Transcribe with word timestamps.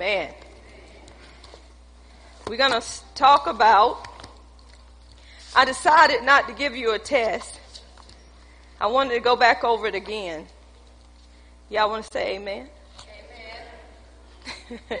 Amen. 0.00 0.32
We're 2.48 2.56
going 2.56 2.72
to 2.72 2.82
talk 3.14 3.46
about. 3.46 4.08
I 5.54 5.66
decided 5.66 6.22
not 6.22 6.48
to 6.48 6.54
give 6.54 6.74
you 6.74 6.94
a 6.94 6.98
test. 6.98 7.60
I 8.80 8.86
wanted 8.86 9.12
to 9.12 9.20
go 9.20 9.36
back 9.36 9.62
over 9.62 9.86
it 9.86 9.94
again. 9.94 10.46
Y'all 11.68 11.90
want 11.90 12.06
to 12.06 12.10
say 12.10 12.36
amen? 12.36 12.68
Amen. 14.70 15.00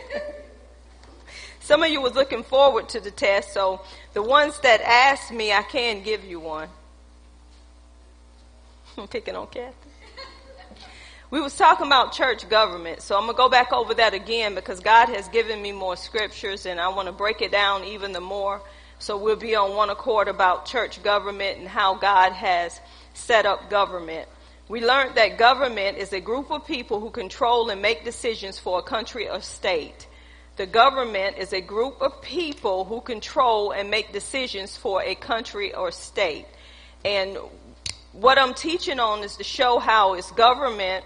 Some 1.60 1.82
of 1.82 1.88
you 1.88 2.02
was 2.02 2.14
looking 2.14 2.42
forward 2.42 2.90
to 2.90 3.00
the 3.00 3.10
test, 3.10 3.54
so 3.54 3.80
the 4.12 4.22
ones 4.22 4.60
that 4.60 4.82
asked 4.82 5.32
me, 5.32 5.50
I 5.50 5.62
can 5.62 6.02
give 6.02 6.26
you 6.26 6.40
one. 6.40 6.68
I'm 8.98 9.08
picking 9.08 9.34
on 9.34 9.46
Kathy. 9.46 9.89
We 11.30 11.40
was 11.40 11.54
talking 11.54 11.86
about 11.86 12.12
church 12.12 12.48
government, 12.48 13.02
so 13.02 13.16
I'm 13.16 13.26
gonna 13.26 13.38
go 13.38 13.48
back 13.48 13.72
over 13.72 13.94
that 13.94 14.14
again 14.14 14.56
because 14.56 14.80
God 14.80 15.08
has 15.10 15.28
given 15.28 15.62
me 15.62 15.70
more 15.70 15.94
scriptures 15.94 16.66
and 16.66 16.80
I 16.80 16.88
want 16.88 17.06
to 17.06 17.12
break 17.12 17.40
it 17.40 17.52
down 17.52 17.84
even 17.84 18.10
the 18.10 18.20
more. 18.20 18.60
So 18.98 19.16
we'll 19.16 19.36
be 19.36 19.54
on 19.54 19.76
one 19.76 19.90
accord 19.90 20.26
about 20.26 20.66
church 20.66 21.00
government 21.04 21.60
and 21.60 21.68
how 21.68 21.94
God 21.94 22.32
has 22.32 22.80
set 23.14 23.46
up 23.46 23.70
government. 23.70 24.28
We 24.68 24.84
learned 24.84 25.14
that 25.14 25.38
government 25.38 25.98
is 25.98 26.12
a 26.12 26.18
group 26.18 26.50
of 26.50 26.66
people 26.66 26.98
who 26.98 27.10
control 27.10 27.70
and 27.70 27.80
make 27.80 28.04
decisions 28.04 28.58
for 28.58 28.80
a 28.80 28.82
country 28.82 29.30
or 29.30 29.40
state. 29.40 30.08
The 30.56 30.66
government 30.66 31.38
is 31.38 31.52
a 31.52 31.60
group 31.60 32.02
of 32.02 32.20
people 32.22 32.84
who 32.84 33.00
control 33.00 33.70
and 33.70 33.88
make 33.88 34.12
decisions 34.12 34.76
for 34.76 35.00
a 35.04 35.14
country 35.14 35.76
or 35.76 35.92
state. 35.92 36.46
And 37.04 37.38
what 38.10 38.36
I'm 38.36 38.52
teaching 38.52 38.98
on 38.98 39.22
is 39.22 39.36
to 39.36 39.44
show 39.44 39.78
how 39.78 40.14
it's 40.14 40.32
government 40.32 41.04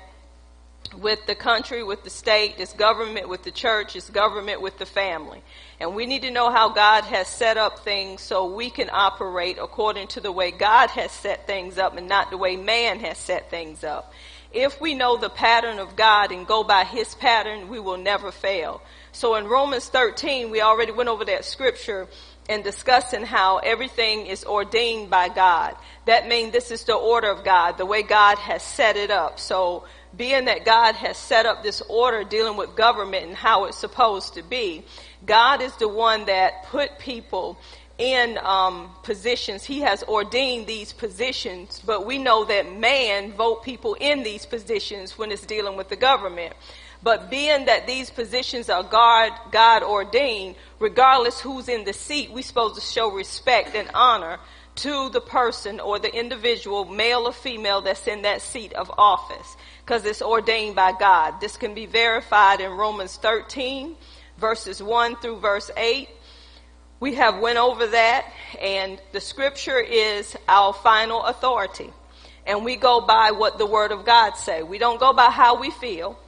with 1.01 1.27
the 1.27 1.35
country, 1.35 1.83
with 1.83 2.05
the 2.05 2.11
state, 2.11 2.55
it's 2.59 2.73
government 2.73 3.29
with 3.29 3.43
the 3.43 3.51
church, 3.51 3.97
it's 3.97 4.11
government 4.11 4.61
with 4.61 4.79
the 4.79 4.87
family. 4.87 5.43
And 5.81 5.95
we 5.95 6.07
need 6.07 6.23
to 6.23 6.31
know 6.31 6.51
how 6.51 6.71
God 6.71 7.05
has 7.05 7.29
set 7.29 7.57
up 7.57 7.81
things 7.81 8.21
so 8.21 8.55
we 8.55 8.71
can 8.71 8.89
operate 8.93 9.59
according 9.61 10.09
to 10.09 10.21
the 10.21 10.33
way 10.33 10.51
God 10.51 10.91
has 10.91 11.11
set 11.11 11.47
things 11.47 11.79
up 11.79 11.97
and 11.97 12.09
not 12.09 12.31
the 12.31 12.39
way 12.39 12.57
man 12.57 13.01
has 13.01 13.19
set 13.19 13.51
things 13.51 13.85
up. 13.85 14.13
If 14.53 14.81
we 14.81 14.95
know 14.95 15.17
the 15.17 15.31
pattern 15.31 15.81
of 15.81 15.97
God 15.97 16.31
and 16.31 16.47
go 16.47 16.63
by 16.63 16.85
his 16.85 17.15
pattern, 17.17 17.69
we 17.69 17.81
will 17.81 17.97
never 17.97 18.31
fail. 18.31 18.83
So 19.11 19.35
in 19.35 19.49
Romans 19.49 19.89
13, 19.89 20.51
we 20.51 20.61
already 20.61 20.93
went 20.93 21.09
over 21.09 21.25
that 21.25 21.45
scripture 21.45 22.07
and 22.49 22.63
discussing 22.63 23.25
how 23.25 23.59
everything 23.59 24.27
is 24.27 24.45
ordained 24.45 25.11
by 25.11 25.29
God. 25.29 25.75
That 26.05 26.29
means 26.29 26.53
this 26.53 26.71
is 26.71 26.85
the 26.85 26.95
order 26.95 27.31
of 27.31 27.45
God, 27.45 27.79
the 27.79 27.87
way 27.87 28.03
God 28.03 28.39
has 28.39 28.63
set 28.63 28.97
it 28.97 29.11
up. 29.11 29.41
So 29.41 29.85
being 30.17 30.47
that 30.47 30.65
God 30.65 30.95
has 30.95 31.17
set 31.17 31.47
up 31.47 31.63
this 31.63 31.81
order 31.83 32.25
dealing 32.25 32.57
with 32.57 32.77
government 32.77 33.27
and 33.27 33.35
how 33.35 33.65
it's 33.65 33.79
supposed 33.79 34.35
to 34.35 34.43
be, 34.43 34.85
God 35.27 35.63
is 35.63 35.75
the 35.77 35.89
one 35.89 36.27
that 36.27 36.65
put 36.67 36.99
people 36.99 37.59
in 37.99 38.39
um, 38.43 38.91
positions. 39.03 39.65
He 39.65 39.81
has 39.81 40.03
ordained 40.05 40.67
these 40.67 40.93
positions, 40.93 41.81
but 41.85 42.07
we 42.07 42.19
know 42.19 42.45
that 42.45 42.73
man 42.73 43.33
vote 43.33 43.63
people 43.63 43.95
in 43.95 44.23
these 44.23 44.47
positions 44.47 45.17
when 45.17 45.31
it's 45.31 45.47
dealing 45.47 45.77
with 45.77 45.89
the 45.89 45.97
government. 45.97 46.55
But 47.03 47.31
being 47.31 47.67
that 47.67 47.87
these 47.87 48.11
positions 48.11 48.71
are 48.71 48.83
God, 48.83 49.33
God 49.53 49.83
ordained, 49.83 50.57
regardless 50.79 51.39
who's 51.39 51.69
in 51.69 51.85
the 51.85 51.93
seat, 51.93 52.33
we're 52.33 52.43
supposed 52.43 52.77
to 52.77 52.81
show 52.81 53.11
respect 53.11 53.75
and 53.75 53.91
honor 53.93 54.39
to 54.77 55.09
the 55.11 55.21
person 55.21 55.81
or 55.81 55.99
the 55.99 56.13
individual, 56.15 56.85
male 56.85 57.27
or 57.27 57.33
female, 57.33 57.81
that's 57.81 58.07
in 58.07 58.23
that 58.23 58.43
seat 58.43 58.73
of 58.73 58.91
office 58.99 59.57
because 59.85 60.05
it's 60.05 60.23
ordained 60.23 60.75
by 60.75 60.93
God. 60.93 61.41
This 61.41 61.57
can 61.57 61.75
be 61.75 61.87
verified 61.87 62.61
in 62.61 62.73
Romans 62.73 63.17
13 63.17 63.95
verses 64.39 64.83
1 64.83 65.17
through 65.17 65.39
verse 65.39 65.71
8. 65.77 66.09
We 67.01 67.15
have 67.15 67.39
went 67.39 67.59
over 67.59 67.87
that 67.89 68.27
and 68.61 69.01
the 69.13 69.21
scripture 69.21 69.79
is 69.79 70.37
our 70.49 70.73
final 70.73 71.23
authority. 71.23 71.93
And 72.47 72.65
we 72.65 72.77
go 72.77 73.01
by 73.01 73.31
what 73.31 73.59
the 73.59 73.67
word 73.67 73.93
of 73.93 74.05
God 74.05 74.33
say. 74.33 74.63
We 74.63 74.79
don't 74.79 75.01
go 75.01 75.13
by 75.13 75.31
how 75.31 75.59
we 75.61 75.71
feel 75.71 76.19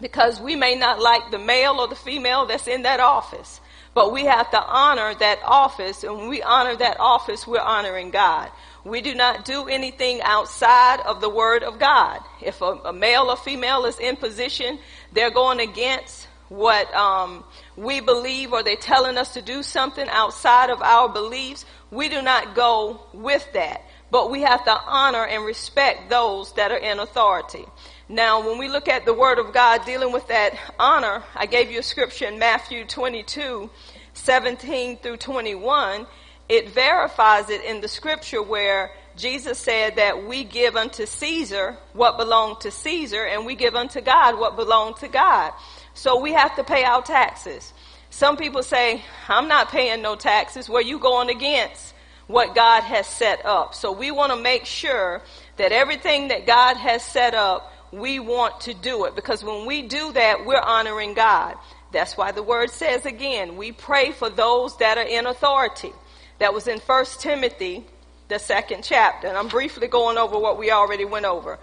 because 0.00 0.40
we 0.40 0.56
may 0.56 0.74
not 0.74 1.00
like 1.00 1.30
the 1.30 1.38
male 1.38 1.80
or 1.80 1.88
the 1.88 1.96
female 1.96 2.46
that's 2.46 2.66
in 2.66 2.82
that 2.82 3.00
office. 3.00 3.60
But 3.94 4.12
we 4.12 4.24
have 4.24 4.50
to 4.50 4.60
honor 4.60 5.14
that 5.14 5.38
office, 5.44 6.02
and 6.02 6.16
when 6.16 6.28
we 6.28 6.42
honor 6.42 6.74
that 6.76 6.98
office, 6.98 7.46
we're 7.46 7.60
honoring 7.60 8.10
God. 8.10 8.50
We 8.84 9.00
do 9.00 9.14
not 9.14 9.44
do 9.44 9.66
anything 9.68 10.20
outside 10.22 11.00
of 11.06 11.20
the 11.20 11.30
Word 11.30 11.62
of 11.62 11.78
God. 11.78 12.20
If 12.42 12.60
a, 12.60 12.80
a 12.84 12.92
male 12.92 13.30
or 13.30 13.36
female 13.36 13.84
is 13.86 13.98
in 14.00 14.16
position, 14.16 14.80
they're 15.12 15.30
going 15.30 15.60
against 15.60 16.26
what 16.48 16.92
um, 16.94 17.44
we 17.76 18.00
believe, 18.00 18.52
or 18.52 18.62
they're 18.62 18.76
telling 18.76 19.16
us 19.16 19.34
to 19.34 19.42
do 19.42 19.62
something 19.62 20.06
outside 20.08 20.70
of 20.70 20.82
our 20.82 21.08
beliefs. 21.08 21.64
We 21.90 22.08
do 22.08 22.20
not 22.20 22.54
go 22.54 23.00
with 23.12 23.46
that, 23.54 23.82
but 24.10 24.30
we 24.30 24.42
have 24.42 24.64
to 24.64 24.72
honor 24.72 25.24
and 25.24 25.44
respect 25.44 26.10
those 26.10 26.52
that 26.54 26.72
are 26.72 26.76
in 26.76 26.98
authority. 26.98 27.64
Now, 28.08 28.46
when 28.46 28.58
we 28.58 28.68
look 28.68 28.86
at 28.86 29.06
the 29.06 29.14
Word 29.14 29.38
of 29.38 29.54
God 29.54 29.86
dealing 29.86 30.12
with 30.12 30.28
that 30.28 30.52
honor, 30.78 31.22
I 31.34 31.46
gave 31.46 31.70
you 31.70 31.78
a 31.78 31.82
scripture 31.82 32.26
in 32.26 32.38
Matthew 32.38 32.84
22, 32.84 33.70
17 34.12 34.98
through 34.98 35.16
21. 35.16 36.06
It 36.46 36.68
verifies 36.68 37.48
it 37.48 37.64
in 37.64 37.80
the 37.80 37.88
scripture 37.88 38.42
where 38.42 38.90
Jesus 39.16 39.58
said 39.58 39.96
that 39.96 40.26
we 40.26 40.44
give 40.44 40.76
unto 40.76 41.06
Caesar 41.06 41.78
what 41.94 42.18
belonged 42.18 42.60
to 42.60 42.70
Caesar 42.70 43.24
and 43.24 43.46
we 43.46 43.54
give 43.54 43.74
unto 43.74 44.02
God 44.02 44.38
what 44.38 44.54
belonged 44.54 44.96
to 44.96 45.08
God. 45.08 45.54
So 45.94 46.20
we 46.20 46.34
have 46.34 46.54
to 46.56 46.64
pay 46.64 46.84
our 46.84 47.00
taxes. 47.00 47.72
Some 48.10 48.36
people 48.36 48.62
say, 48.62 49.02
I'm 49.28 49.48
not 49.48 49.70
paying 49.70 50.02
no 50.02 50.14
taxes. 50.14 50.68
Well, 50.68 50.82
you 50.82 50.98
going 50.98 51.30
against 51.30 51.94
what 52.26 52.54
God 52.54 52.82
has 52.82 53.06
set 53.06 53.46
up. 53.46 53.74
So 53.74 53.92
we 53.92 54.10
want 54.10 54.32
to 54.32 54.40
make 54.40 54.66
sure 54.66 55.22
that 55.56 55.72
everything 55.72 56.28
that 56.28 56.46
God 56.46 56.76
has 56.76 57.02
set 57.02 57.34
up 57.34 57.70
we 57.98 58.18
want 58.18 58.62
to 58.62 58.74
do 58.74 59.04
it 59.04 59.14
because 59.14 59.44
when 59.44 59.66
we 59.66 59.82
do 59.82 60.12
that, 60.12 60.44
we're 60.44 60.60
honoring 60.60 61.14
God. 61.14 61.56
That's 61.92 62.16
why 62.16 62.32
the 62.32 62.42
word 62.42 62.70
says 62.70 63.06
again, 63.06 63.56
we 63.56 63.72
pray 63.72 64.12
for 64.12 64.28
those 64.28 64.76
that 64.78 64.98
are 64.98 65.06
in 65.06 65.26
authority. 65.26 65.92
That 66.38 66.52
was 66.52 66.66
in 66.66 66.80
1 66.80 67.04
Timothy, 67.20 67.84
the 68.28 68.38
second 68.38 68.82
chapter. 68.82 69.28
And 69.28 69.36
I'm 69.36 69.48
briefly 69.48 69.86
going 69.86 70.18
over 70.18 70.38
what 70.38 70.58
we 70.58 70.70
already 70.70 71.04
went 71.04 71.26
over. 71.26 71.58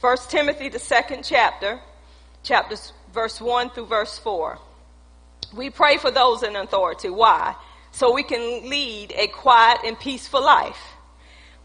1 0.00 0.16
Timothy, 0.28 0.68
the 0.68 0.78
second 0.78 1.22
chapter, 1.22 1.80
chapters 2.42 2.92
verse 3.12 3.40
1 3.40 3.70
through 3.70 3.86
verse 3.86 4.18
4. 4.18 4.58
We 5.56 5.70
pray 5.70 5.98
for 5.98 6.10
those 6.10 6.42
in 6.42 6.56
authority. 6.56 7.08
Why? 7.08 7.54
So 7.92 8.12
we 8.12 8.24
can 8.24 8.68
lead 8.68 9.12
a 9.16 9.28
quiet 9.28 9.80
and 9.84 9.98
peaceful 9.98 10.42
life 10.42 10.95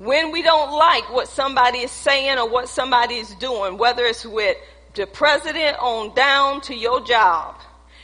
when 0.01 0.31
we 0.31 0.41
don't 0.41 0.71
like 0.71 1.13
what 1.13 1.27
somebody 1.27 1.77
is 1.77 1.91
saying 1.91 2.39
or 2.39 2.49
what 2.49 2.67
somebody 2.67 3.15
is 3.15 3.35
doing, 3.35 3.77
whether 3.77 4.03
it's 4.03 4.25
with 4.25 4.57
the 4.95 5.05
president 5.05 5.77
on 5.79 6.15
down 6.15 6.59
to 6.61 6.75
your 6.75 7.05
job, 7.05 7.55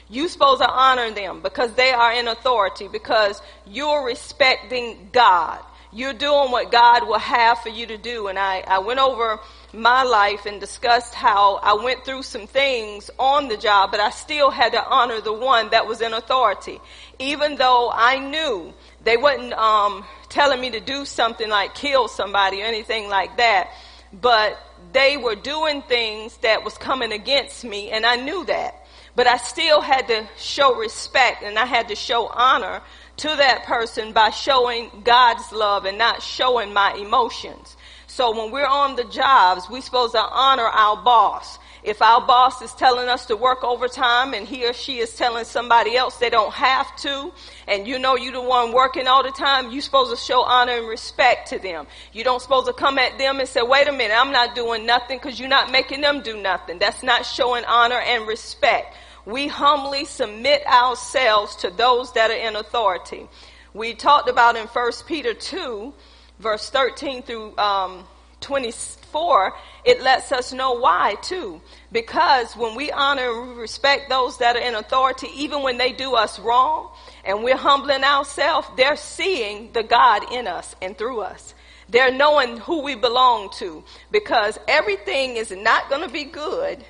you're 0.08 0.30
supposed 0.30 0.62
to 0.62 0.70
honor 0.70 1.10
them 1.10 1.42
because 1.42 1.74
they 1.74 1.90
are 1.90 2.14
in 2.14 2.28
authority, 2.28 2.88
because 2.88 3.42
you're 3.66 4.06
respecting 4.06 5.10
God. 5.12 5.60
You're 5.92 6.14
doing 6.14 6.52
what 6.52 6.72
God 6.72 7.08
will 7.08 7.18
have 7.18 7.62
for 7.62 7.70
you 7.70 7.88
to 7.88 7.98
do. 7.98 8.28
And 8.28 8.38
I, 8.38 8.60
I 8.68 8.78
went 8.78 9.00
over 9.00 9.40
my 9.74 10.04
life 10.04 10.46
and 10.46 10.60
discussed 10.60 11.16
how 11.16 11.56
I 11.56 11.74
went 11.74 12.06
through 12.06 12.22
some 12.24 12.46
things 12.46 13.10
on 13.18 13.48
the 13.48 13.58
job, 13.58 13.90
but 13.90 14.00
I 14.00 14.12
still 14.12 14.52
had 14.52 14.74
to 14.74 14.86
honor 14.86 15.20
the 15.20 15.34
one 15.34 15.72
that 15.72 15.88
was 15.88 16.02
in 16.02 16.14
authority. 16.14 16.80
Even 17.18 17.56
though 17.56 17.90
I 17.92 18.20
knew 18.20 18.74
they 19.08 19.16
wasn't 19.16 19.54
um, 19.54 20.04
telling 20.28 20.60
me 20.60 20.70
to 20.72 20.82
do 20.82 21.06
something 21.06 21.50
like 21.50 21.74
kill 21.74 22.10
somebody 22.10 22.62
or 22.62 22.66
anything 22.66 23.08
like 23.08 23.38
that, 23.38 23.70
but 24.12 24.60
they 24.92 25.16
were 25.16 25.36
doing 25.36 25.82
things 25.84 26.36
that 26.38 26.66
was 26.66 26.78
coming 26.78 27.14
against 27.14 27.64
me 27.64 27.90
and 27.90 28.06
I 28.06 28.18
knew 28.18 28.44
that. 28.46 28.86
But 29.16 29.26
I 29.26 29.38
still 29.38 29.80
had 29.80 30.10
to 30.10 30.28
show 30.38 30.76
respect 30.76 31.42
and 31.42 31.58
I 31.58 31.66
had 31.66 31.88
to 31.88 31.96
show 31.96 32.28
honor 32.28 32.82
to 33.18 33.28
that 33.28 33.64
person 33.64 34.12
by 34.12 34.30
showing 34.30 34.92
God's 35.06 35.52
love 35.54 35.86
and 35.86 35.98
not 35.98 36.22
showing 36.22 36.74
my 36.74 36.94
emotions. 36.94 37.78
So 38.08 38.38
when 38.38 38.52
we're 38.52 38.68
on 38.68 38.98
the 38.98 39.06
jobs, 39.06 39.70
we're 39.70 39.82
supposed 39.82 40.14
to 40.14 40.22
honor 40.22 40.64
our 40.64 41.02
boss. 41.02 41.58
If 41.88 42.02
our 42.02 42.20
boss 42.20 42.62
is 42.62 42.74
telling 42.74 43.08
us 43.08 43.28
to 43.28 43.38
work 43.38 43.64
overtime 43.64 44.34
and 44.34 44.46
he 44.46 44.68
or 44.68 44.74
she 44.74 44.98
is 44.98 45.16
telling 45.16 45.46
somebody 45.46 45.96
else 45.96 46.18
they 46.18 46.30
don't 46.30 46.52
have 46.52 46.94
to, 46.98 47.32
and 47.66 47.88
you 47.88 47.98
know 47.98 48.18
you're 48.18 48.34
the 48.34 48.42
one 48.42 48.74
working 48.74 49.08
all 49.08 49.24
the 49.24 49.32
time, 49.32 49.72
you're 49.72 49.82
supposed 49.82 50.12
to 50.12 50.18
show 50.18 50.42
honor 50.42 50.74
and 50.74 50.88
respect 50.90 51.48
to 51.52 51.60
them. 51.60 51.88
You 52.12 52.26
don't 52.26 52.42
supposed 52.42 52.68
to 52.68 52.74
come 52.74 52.98
at 52.98 53.18
them 53.18 53.40
and 53.40 53.48
say, 53.48 53.62
wait 53.62 53.88
a 53.88 53.94
minute, 53.94 54.14
I'm 54.20 54.34
not 54.34 54.54
doing 54.54 54.86
nothing 54.86 55.18
because 55.18 55.40
you're 55.40 55.48
not 55.48 55.72
making 55.72 56.02
them 56.02 56.22
do 56.24 56.36
nothing. 56.36 56.78
That's 56.78 57.04
not 57.04 57.26
showing 57.26 57.64
honor 57.64 58.02
and 58.02 58.28
respect. 58.28 58.94
We 59.26 59.48
humbly 59.48 60.04
submit 60.04 60.68
ourselves 60.68 61.56
to 61.58 61.70
those 61.70 62.12
that 62.16 62.32
are 62.32 62.34
in 62.34 62.58
authority. 62.58 63.30
We 63.74 63.94
talked 63.94 64.28
about 64.28 64.58
in 64.58 64.68
1 64.68 64.92
Peter 65.08 65.34
2, 65.34 65.94
verse 66.40 66.70
13 66.70 67.24
through 67.24 67.58
um, 67.58 68.04
24 68.42 68.98
24, 69.18 69.54
it 69.88 70.04
lets 70.04 70.34
us 70.34 70.52
know 70.52 70.74
why 70.74 71.16
too. 71.22 71.62
Because 71.94 72.58
when 72.58 72.76
we 72.76 72.92
honor 72.92 73.32
and 73.32 73.56
respect 73.56 74.10
those 74.10 74.38
that 74.40 74.58
are 74.58 74.60
in 74.60 74.76
authority, 74.76 75.30
even 75.34 75.64
when 75.64 75.78
they 75.78 75.94
do 75.94 76.14
us 76.14 76.38
wrong, 76.40 76.92
and 77.24 77.42
we're 77.42 77.56
humbling 77.56 78.04
ourselves, 78.04 78.68
they're 78.76 78.98
seeing 78.98 79.72
the 79.72 79.84
God 79.84 80.30
in 80.34 80.46
us 80.46 80.76
and 80.82 80.98
through 80.98 81.22
us. 81.22 81.56
They're 81.88 82.12
knowing 82.12 82.58
who 82.58 82.82
we 82.82 82.96
belong 82.96 83.50
to 83.60 83.82
because 84.12 84.60
everything 84.68 85.38
is 85.38 85.52
not 85.52 85.88
going 85.90 86.06
to 86.06 86.12
be 86.12 86.26
good 86.26 86.84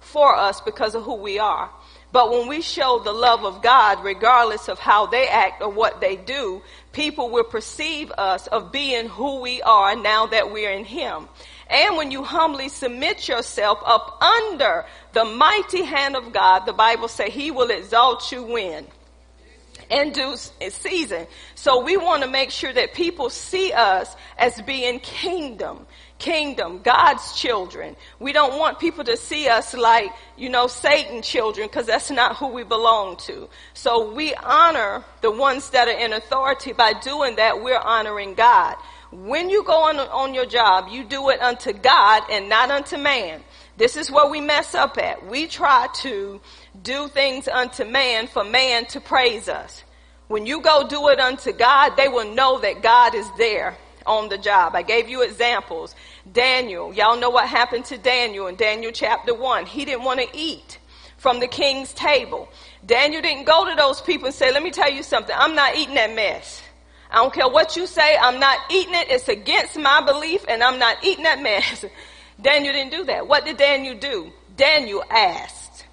for 0.00 0.34
us 0.34 0.60
because 0.60 0.96
of 0.96 1.04
who 1.04 1.14
we 1.14 1.38
are. 1.38 1.70
But 2.10 2.30
when 2.30 2.48
we 2.48 2.60
show 2.60 2.98
the 2.98 3.12
love 3.12 3.44
of 3.44 3.62
God, 3.62 4.04
regardless 4.04 4.68
of 4.68 4.80
how 4.80 5.06
they 5.06 5.28
act 5.28 5.62
or 5.62 5.70
what 5.70 6.00
they 6.00 6.16
do, 6.16 6.60
people 6.92 7.30
will 7.30 7.44
perceive 7.44 8.10
us 8.18 8.48
of 8.48 8.72
being 8.72 9.08
who 9.08 9.40
we 9.40 9.62
are 9.62 9.94
now 9.94 10.26
that 10.26 10.52
we're 10.52 10.72
in 10.72 10.84
Him. 10.84 11.28
And 11.72 11.96
when 11.96 12.10
you 12.10 12.22
humbly 12.22 12.68
submit 12.68 13.28
yourself 13.28 13.78
up 13.84 14.22
under 14.22 14.84
the 15.14 15.24
mighty 15.24 15.82
hand 15.82 16.16
of 16.16 16.32
God, 16.32 16.66
the 16.66 16.72
Bible 16.72 17.08
says 17.08 17.32
He 17.32 17.50
will 17.50 17.70
exalt 17.70 18.30
you 18.30 18.42
when? 18.42 18.86
In 19.90 20.12
due 20.12 20.36
season. 20.36 21.26
So 21.54 21.82
we 21.82 21.96
want 21.96 22.22
to 22.22 22.28
make 22.28 22.50
sure 22.50 22.72
that 22.72 22.94
people 22.94 23.30
see 23.30 23.72
us 23.72 24.14
as 24.38 24.60
being 24.62 25.00
kingdom 25.00 25.86
kingdom, 26.22 26.80
God's 26.82 27.38
children. 27.38 27.96
We 28.20 28.32
don't 28.32 28.56
want 28.56 28.78
people 28.78 29.02
to 29.04 29.16
see 29.16 29.48
us 29.48 29.74
like, 29.74 30.12
you 30.36 30.48
know, 30.48 30.68
Satan 30.68 31.20
children 31.20 31.66
because 31.66 31.86
that's 31.86 32.12
not 32.12 32.36
who 32.36 32.46
we 32.46 32.62
belong 32.62 33.16
to. 33.26 33.48
So 33.74 34.12
we 34.12 34.32
honor 34.34 35.04
the 35.20 35.32
ones 35.32 35.70
that 35.70 35.88
are 35.88 35.98
in 35.98 36.12
authority. 36.12 36.72
By 36.72 36.92
doing 36.92 37.36
that, 37.36 37.62
we're 37.62 37.76
honoring 37.78 38.34
God. 38.34 38.76
When 39.12 39.50
you 39.50 39.62
go 39.62 39.88
on, 39.88 39.98
on 39.98 40.32
your 40.32 40.46
job, 40.46 40.88
you 40.90 41.04
do 41.04 41.28
it 41.28 41.40
unto 41.42 41.74
God 41.74 42.22
and 42.30 42.48
not 42.48 42.70
unto 42.70 42.96
man. 42.96 43.42
This 43.76 43.98
is 43.98 44.10
where 44.10 44.28
we 44.30 44.40
mess 44.40 44.74
up 44.74 44.96
at. 44.96 45.26
We 45.26 45.46
try 45.46 45.88
to 45.96 46.40
do 46.82 47.08
things 47.08 47.46
unto 47.46 47.84
man 47.84 48.26
for 48.26 48.42
man 48.42 48.86
to 48.86 49.00
praise 49.02 49.50
us. 49.50 49.84
When 50.28 50.46
you 50.46 50.62
go 50.62 50.88
do 50.88 51.08
it 51.08 51.20
unto 51.20 51.52
God, 51.52 51.90
they 51.96 52.08
will 52.08 52.34
know 52.34 52.58
that 52.60 52.82
God 52.82 53.14
is 53.14 53.26
there 53.36 53.76
on 54.06 54.30
the 54.30 54.38
job. 54.38 54.74
I 54.74 54.80
gave 54.80 55.10
you 55.10 55.20
examples. 55.20 55.94
Daniel, 56.32 56.94
y'all 56.94 57.18
know 57.18 57.28
what 57.28 57.46
happened 57.46 57.84
to 57.86 57.98
Daniel 57.98 58.46
in 58.46 58.56
Daniel 58.56 58.92
chapter 58.92 59.34
1. 59.34 59.66
He 59.66 59.84
didn't 59.84 60.04
want 60.04 60.20
to 60.20 60.28
eat 60.32 60.78
from 61.18 61.38
the 61.38 61.48
king's 61.48 61.92
table. 61.92 62.48
Daniel 62.86 63.20
didn't 63.20 63.44
go 63.44 63.68
to 63.68 63.74
those 63.76 64.00
people 64.00 64.26
and 64.26 64.34
say, 64.34 64.50
let 64.52 64.62
me 64.62 64.70
tell 64.70 64.90
you 64.90 65.02
something, 65.02 65.36
I'm 65.38 65.54
not 65.54 65.76
eating 65.76 65.96
that 65.96 66.14
mess. 66.14 66.61
I 67.12 67.16
don't 67.16 67.32
care 67.32 67.48
what 67.48 67.76
you 67.76 67.86
say, 67.86 68.16
I'm 68.16 68.40
not 68.40 68.58
eating 68.70 68.94
it. 68.94 69.10
It's 69.10 69.28
against 69.28 69.78
my 69.78 70.00
belief 70.04 70.44
and 70.48 70.62
I'm 70.62 70.78
not 70.78 71.04
eating 71.04 71.24
that 71.24 71.42
mess. 71.42 71.84
Daniel 72.40 72.72
didn't 72.72 72.92
do 72.92 73.04
that. 73.04 73.28
What 73.28 73.44
did 73.44 73.58
Daniel 73.58 73.96
do? 73.98 74.32
Daniel 74.56 75.04
asked. 75.10 75.86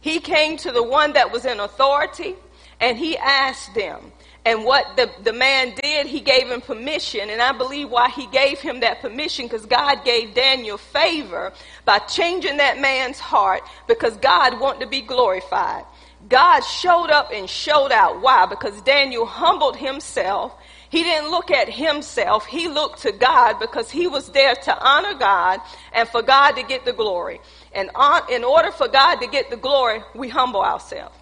He 0.00 0.20
came 0.20 0.56
to 0.58 0.72
the 0.72 0.82
one 0.82 1.12
that 1.12 1.30
was 1.32 1.44
in 1.44 1.60
authority 1.60 2.34
and 2.80 2.96
he 2.96 3.16
asked 3.18 3.74
them, 3.74 4.12
and 4.44 4.64
what 4.64 4.96
the, 4.96 5.10
the 5.24 5.32
man 5.32 5.74
did, 5.82 6.06
he 6.06 6.20
gave 6.20 6.48
him 6.48 6.62
permission. 6.62 7.28
And 7.28 7.42
I 7.42 7.52
believe 7.52 7.90
why 7.90 8.08
he 8.08 8.26
gave 8.28 8.60
him 8.60 8.80
that 8.80 9.02
permission, 9.02 9.44
because 9.46 9.66
God 9.66 10.04
gave 10.04 10.32
Daniel 10.32 10.78
favor 10.78 11.52
by 11.84 11.98
changing 11.98 12.56
that 12.56 12.80
man's 12.80 13.18
heart, 13.18 13.60
because 13.86 14.16
God 14.16 14.58
wanted 14.58 14.80
to 14.80 14.86
be 14.86 15.02
glorified. 15.02 15.84
God 16.28 16.60
showed 16.60 17.10
up 17.10 17.30
and 17.32 17.48
showed 17.48 17.90
out. 17.90 18.20
Why? 18.20 18.46
Because 18.46 18.80
Daniel 18.82 19.24
humbled 19.24 19.76
himself. 19.76 20.52
He 20.90 21.02
didn't 21.02 21.30
look 21.30 21.50
at 21.50 21.68
himself. 21.68 22.46
He 22.46 22.68
looked 22.68 23.02
to 23.02 23.12
God 23.12 23.58
because 23.58 23.90
he 23.90 24.06
was 24.06 24.30
there 24.30 24.54
to 24.54 24.78
honor 24.78 25.14
God 25.14 25.60
and 25.92 26.08
for 26.08 26.22
God 26.22 26.52
to 26.52 26.62
get 26.62 26.84
the 26.84 26.92
glory. 26.92 27.40
And 27.72 27.90
on, 27.94 28.22
in 28.30 28.44
order 28.44 28.70
for 28.70 28.88
God 28.88 29.16
to 29.16 29.26
get 29.26 29.50
the 29.50 29.56
glory, 29.56 30.02
we 30.14 30.28
humble 30.28 30.62
ourselves. 30.62 31.14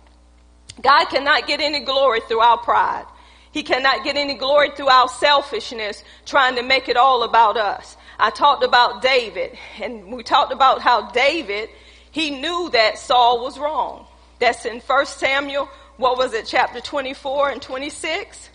God 0.81 1.07
cannot 1.07 1.47
get 1.47 1.61
any 1.61 1.81
glory 1.81 2.21
through 2.29 2.41
our 2.41 2.59
pride. 2.59 3.07
He 3.51 3.63
cannot 3.63 4.05
get 4.05 4.17
any 4.17 4.35
glory 4.35 4.71
through 4.77 4.89
our 4.89 5.09
selfishness, 5.09 6.05
trying 6.27 6.57
to 6.57 6.63
make 6.63 6.89
it 6.89 6.97
all 6.97 7.23
about 7.23 7.57
us. 7.57 7.97
I 8.19 8.31
talked 8.31 8.63
about 8.63 9.03
David, 9.03 9.57
and 9.81 10.13
we 10.13 10.23
talked 10.23 10.53
about 10.53 10.83
how 10.83 11.11
David, 11.11 11.71
he 12.11 12.31
knew 12.31 12.71
that 12.73 12.99
Saul 12.99 13.43
was 13.43 13.59
wrong. 13.59 14.06
That's 14.39 14.65
in 14.65 14.81
1 14.81 15.07
Samuel, 15.07 15.69
what 15.97 16.19
was 16.19 16.33
it, 16.35 16.47
chapter 16.47 16.81
24 16.81 17.51
and 17.51 17.63
26? 17.63 18.51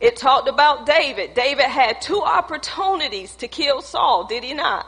It 0.00 0.16
talked 0.16 0.48
about 0.48 0.86
David. 0.86 1.34
David 1.34 1.66
had 1.66 2.00
two 2.00 2.22
opportunities 2.22 3.34
to 3.36 3.48
kill 3.48 3.82
Saul, 3.82 4.24
did 4.24 4.44
he 4.44 4.54
not? 4.54 4.86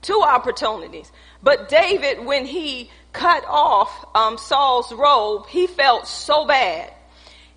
Two 0.00 0.22
opportunities. 0.22 1.12
But 1.42 1.68
David, 1.68 2.24
when 2.24 2.46
he 2.46 2.90
cut 3.12 3.44
off 3.46 4.06
um, 4.14 4.38
Saul's 4.38 4.92
robe, 4.92 5.46
he 5.48 5.66
felt 5.66 6.06
so 6.06 6.46
bad 6.46 6.92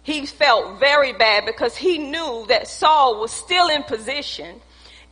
he 0.04 0.26
felt 0.26 0.80
very 0.80 1.14
bad 1.14 1.46
because 1.46 1.78
he 1.78 1.98
knew 1.98 2.46
that 2.48 2.68
Saul 2.68 3.20
was 3.20 3.32
still 3.32 3.68
in 3.70 3.84
position. 3.84 4.60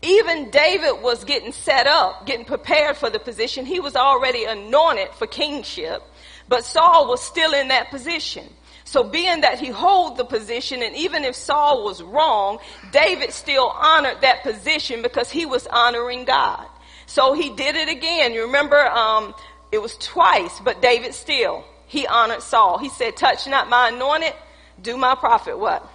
Even 0.01 0.49
David 0.49 1.01
was 1.03 1.23
getting 1.25 1.51
set 1.51 1.85
up, 1.85 2.25
getting 2.25 2.45
prepared 2.45 2.97
for 2.97 3.09
the 3.09 3.19
position. 3.19 3.65
He 3.65 3.79
was 3.79 3.95
already 3.95 4.45
anointed 4.45 5.09
for 5.13 5.27
kingship, 5.27 6.01
but 6.49 6.65
Saul 6.65 7.07
was 7.07 7.21
still 7.21 7.53
in 7.53 7.69
that 7.69 7.91
position. 7.91 8.45
So 8.83 9.03
being 9.03 9.41
that 9.41 9.59
he 9.59 9.67
hold 9.67 10.17
the 10.17 10.25
position, 10.25 10.81
and 10.81 10.95
even 10.95 11.23
if 11.23 11.35
Saul 11.35 11.83
was 11.83 12.01
wrong, 12.01 12.57
David 12.91 13.31
still 13.31 13.67
honored 13.67 14.21
that 14.21 14.41
position 14.41 15.03
because 15.03 15.29
he 15.29 15.45
was 15.45 15.67
honoring 15.67 16.25
God. 16.25 16.65
So 17.05 17.33
he 17.33 17.51
did 17.51 17.75
it 17.75 17.87
again. 17.87 18.33
You 18.33 18.47
remember, 18.47 18.79
um, 18.87 19.35
it 19.71 19.79
was 19.79 19.95
twice, 19.97 20.59
but 20.59 20.81
David 20.81 21.13
still, 21.13 21.63
he 21.85 22.07
honored 22.07 22.41
Saul. 22.41 22.79
He 22.79 22.89
said, 22.89 23.15
touch 23.15 23.47
not 23.47 23.69
my 23.69 23.89
anointed, 23.89 24.33
do 24.81 24.97
my 24.97 25.13
prophet 25.13 25.59
what? 25.59 25.87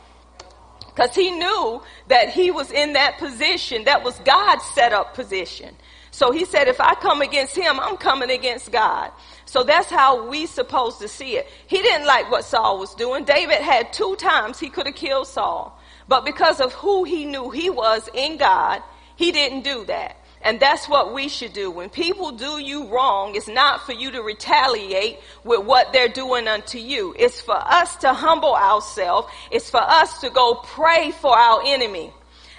Because 0.95 1.17
he 1.17 1.33
knew 1.33 1.83
that 2.06 2.29
he 2.29 2.53
was 2.53 2.71
in 2.71 2.93
that 2.93 3.19
position. 3.19 3.85
That 3.85 4.05
was 4.05 4.17
God's 4.21 4.65
set 4.67 4.93
up 4.93 5.15
position. 5.15 5.75
So 6.12 6.31
he 6.31 6.45
said, 6.45 6.69
if 6.69 6.81
I 6.81 6.95
come 6.95 7.23
against 7.23 7.56
him, 7.56 7.81
I'm 7.81 7.97
coming 7.97 8.31
against 8.31 8.71
God. 8.71 9.11
So 9.55 9.62
that's 9.62 9.89
how 9.89 10.27
we 10.29 10.47
supposed 10.47 10.99
to 10.99 11.06
see 11.06 11.37
it. 11.37 11.47
He 11.69 11.81
didn't 11.81 12.09
like 12.09 12.29
what 12.29 12.45
Saul 12.45 12.81
was 12.81 12.93
doing. 12.97 13.25
David 13.25 13.59
had 13.59 13.93
two 13.93 14.17
times 14.17 14.59
he 14.59 14.69
could 14.69 14.87
have 14.87 14.97
killed 14.97 15.29
Saul. 15.29 15.81
But 16.09 16.25
because 16.25 16.59
of 16.59 16.73
who 16.73 17.05
he 17.05 17.25
knew 17.25 17.51
he 17.51 17.71
was 17.71 18.09
in 18.15 18.37
God, 18.37 18.83
he 19.15 19.31
didn't 19.31 19.62
do 19.62 19.85
that. 19.85 20.17
And 20.43 20.59
that's 20.59 20.89
what 20.89 21.15
we 21.15 21.29
should 21.29 21.53
do. 21.53 21.71
When 21.71 21.89
people 21.89 22.33
do 22.33 22.61
you 22.61 22.89
wrong, 22.89 23.37
it's 23.37 23.47
not 23.47 23.87
for 23.87 23.93
you 23.93 24.11
to 24.11 24.23
retaliate 24.23 25.21
with 25.45 25.65
what 25.65 25.93
they're 25.93 26.09
doing 26.09 26.49
unto 26.49 26.79
you. 26.79 27.15
It's 27.17 27.41
for 27.41 27.56
us 27.56 27.95
to 27.99 28.12
humble 28.12 28.56
ourselves. 28.56 29.29
It's 29.53 29.70
for 29.70 29.81
us 29.81 30.20
to 30.23 30.31
go 30.31 30.56
pray 30.65 31.13
for 31.13 31.39
our 31.39 31.63
enemy 31.65 32.13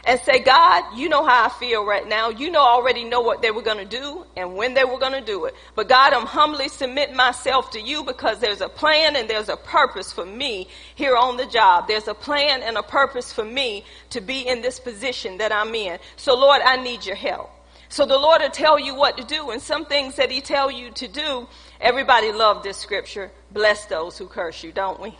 and 0.06 0.20
say, 0.22 0.40
God, 0.40 0.84
you 0.96 1.10
know 1.10 1.26
how 1.26 1.46
I 1.46 1.50
feel 1.50 1.84
right 1.84 2.08
now. 2.08 2.30
You 2.30 2.52
know 2.52 2.62
already 2.62 3.04
know 3.04 3.22
what 3.22 3.42
they 3.42 3.50
were 3.50 3.64
going 3.64 3.80
to 3.80 3.86
do 3.86 4.26
and 4.38 4.56
when 4.56 4.76
they 4.76 4.84
were 4.84 5.00
going 5.00 5.14
to 5.14 5.22
do 5.22 5.46
it. 5.46 5.56
But 5.76 5.90
God, 5.90 6.14
I'm 6.14 6.28
humbly 6.28 6.70
submit 6.70 7.14
myself 7.14 7.72
to 7.72 7.82
you 7.82 8.04
because 8.04 8.40
there's 8.40 8.62
a 8.62 8.70
plan 8.70 9.16
and 9.16 9.28
there's 9.28 9.50
a 9.50 9.58
purpose 9.58 10.14
for 10.14 10.26
me 10.26 10.68
here 10.94 11.16
on 11.16 11.38
the 11.38 11.48
job. 11.48 11.88
There's 11.88 12.08
a 12.08 12.14
plan 12.14 12.62
and 12.62 12.78
a 12.78 12.84
purpose 12.84 13.34
for 13.34 13.44
me 13.44 13.84
to 14.12 14.22
be 14.22 14.48
in 14.48 14.62
this 14.62 14.80
position 14.80 15.40
that 15.40 15.52
I'm 15.52 15.74
in. 15.74 15.98
So 16.18 16.36
Lord, 16.36 16.62
I 16.64 16.78
need 16.78 17.06
your 17.06 17.16
help. 17.16 17.50
So 17.90 18.06
the 18.06 18.18
Lord 18.18 18.42
will 18.42 18.50
tell 18.50 18.80
you 18.80 18.96
what 18.96 19.18
to 19.18 19.24
do, 19.24 19.52
and 19.52 19.62
some 19.62 19.86
things 19.86 20.16
that 20.16 20.32
He 20.32 20.42
tell 20.42 20.72
you 20.72 20.92
to 20.92 21.08
do. 21.08 21.48
Everybody 21.80 22.32
love 22.32 22.64
this 22.64 22.78
scripture. 22.78 23.32
Bless 23.52 23.86
those 23.86 24.18
who 24.18 24.28
curse 24.28 24.64
you, 24.64 24.72
don't 24.72 25.00
we? 25.00 25.16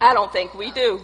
I 0.00 0.12
don't 0.12 0.32
think 0.32 0.54
we 0.54 0.70
do. 0.70 1.00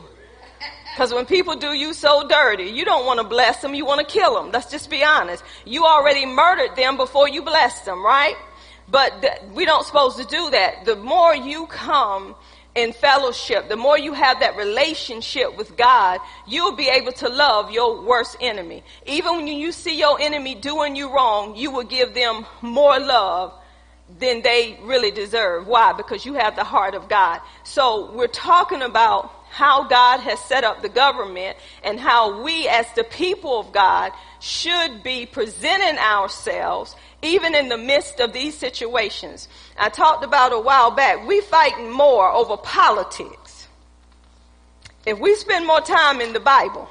Because 0.96 1.12
when 1.12 1.26
people 1.26 1.56
do 1.56 1.74
you 1.74 1.92
so 1.92 2.26
dirty, 2.26 2.70
you 2.70 2.86
don't 2.86 3.04
want 3.04 3.20
to 3.20 3.26
bless 3.26 3.60
them, 3.60 3.74
you 3.74 3.84
want 3.84 4.00
to 4.00 4.06
kill 4.06 4.34
them. 4.34 4.50
Let's 4.50 4.70
just 4.70 4.88
be 4.88 5.04
honest. 5.04 5.44
You 5.66 5.84
already 5.84 6.24
murdered 6.24 6.74
them 6.74 6.96
before 6.96 7.28
you 7.28 7.42
blessed 7.42 7.84
them, 7.84 8.02
right? 8.02 8.34
But 8.88 9.20
th- 9.20 9.42
we 9.52 9.66
don't 9.66 9.84
supposed 9.84 10.16
to 10.16 10.24
do 10.24 10.48
that. 10.52 10.86
The 10.86 10.96
more 10.96 11.36
you 11.36 11.66
come 11.66 12.34
in 12.74 12.94
fellowship, 12.94 13.68
the 13.68 13.76
more 13.76 13.98
you 13.98 14.14
have 14.14 14.40
that 14.40 14.56
relationship 14.56 15.54
with 15.58 15.76
God, 15.76 16.18
you'll 16.46 16.76
be 16.76 16.88
able 16.88 17.12
to 17.12 17.28
love 17.28 17.70
your 17.70 18.00
worst 18.00 18.38
enemy. 18.40 18.82
Even 19.04 19.36
when 19.36 19.48
you 19.48 19.72
see 19.72 19.98
your 19.98 20.18
enemy 20.18 20.54
doing 20.54 20.96
you 20.96 21.14
wrong, 21.14 21.56
you 21.56 21.72
will 21.72 21.84
give 21.84 22.14
them 22.14 22.46
more 22.62 22.98
love 22.98 23.52
than 24.18 24.40
they 24.40 24.78
really 24.82 25.10
deserve. 25.10 25.66
Why? 25.66 25.92
Because 25.92 26.24
you 26.24 26.32
have 26.34 26.56
the 26.56 26.64
heart 26.64 26.94
of 26.94 27.06
God. 27.10 27.42
So 27.64 28.12
we're 28.12 28.28
talking 28.28 28.80
about 28.80 29.35
how 29.50 29.84
God 29.88 30.20
has 30.20 30.38
set 30.40 30.64
up 30.64 30.82
the 30.82 30.88
government 30.88 31.56
and 31.82 31.98
how 32.00 32.42
we 32.42 32.68
as 32.68 32.86
the 32.94 33.04
people 33.04 33.58
of 33.60 33.72
God 33.72 34.12
should 34.40 35.02
be 35.02 35.26
presenting 35.26 35.98
ourselves 35.98 36.94
even 37.22 37.54
in 37.54 37.68
the 37.68 37.78
midst 37.78 38.20
of 38.20 38.32
these 38.32 38.56
situations. 38.56 39.48
I 39.78 39.88
talked 39.88 40.24
about 40.24 40.52
a 40.52 40.60
while 40.60 40.90
back, 40.90 41.26
we 41.26 41.40
fighting 41.40 41.90
more 41.90 42.30
over 42.30 42.56
politics. 42.56 43.68
If 45.06 45.18
we 45.18 45.34
spend 45.36 45.66
more 45.66 45.80
time 45.80 46.20
in 46.20 46.32
the 46.32 46.40
Bible, 46.40 46.88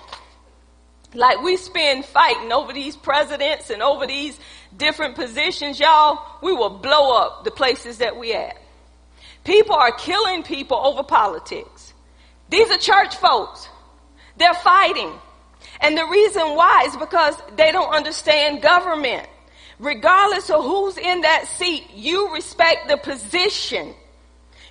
Like 1.15 1.41
we 1.41 1.57
spend 1.57 2.05
fighting 2.05 2.51
over 2.51 2.73
these 2.73 2.95
presidents 2.97 3.69
and 3.69 3.81
over 3.81 4.05
these 4.05 4.37
different 4.75 5.15
positions, 5.15 5.79
y'all, 5.79 6.19
we 6.41 6.51
will 6.53 6.69
blow 6.69 7.17
up 7.17 7.45
the 7.45 7.51
places 7.51 7.99
that 7.99 8.17
we 8.17 8.33
at. 8.33 8.57
People 9.45 9.75
are 9.75 9.91
killing 9.93 10.43
people 10.43 10.77
over 10.77 11.03
politics. 11.03 11.74
These 12.49 12.69
are 12.71 12.77
church 12.77 13.15
folks. 13.17 13.67
They're 14.37 14.53
fighting. 14.53 15.11
And 15.81 15.97
the 15.97 16.05
reason 16.05 16.55
why 16.55 16.85
is 16.87 16.95
because 16.97 17.35
they 17.55 17.71
don't 17.71 17.93
understand 17.93 18.61
government. 18.61 19.27
Regardless 19.79 20.49
of 20.49 20.63
who's 20.63 20.97
in 20.97 21.21
that 21.21 21.47
seat, 21.47 21.89
you 21.93 22.33
respect 22.33 22.87
the 22.87 22.97
position. 22.97 23.93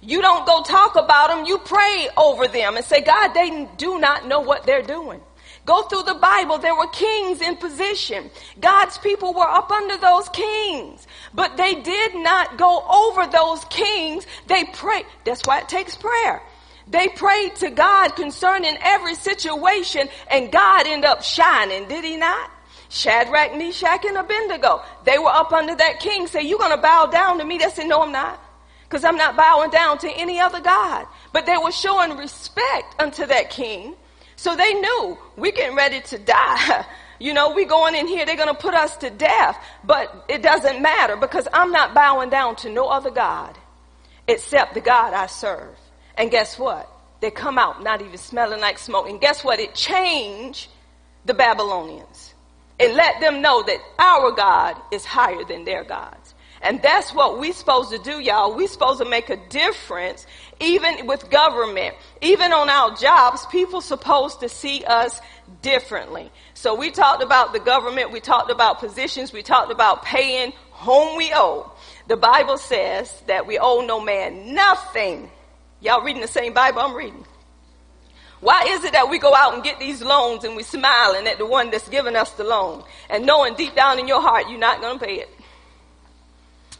You 0.00 0.20
don't 0.22 0.46
go 0.46 0.62
talk 0.62 0.96
about 0.96 1.28
them. 1.28 1.44
You 1.46 1.58
pray 1.58 2.08
over 2.16 2.46
them 2.48 2.76
and 2.76 2.84
say, 2.84 3.00
God, 3.02 3.32
they 3.32 3.68
do 3.76 3.98
not 3.98 4.26
know 4.26 4.40
what 4.40 4.64
they're 4.64 4.82
doing. 4.82 5.20
Go 5.66 5.82
through 5.82 6.02
the 6.02 6.14
Bible. 6.14 6.58
There 6.58 6.74
were 6.74 6.88
kings 6.88 7.40
in 7.40 7.56
position. 7.56 8.30
God's 8.60 8.98
people 8.98 9.32
were 9.32 9.48
up 9.48 9.70
under 9.70 9.96
those 9.96 10.28
kings, 10.28 11.06
but 11.32 11.56
they 11.56 11.76
did 11.76 12.16
not 12.16 12.58
go 12.58 12.84
over 12.86 13.26
those 13.26 13.64
kings. 13.66 14.26
They 14.46 14.64
prayed. 14.64 15.06
That's 15.24 15.42
why 15.46 15.60
it 15.60 15.68
takes 15.68 15.96
prayer. 15.96 16.42
They 16.86 17.08
prayed 17.08 17.56
to 17.56 17.70
God 17.70 18.10
concerning 18.10 18.76
every 18.82 19.14
situation 19.14 20.08
and 20.30 20.52
God 20.52 20.86
ended 20.86 21.08
up 21.08 21.22
shining, 21.22 21.88
did 21.88 22.04
he 22.04 22.16
not? 22.16 22.50
Shadrach, 22.90 23.56
Meshach, 23.56 24.04
and 24.04 24.16
Abednego. 24.16 24.82
They 25.04 25.18
were 25.18 25.30
up 25.30 25.52
under 25.52 25.74
that 25.74 26.00
king. 26.00 26.26
Say, 26.26 26.42
you're 26.42 26.58
gonna 26.58 26.76
bow 26.76 27.06
down 27.06 27.38
to 27.38 27.44
me? 27.44 27.58
They 27.58 27.70
said, 27.70 27.88
no, 27.88 28.02
I'm 28.02 28.12
not. 28.12 28.40
Cause 28.88 29.02
I'm 29.02 29.16
not 29.16 29.36
bowing 29.36 29.70
down 29.70 29.98
to 29.98 30.10
any 30.10 30.38
other 30.38 30.60
God. 30.60 31.06
But 31.32 31.46
they 31.46 31.56
were 31.56 31.72
showing 31.72 32.16
respect 32.16 33.00
unto 33.00 33.26
that 33.26 33.50
king. 33.50 33.96
So 34.36 34.54
they 34.54 34.74
knew 34.74 35.18
we're 35.36 35.52
getting 35.52 35.76
ready 35.76 36.00
to 36.00 36.18
die. 36.18 36.86
You 37.20 37.32
know, 37.32 37.52
we 37.54 37.64
going 37.64 37.94
in 37.94 38.08
here, 38.08 38.26
they're 38.26 38.36
going 38.36 38.48
to 38.48 38.60
put 38.60 38.74
us 38.74 38.96
to 38.98 39.08
death, 39.08 39.56
but 39.84 40.24
it 40.28 40.42
doesn't 40.42 40.82
matter 40.82 41.16
because 41.16 41.46
I'm 41.52 41.70
not 41.70 41.94
bowing 41.94 42.28
down 42.28 42.56
to 42.56 42.68
no 42.68 42.88
other 42.88 43.10
God 43.10 43.56
except 44.26 44.74
the 44.74 44.80
God 44.80 45.14
I 45.14 45.26
serve. 45.26 45.76
And 46.16 46.30
guess 46.30 46.58
what? 46.58 46.90
They 47.20 47.30
come 47.30 47.58
out 47.58 47.82
not 47.82 48.02
even 48.02 48.18
smelling 48.18 48.60
like 48.60 48.78
smoke. 48.78 49.08
And 49.08 49.20
guess 49.20 49.42
what? 49.42 49.60
It 49.60 49.74
changed 49.74 50.68
the 51.24 51.34
Babylonians. 51.34 52.34
It 52.78 52.94
let 52.94 53.20
them 53.20 53.40
know 53.40 53.62
that 53.62 53.78
our 53.98 54.32
God 54.32 54.76
is 54.92 55.04
higher 55.04 55.44
than 55.44 55.64
their 55.64 55.84
gods. 55.84 56.34
And 56.60 56.80
that's 56.80 57.12
what 57.14 57.38
we're 57.38 57.52
supposed 57.52 57.90
to 57.90 57.98
do, 57.98 58.20
y'all. 58.20 58.56
We're 58.56 58.68
supposed 58.68 58.98
to 58.98 59.08
make 59.08 59.28
a 59.28 59.36
difference, 59.48 60.26
even 60.60 61.06
with 61.06 61.30
government, 61.30 61.94
even 62.22 62.52
on 62.52 62.70
our 62.70 62.96
jobs. 62.96 63.44
People 63.46 63.82
supposed 63.82 64.40
to 64.40 64.48
see 64.48 64.82
us 64.84 65.20
differently. 65.60 66.32
So 66.54 66.74
we 66.74 66.90
talked 66.90 67.22
about 67.22 67.52
the 67.52 67.60
government. 67.60 68.12
We 68.12 68.20
talked 68.20 68.50
about 68.50 68.80
positions. 68.80 69.30
We 69.30 69.42
talked 69.42 69.70
about 69.70 70.04
paying 70.04 70.54
whom 70.72 71.16
we 71.16 71.32
owe. 71.34 71.70
The 72.08 72.16
Bible 72.16 72.56
says 72.56 73.22
that 73.26 73.46
we 73.46 73.58
owe 73.58 73.84
no 73.86 74.00
man 74.00 74.54
nothing 74.54 75.30
Y'all 75.84 76.02
reading 76.02 76.22
the 76.22 76.28
same 76.28 76.54
Bible 76.54 76.80
I'm 76.80 76.96
reading? 76.96 77.26
Why 78.40 78.64
is 78.68 78.84
it 78.84 78.92
that 78.92 79.10
we 79.10 79.18
go 79.18 79.34
out 79.34 79.52
and 79.52 79.62
get 79.62 79.78
these 79.78 80.00
loans 80.00 80.42
and 80.42 80.56
we 80.56 80.62
smiling 80.62 81.26
at 81.26 81.36
the 81.36 81.44
one 81.44 81.70
that's 81.70 81.90
giving 81.90 82.16
us 82.16 82.30
the 82.32 82.44
loan 82.44 82.84
and 83.10 83.26
knowing 83.26 83.54
deep 83.54 83.74
down 83.74 83.98
in 83.98 84.08
your 84.08 84.22
heart 84.22 84.48
you're 84.48 84.58
not 84.58 84.80
going 84.80 84.98
to 84.98 85.04
pay 85.04 85.16
it? 85.16 85.28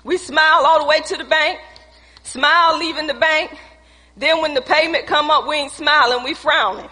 We 0.04 0.16
smile 0.16 0.64
all 0.64 0.80
the 0.80 0.86
way 0.86 1.00
to 1.00 1.18
the 1.18 1.24
bank, 1.24 1.58
smile 2.22 2.78
leaving 2.78 3.06
the 3.06 3.14
bank. 3.14 3.54
Then 4.16 4.40
when 4.40 4.54
the 4.54 4.62
payment 4.62 5.06
come 5.06 5.30
up, 5.30 5.46
we 5.46 5.56
ain't 5.56 5.72
smiling, 5.72 6.24
we 6.24 6.32
frowning. 6.32 6.88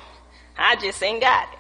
I 0.59 0.76
just 0.76 1.02
ain't 1.02 1.23
got 1.23 1.50
it. 1.50 1.59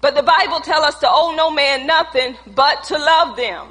But 0.00 0.14
the 0.14 0.22
Bible 0.22 0.60
tell 0.60 0.84
us 0.84 1.00
to 1.00 1.08
owe 1.10 1.34
no 1.36 1.50
man 1.50 1.84
nothing 1.84 2.36
but 2.54 2.84
to 2.84 2.96
love 2.96 3.36
them. 3.36 3.70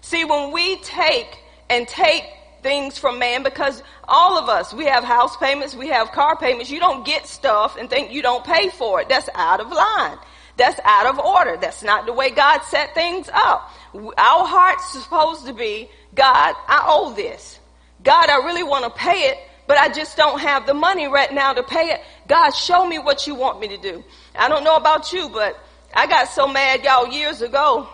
See, 0.00 0.24
when 0.24 0.50
we 0.50 0.78
take 0.78 1.38
and 1.70 1.86
take 1.86 2.24
things 2.62 2.98
from 2.98 3.18
man 3.18 3.42
because 3.42 3.82
all 4.06 4.38
of 4.38 4.48
us, 4.48 4.72
we 4.72 4.86
have 4.86 5.04
house 5.04 5.36
payments, 5.36 5.74
we 5.74 5.88
have 5.88 6.12
car 6.12 6.36
payments. 6.36 6.70
You 6.70 6.80
don't 6.80 7.04
get 7.04 7.26
stuff 7.26 7.76
and 7.78 7.88
think 7.88 8.12
you 8.12 8.22
don't 8.22 8.44
pay 8.44 8.68
for 8.70 9.00
it. 9.00 9.08
That's 9.08 9.28
out 9.34 9.60
of 9.60 9.70
line. 9.70 10.18
That's 10.56 10.80
out 10.84 11.06
of 11.06 11.18
order. 11.18 11.56
That's 11.56 11.82
not 11.82 12.06
the 12.06 12.12
way 12.12 12.30
God 12.30 12.62
set 12.64 12.94
things 12.94 13.28
up. 13.32 13.70
Our 13.94 14.44
heart's 14.44 14.92
supposed 14.92 15.46
to 15.46 15.52
be, 15.52 15.88
God, 16.14 16.54
I 16.66 16.84
owe 16.86 17.14
this. 17.14 17.58
God, 18.02 18.28
I 18.28 18.38
really 18.38 18.62
want 18.62 18.84
to 18.84 18.90
pay 18.90 19.28
it, 19.30 19.38
but 19.66 19.78
I 19.78 19.88
just 19.88 20.16
don't 20.16 20.40
have 20.40 20.66
the 20.66 20.74
money 20.74 21.06
right 21.06 21.32
now 21.32 21.52
to 21.52 21.62
pay 21.62 21.90
it. 21.90 22.00
God, 22.26 22.50
show 22.50 22.86
me 22.86 22.98
what 22.98 23.26
you 23.26 23.34
want 23.34 23.60
me 23.60 23.68
to 23.68 23.78
do. 23.78 24.02
I 24.34 24.48
don't 24.48 24.64
know 24.64 24.76
about 24.76 25.12
you, 25.12 25.28
but 25.28 25.58
I 25.94 26.06
got 26.06 26.28
so 26.28 26.48
mad, 26.48 26.84
y'all, 26.84 27.08
years 27.08 27.40
ago 27.42 27.88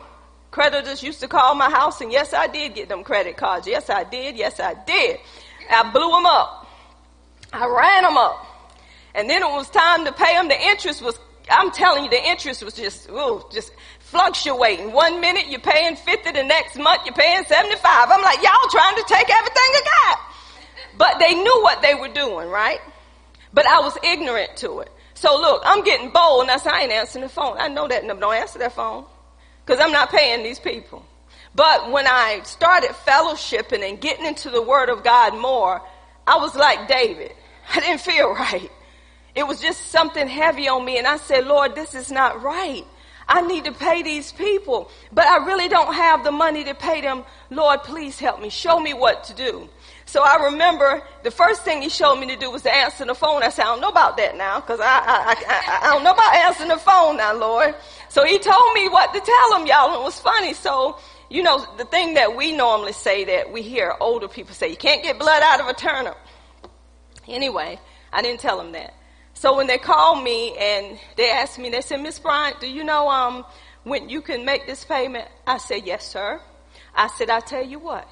Creditors 0.54 1.02
used 1.02 1.18
to 1.18 1.26
call 1.26 1.56
my 1.56 1.68
house, 1.68 2.00
and 2.00 2.12
yes, 2.12 2.32
I 2.32 2.46
did 2.46 2.76
get 2.76 2.88
them 2.88 3.02
credit 3.02 3.36
cards. 3.36 3.66
Yes, 3.66 3.90
I 3.90 4.04
did. 4.04 4.36
Yes, 4.36 4.60
I 4.60 4.74
did. 4.74 5.18
I 5.68 5.90
blew 5.90 6.08
them 6.08 6.26
up. 6.26 6.68
I 7.52 7.66
ran 7.66 8.04
them 8.04 8.16
up. 8.16 8.46
And 9.16 9.28
then 9.28 9.42
it 9.42 9.46
was 9.46 9.68
time 9.68 10.04
to 10.04 10.12
pay 10.12 10.32
them. 10.34 10.46
The 10.46 10.60
interest 10.68 11.02
was, 11.02 11.18
I'm 11.50 11.72
telling 11.72 12.04
you, 12.04 12.10
the 12.10 12.24
interest 12.24 12.62
was 12.62 12.74
just, 12.74 13.10
ooh, 13.10 13.42
just 13.52 13.72
fluctuating. 13.98 14.92
One 14.92 15.20
minute 15.20 15.48
you're 15.48 15.58
paying 15.58 15.96
50, 15.96 16.30
the 16.30 16.44
next 16.44 16.78
month 16.78 17.00
you're 17.04 17.16
paying 17.16 17.42
75. 17.42 18.08
I'm 18.12 18.22
like, 18.22 18.40
y'all 18.40 18.70
trying 18.70 18.94
to 18.94 19.04
take 19.08 19.28
everything 19.28 19.56
I 19.56 19.82
got. 20.04 20.18
But 20.96 21.18
they 21.18 21.34
knew 21.34 21.62
what 21.64 21.82
they 21.82 21.96
were 21.96 22.14
doing, 22.14 22.48
right? 22.48 22.78
But 23.52 23.66
I 23.66 23.80
was 23.80 23.98
ignorant 24.04 24.56
to 24.58 24.78
it. 24.78 24.90
So 25.14 25.36
look, 25.36 25.62
I'm 25.66 25.82
getting 25.82 26.10
bold 26.10 26.42
and 26.42 26.52
I 26.52 26.58
say, 26.58 26.70
I 26.70 26.82
ain't 26.82 26.92
answering 26.92 27.24
the 27.24 27.28
phone. 27.28 27.56
I 27.58 27.66
know 27.66 27.88
that. 27.88 28.04
No, 28.04 28.14
don't 28.14 28.34
answer 28.34 28.60
that 28.60 28.72
phone 28.72 29.06
because 29.64 29.80
I'm 29.80 29.92
not 29.92 30.10
paying 30.10 30.42
these 30.42 30.58
people. 30.58 31.04
But 31.54 31.90
when 31.90 32.06
I 32.06 32.40
started 32.44 32.90
fellowshipping 32.90 33.88
and 33.88 34.00
getting 34.00 34.26
into 34.26 34.50
the 34.50 34.62
Word 34.62 34.88
of 34.88 35.04
God 35.04 35.38
more, 35.38 35.80
I 36.26 36.36
was 36.36 36.54
like 36.54 36.88
David. 36.88 37.32
I 37.72 37.80
didn't 37.80 38.00
feel 38.00 38.30
right. 38.34 38.70
It 39.34 39.46
was 39.46 39.60
just 39.60 39.90
something 39.90 40.28
heavy 40.28 40.68
on 40.68 40.84
me, 40.84 40.98
and 40.98 41.06
I 41.06 41.16
said, 41.16 41.46
Lord, 41.46 41.74
this 41.74 41.94
is 41.94 42.10
not 42.10 42.42
right. 42.42 42.84
I 43.26 43.40
need 43.40 43.64
to 43.64 43.72
pay 43.72 44.02
these 44.02 44.32
people, 44.32 44.90
but 45.12 45.26
I 45.26 45.46
really 45.46 45.68
don't 45.68 45.94
have 45.94 46.24
the 46.24 46.30
money 46.30 46.64
to 46.64 46.74
pay 46.74 47.00
them. 47.00 47.24
Lord, 47.50 47.82
please 47.82 48.18
help 48.18 48.40
me. 48.40 48.50
Show 48.50 48.78
me 48.78 48.92
what 48.92 49.24
to 49.24 49.34
do. 49.34 49.68
So 50.14 50.22
I 50.22 50.44
remember 50.44 51.02
the 51.24 51.32
first 51.32 51.64
thing 51.64 51.82
he 51.82 51.88
showed 51.88 52.20
me 52.20 52.28
to 52.28 52.36
do 52.36 52.48
was 52.48 52.62
to 52.62 52.72
answer 52.72 53.04
the 53.04 53.16
phone. 53.16 53.42
I 53.42 53.48
said, 53.48 53.64
I 53.64 53.64
don't 53.64 53.80
know 53.80 53.88
about 53.88 54.16
that 54.18 54.36
now, 54.36 54.60
because 54.60 54.78
I, 54.78 54.84
I, 54.86 55.34
I, 55.34 55.88
I, 55.88 55.90
don't 55.92 56.04
know 56.04 56.12
about 56.12 56.36
answering 56.36 56.68
the 56.68 56.76
phone 56.76 57.16
now, 57.16 57.34
Lord. 57.34 57.74
So 58.10 58.24
he 58.24 58.38
told 58.38 58.74
me 58.74 58.88
what 58.88 59.12
to 59.12 59.18
tell 59.18 59.58
him, 59.58 59.66
y'all, 59.66 59.88
and 59.88 60.00
it 60.00 60.04
was 60.04 60.20
funny. 60.20 60.54
So, 60.54 61.00
you 61.30 61.42
know, 61.42 61.66
the 61.78 61.84
thing 61.84 62.14
that 62.14 62.36
we 62.36 62.52
normally 62.52 62.92
say 62.92 63.24
that 63.24 63.52
we 63.52 63.62
hear 63.62 63.96
older 64.00 64.28
people 64.28 64.54
say, 64.54 64.70
you 64.70 64.76
can't 64.76 65.02
get 65.02 65.18
blood 65.18 65.42
out 65.42 65.60
of 65.60 65.66
a 65.66 65.74
turnip. 65.74 66.16
Anyway, 67.26 67.80
I 68.12 68.22
didn't 68.22 68.38
tell 68.38 68.60
him 68.60 68.70
that. 68.70 68.94
So 69.32 69.56
when 69.56 69.66
they 69.66 69.78
called 69.78 70.22
me 70.22 70.56
and 70.56 70.96
they 71.16 71.28
asked 71.28 71.58
me, 71.58 71.70
they 71.70 71.80
said, 71.80 72.00
Miss 72.00 72.20
Bryant, 72.20 72.60
do 72.60 72.70
you 72.70 72.84
know 72.84 73.08
um, 73.08 73.44
when 73.82 74.08
you 74.08 74.22
can 74.22 74.44
make 74.44 74.68
this 74.68 74.84
payment? 74.84 75.26
I 75.44 75.58
said, 75.58 75.84
yes, 75.84 76.06
sir. 76.06 76.40
I 76.94 77.08
said, 77.08 77.30
I 77.30 77.40
tell 77.40 77.64
you 77.64 77.80
what, 77.80 78.08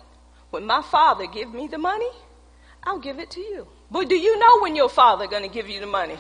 when 0.53 0.67
my 0.67 0.83
father 0.83 1.27
give 1.27 1.53
me 1.53 1.67
the 1.67 1.79
money, 1.79 2.11
I'll 2.85 2.99
give 2.99 3.19
it 3.19 3.31
to 3.31 3.41
you. 3.41 3.67
But 3.91 4.11
do 4.11 4.15
you 4.15 4.39
know 4.39 4.61
when 4.61 4.77
your 4.77 4.91
father 4.91 5.27
going 5.27 5.45
to 5.45 5.49
give 5.49 5.69
you 5.69 5.81
the 5.81 5.87
money? 5.87 6.17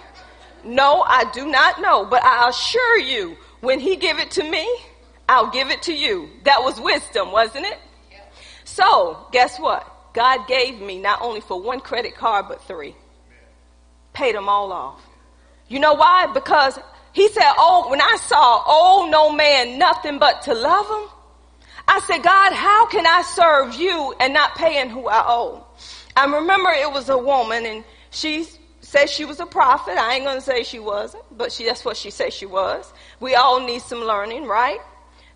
No, 0.65 1.03
I 1.03 1.31
do 1.33 1.47
not 1.47 1.83
know, 1.83 2.07
but 2.07 2.25
I 2.25 2.49
assure 2.49 2.99
you, 2.99 3.37
when 3.61 3.79
he 3.79 3.97
give 3.97 4.19
it 4.19 4.31
to 4.33 4.51
me, 4.51 4.67
I'll 5.29 5.51
give 5.51 5.71
it 5.71 5.83
to 5.83 5.93
you. 5.93 6.31
That 6.45 6.63
was 6.63 6.81
wisdom, 6.81 7.31
wasn't 7.31 7.67
it? 7.67 7.79
So, 8.65 9.27
guess 9.33 9.59
what? 9.59 9.87
God 10.15 10.47
gave 10.49 10.81
me 10.81 10.99
not 10.99 11.21
only 11.21 11.43
for 11.43 11.61
one 11.61 11.81
credit 11.81 12.17
card, 12.17 12.47
but 12.49 12.63
three. 12.63 12.97
Paid 14.15 14.35
them 14.35 14.49
all 14.49 14.73
off. 14.73 15.03
You 15.69 15.79
know 15.79 15.95
why? 15.95 16.27
Because 16.33 16.79
he 17.13 17.29
said, 17.29 17.53
oh, 17.59 17.91
when 17.91 18.01
I 18.01 18.17
saw, 18.17 18.63
oh, 18.67 19.09
no 19.11 19.31
man, 19.31 19.79
nothing 19.79 20.19
but 20.19 20.41
to 20.43 20.55
love 20.55 20.87
him. 20.87 21.12
I 21.95 22.01
said, 22.07 22.23
God, 22.23 22.55
how 22.55 22.87
can 22.87 23.07
I 23.07 23.21
serve 23.21 23.75
you 23.75 24.15
and 24.19 24.33
not 24.33 24.55
paying 24.55 24.89
who 24.89 25.09
I 25.09 25.25
owe? 25.27 25.63
I 26.17 26.25
remember 26.25 26.71
it 26.71 26.91
was 26.91 27.11
a 27.11 27.19
woman 27.19 27.67
and 27.67 27.85
she 28.09 28.47
said 28.81 29.11
she 29.11 29.27
was 29.27 29.41
a 29.41 29.45
prophet. 29.47 29.99
I 29.99 30.15
ain't 30.15 30.25
going 30.25 30.39
to 30.39 30.43
say 30.43 30.63
she 30.63 30.79
wasn't, 30.79 31.25
but 31.37 31.53
she, 31.53 31.67
that's 31.67 31.85
what 31.85 31.99
she 31.99 32.11
said 32.11 32.33
she 32.33 32.47
was. 32.47 32.91
We 33.21 33.35
all 33.35 33.61
need 33.61 33.83
some 33.83 34.01
learning, 34.01 34.47
right? 34.47 34.79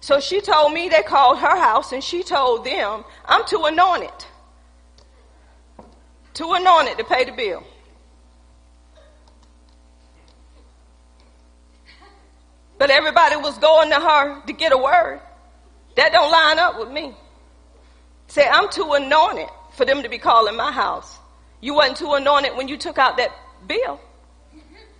So 0.00 0.18
she 0.18 0.40
told 0.40 0.72
me 0.72 0.88
they 0.88 1.02
called 1.02 1.38
her 1.40 1.58
house 1.58 1.92
and 1.92 2.02
she 2.02 2.22
told 2.22 2.64
them, 2.64 3.04
I'm 3.26 3.44
too 3.44 3.62
anointed. 3.66 4.24
Too 6.32 6.54
anointed 6.54 6.96
to 6.96 7.04
pay 7.04 7.24
the 7.24 7.32
bill. 7.32 7.64
But 12.78 12.88
everybody 12.88 13.36
was 13.36 13.58
going 13.58 13.90
to 13.90 13.96
her 13.96 14.40
to 14.46 14.52
get 14.54 14.72
a 14.72 14.78
word. 14.78 15.20
That 15.96 16.12
don't 16.12 16.30
line 16.30 16.58
up 16.58 16.78
with 16.78 16.90
me. 16.90 17.14
Say, 18.28 18.46
I'm 18.46 18.68
too 18.70 18.92
anointed 18.92 19.48
for 19.72 19.84
them 19.84 20.02
to 20.02 20.08
be 20.08 20.18
calling 20.18 20.56
my 20.56 20.72
house. 20.72 21.18
You 21.60 21.74
wasn't 21.74 21.98
too 21.98 22.12
anointed 22.14 22.56
when 22.56 22.68
you 22.68 22.76
took 22.76 22.98
out 22.98 23.16
that 23.16 23.30
bill. 23.66 24.00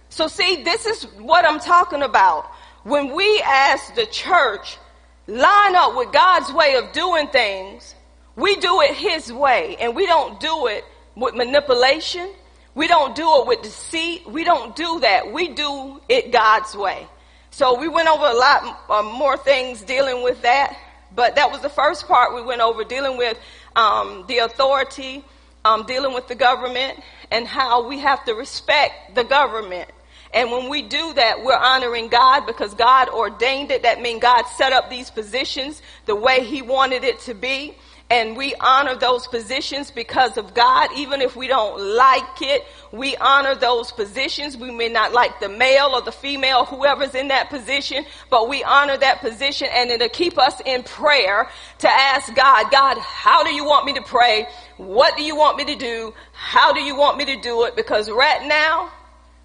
So 0.08 0.28
see, 0.28 0.62
this 0.62 0.86
is 0.86 1.04
what 1.18 1.44
I'm 1.44 1.60
talking 1.60 2.02
about. 2.02 2.50
When 2.84 3.14
we 3.14 3.42
as 3.44 3.90
the 3.90 4.06
church 4.06 4.78
line 5.26 5.76
up 5.76 5.96
with 5.96 6.12
God's 6.12 6.52
way 6.52 6.76
of 6.76 6.92
doing 6.92 7.28
things, 7.28 7.94
we 8.36 8.56
do 8.56 8.80
it 8.82 8.94
His 8.94 9.32
way 9.32 9.76
and 9.80 9.94
we 9.94 10.06
don't 10.06 10.38
do 10.40 10.66
it 10.68 10.84
with 11.14 11.34
manipulation. 11.34 12.32
We 12.74 12.86
don't 12.86 13.14
do 13.16 13.40
it 13.40 13.46
with 13.46 13.62
deceit. 13.62 14.26
We 14.28 14.44
don't 14.44 14.76
do 14.76 15.00
that. 15.00 15.32
We 15.32 15.48
do 15.48 16.00
it 16.08 16.30
God's 16.30 16.76
way. 16.76 17.06
So 17.50 17.80
we 17.80 17.88
went 17.88 18.06
over 18.08 18.26
a 18.26 18.34
lot 18.34 18.80
uh, 18.90 19.02
more 19.02 19.38
things 19.38 19.82
dealing 19.82 20.22
with 20.22 20.42
that, 20.42 20.76
but 21.16 21.34
that 21.36 21.50
was 21.50 21.62
the 21.62 21.68
first 21.68 22.06
part 22.06 22.34
we 22.34 22.42
went 22.42 22.60
over 22.60 22.84
dealing 22.84 23.16
with 23.16 23.38
um, 23.74 24.24
the 24.28 24.38
authority, 24.38 25.24
um, 25.64 25.84
dealing 25.84 26.14
with 26.14 26.28
the 26.28 26.34
government, 26.34 27.00
and 27.30 27.46
how 27.46 27.88
we 27.88 27.98
have 27.98 28.24
to 28.26 28.34
respect 28.34 29.14
the 29.14 29.24
government. 29.24 29.90
And 30.34 30.52
when 30.52 30.68
we 30.68 30.82
do 30.82 31.14
that, 31.14 31.42
we're 31.42 31.56
honoring 31.56 32.08
God 32.08 32.46
because 32.46 32.74
God 32.74 33.08
ordained 33.08 33.70
it. 33.70 33.82
That 33.82 34.02
means 34.02 34.20
God 34.20 34.44
set 34.56 34.72
up 34.72 34.90
these 34.90 35.10
positions 35.10 35.80
the 36.04 36.14
way 36.14 36.44
He 36.44 36.60
wanted 36.60 37.02
it 37.02 37.18
to 37.20 37.34
be 37.34 37.76
and 38.08 38.36
we 38.36 38.54
honor 38.60 38.94
those 38.94 39.26
positions 39.26 39.90
because 39.90 40.36
of 40.36 40.54
God. 40.54 40.90
Even 40.96 41.20
if 41.20 41.34
we 41.34 41.48
don't 41.48 41.80
like 41.80 42.40
it, 42.40 42.64
we 42.92 43.16
honor 43.16 43.56
those 43.56 43.90
positions. 43.90 44.56
We 44.56 44.70
may 44.70 44.88
not 44.88 45.12
like 45.12 45.40
the 45.40 45.48
male 45.48 45.90
or 45.92 46.02
the 46.02 46.12
female, 46.12 46.64
whoever's 46.64 47.16
in 47.16 47.28
that 47.28 47.50
position, 47.50 48.04
but 48.30 48.48
we 48.48 48.62
honor 48.62 48.96
that 48.96 49.20
position 49.20 49.68
and 49.72 49.90
it'll 49.90 50.08
keep 50.08 50.38
us 50.38 50.60
in 50.64 50.84
prayer 50.84 51.48
to 51.78 51.88
ask 51.88 52.32
God, 52.34 52.70
God, 52.70 52.98
how 52.98 53.42
do 53.42 53.52
you 53.52 53.64
want 53.64 53.86
me 53.86 53.94
to 53.94 54.02
pray? 54.02 54.46
What 54.76 55.16
do 55.16 55.24
you 55.24 55.34
want 55.34 55.56
me 55.56 55.64
to 55.64 55.76
do? 55.76 56.14
How 56.32 56.72
do 56.72 56.80
you 56.80 56.94
want 56.96 57.18
me 57.18 57.24
to 57.24 57.40
do 57.40 57.64
it? 57.64 57.74
Because 57.74 58.08
right 58.08 58.46
now, 58.46 58.92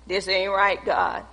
this 0.05 0.27
ain't 0.27 0.51
right, 0.51 0.83
God. 0.85 1.25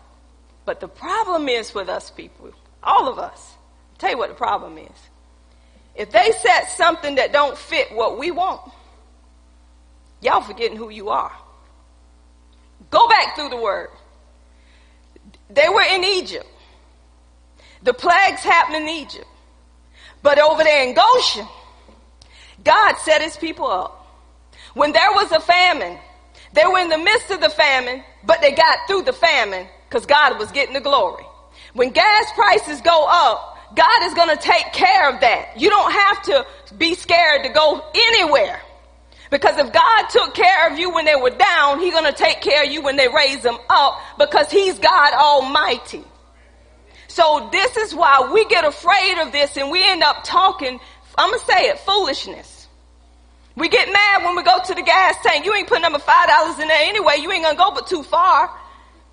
But 0.65 0.81
the 0.81 0.89
problem 0.89 1.49
is 1.49 1.75
with 1.75 1.91
us 1.91 2.11
people, 2.11 2.53
all 2.83 3.07
of 3.07 3.19
us. 3.19 3.55
I'll 3.93 3.99
tell 3.99 4.11
you 4.11 4.19
what 4.19 4.31
the 4.31 4.35
problem 4.35 4.79
is 4.79 5.08
if 5.99 6.13
they 6.13 6.31
set 6.41 6.71
something 6.71 7.17
that 7.17 7.33
don't 7.33 7.59
fit 7.59 7.93
what 7.93 8.19
we 8.19 8.31
want, 8.31 8.61
y'all 10.23 10.41
forgetting 10.41 10.77
who 10.77 10.91
you 10.91 11.09
are. 11.09 11.33
Go 12.91 13.09
back 13.09 13.35
through 13.35 13.49
the 13.49 13.57
word. 13.57 13.89
They 15.51 15.69
were 15.69 15.83
in 15.83 16.05
Egypt. 16.05 16.47
The 17.83 17.93
plagues 17.93 18.43
happened 18.43 18.77
in 18.77 18.89
Egypt. 18.89 19.27
But 20.23 20.39
over 20.39 20.63
there 20.63 20.87
in 20.87 20.95
Goshen, 20.95 21.47
God 22.65 22.95
set 22.99 23.21
his 23.21 23.37
people 23.37 23.67
up. 23.67 24.07
When 24.75 24.93
there 24.93 25.11
was 25.13 25.33
a 25.33 25.41
famine, 25.41 25.99
they 26.53 26.65
were 26.65 26.79
in 26.79 26.91
the 26.91 26.99
midst 26.99 27.31
of 27.33 27.41
the 27.41 27.51
famine, 27.51 28.05
but 28.25 28.41
they 28.41 28.53
got 28.53 28.79
through 28.87 29.03
the 29.03 29.13
famine 29.13 29.67
because 29.89 30.07
God 30.07 30.39
was 30.39 30.53
getting 30.53 30.75
the 30.75 30.81
glory. 30.81 31.25
When 31.73 31.91
gas 31.91 32.33
prices 32.35 32.81
go 32.83 33.07
up, 33.09 33.48
God 33.75 34.05
is 34.05 34.15
going 34.15 34.37
to 34.37 34.43
take 34.43 34.73
care 34.73 35.13
of 35.13 35.21
that. 35.21 35.61
You 35.61 35.71
don't 35.71 35.93
have 35.93 36.23
to 36.25 36.47
be 36.77 36.95
scared 36.95 37.45
to 37.45 37.51
go 37.51 37.85
anywhere. 37.95 38.61
Because 39.31 39.59
if 39.59 39.73
God 39.73 40.09
took 40.09 40.35
care 40.35 40.73
of 40.73 40.79
you 40.79 40.95
when 40.95 41.05
they 41.05 41.17
were 41.17 41.31
down, 41.31 41.81
He's 41.81 41.93
going 41.93 42.11
to 42.11 42.17
take 42.17 42.41
care 42.41 42.65
of 42.65 42.73
you 42.73 42.83
when 42.83 42.97
they 42.97 43.09
raise 43.09 43.43
them 43.43 43.59
up 43.69 44.01
because 44.19 44.51
He's 44.51 44.79
God 44.79 45.13
Almighty. 45.13 46.03
So 47.09 47.49
this 47.53 47.77
is 47.77 47.95
why 47.95 48.31
we 48.33 48.47
get 48.47 48.65
afraid 48.65 49.21
of 49.21 49.33
this 49.33 49.57
and 49.57 49.71
we 49.71 49.83
end 49.87 50.03
up 50.03 50.25
talking, 50.25 50.81
I'm 51.17 51.31
going 51.31 51.41
to 51.41 51.47
say 51.47 51.69
it, 51.69 51.79
foolishness. 51.81 52.69
We 53.57 53.69
get 53.69 53.93
mad 53.93 54.25
when 54.25 54.37
we 54.37 54.45
go 54.45 54.57
to 54.65 54.75
the 54.75 54.83
gas 54.83 55.17
tank. 55.23 55.45
You 55.45 55.53
ain't 55.53 55.67
putting 55.67 55.83
number 55.83 55.99
five 55.99 56.29
dollars 56.29 56.61
in 56.61 56.69
there 56.69 56.89
anyway. 56.89 57.17
You 57.19 57.31
ain't 57.33 57.43
going 57.43 57.57
to 57.57 57.59
go 57.59 57.73
but 57.73 57.89
too 57.89 58.05
far. 58.05 58.49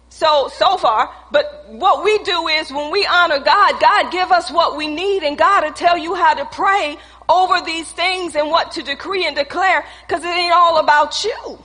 So, 0.10 0.48
so 0.48 0.78
far, 0.78 1.14
but 1.32 1.66
what 1.68 2.04
we 2.04 2.18
do 2.20 2.48
is 2.48 2.72
when 2.72 2.90
we 2.90 3.06
honor 3.06 3.40
God, 3.40 3.80
God 3.82 4.12
give 4.12 4.32
us 4.32 4.50
what 4.50 4.78
we 4.78 4.88
need 4.88 5.24
and 5.24 5.38
God 5.38 5.66
will 5.66 5.74
tell 5.74 5.98
you 5.98 6.16
how 6.16 6.34
to 6.36 6.46
pray 6.46 6.98
over 7.28 7.60
these 7.66 7.92
things 7.92 8.36
and 8.36 8.50
what 8.50 8.72
to 8.74 8.84
decree 8.84 9.26
and 9.26 9.36
declare 9.36 9.86
because 10.08 10.24
it 10.24 10.30
ain't 10.30 10.54
all 10.54 10.78
about 10.78 11.24
you. 11.26 11.60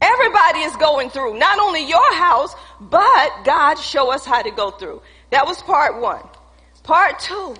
Everybody 0.00 0.60
is 0.60 0.76
going 0.76 1.08
through, 1.08 1.38
not 1.38 1.58
only 1.58 1.88
your 1.88 2.14
house, 2.14 2.54
but 2.80 3.44
God 3.44 3.76
show 3.76 4.12
us 4.12 4.26
how 4.26 4.42
to 4.42 4.50
go 4.50 4.70
through. 4.70 5.00
That 5.30 5.46
was 5.46 5.62
part 5.62 6.00
one. 6.00 6.22
Part 6.82 7.18
two, 7.18 7.56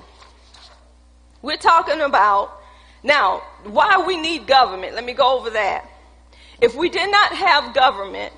we're 1.43 1.57
talking 1.57 2.01
about 2.01 2.61
now 3.03 3.43
why 3.65 4.05
we 4.07 4.17
need 4.17 4.47
government. 4.47 4.95
Let 4.95 5.05
me 5.05 5.15
go 5.15 5.39
over 5.39 5.51
that. 5.51 5.89
If 6.61 6.75
we 6.75 6.91
did 6.91 7.11
not 7.11 7.33
have 7.33 7.75
government, 7.75 8.33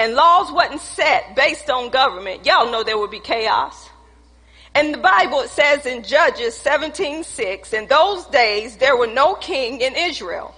and 0.00 0.14
laws 0.14 0.50
wasn't 0.50 0.80
set 0.80 1.36
based 1.36 1.68
on 1.68 1.90
government, 1.90 2.46
y'all 2.46 2.70
know 2.72 2.82
there 2.82 2.96
would 2.96 3.10
be 3.10 3.20
chaos. 3.20 3.90
And 4.74 4.94
the 4.94 4.98
Bible 4.98 5.42
says 5.42 5.84
in 5.84 6.04
Judges 6.04 6.54
17:6, 6.54 7.74
in 7.74 7.86
those 7.86 8.24
days 8.26 8.78
there 8.78 8.96
were 8.96 9.06
no 9.06 9.34
king 9.34 9.82
in 9.82 9.94
Israel, 9.94 10.54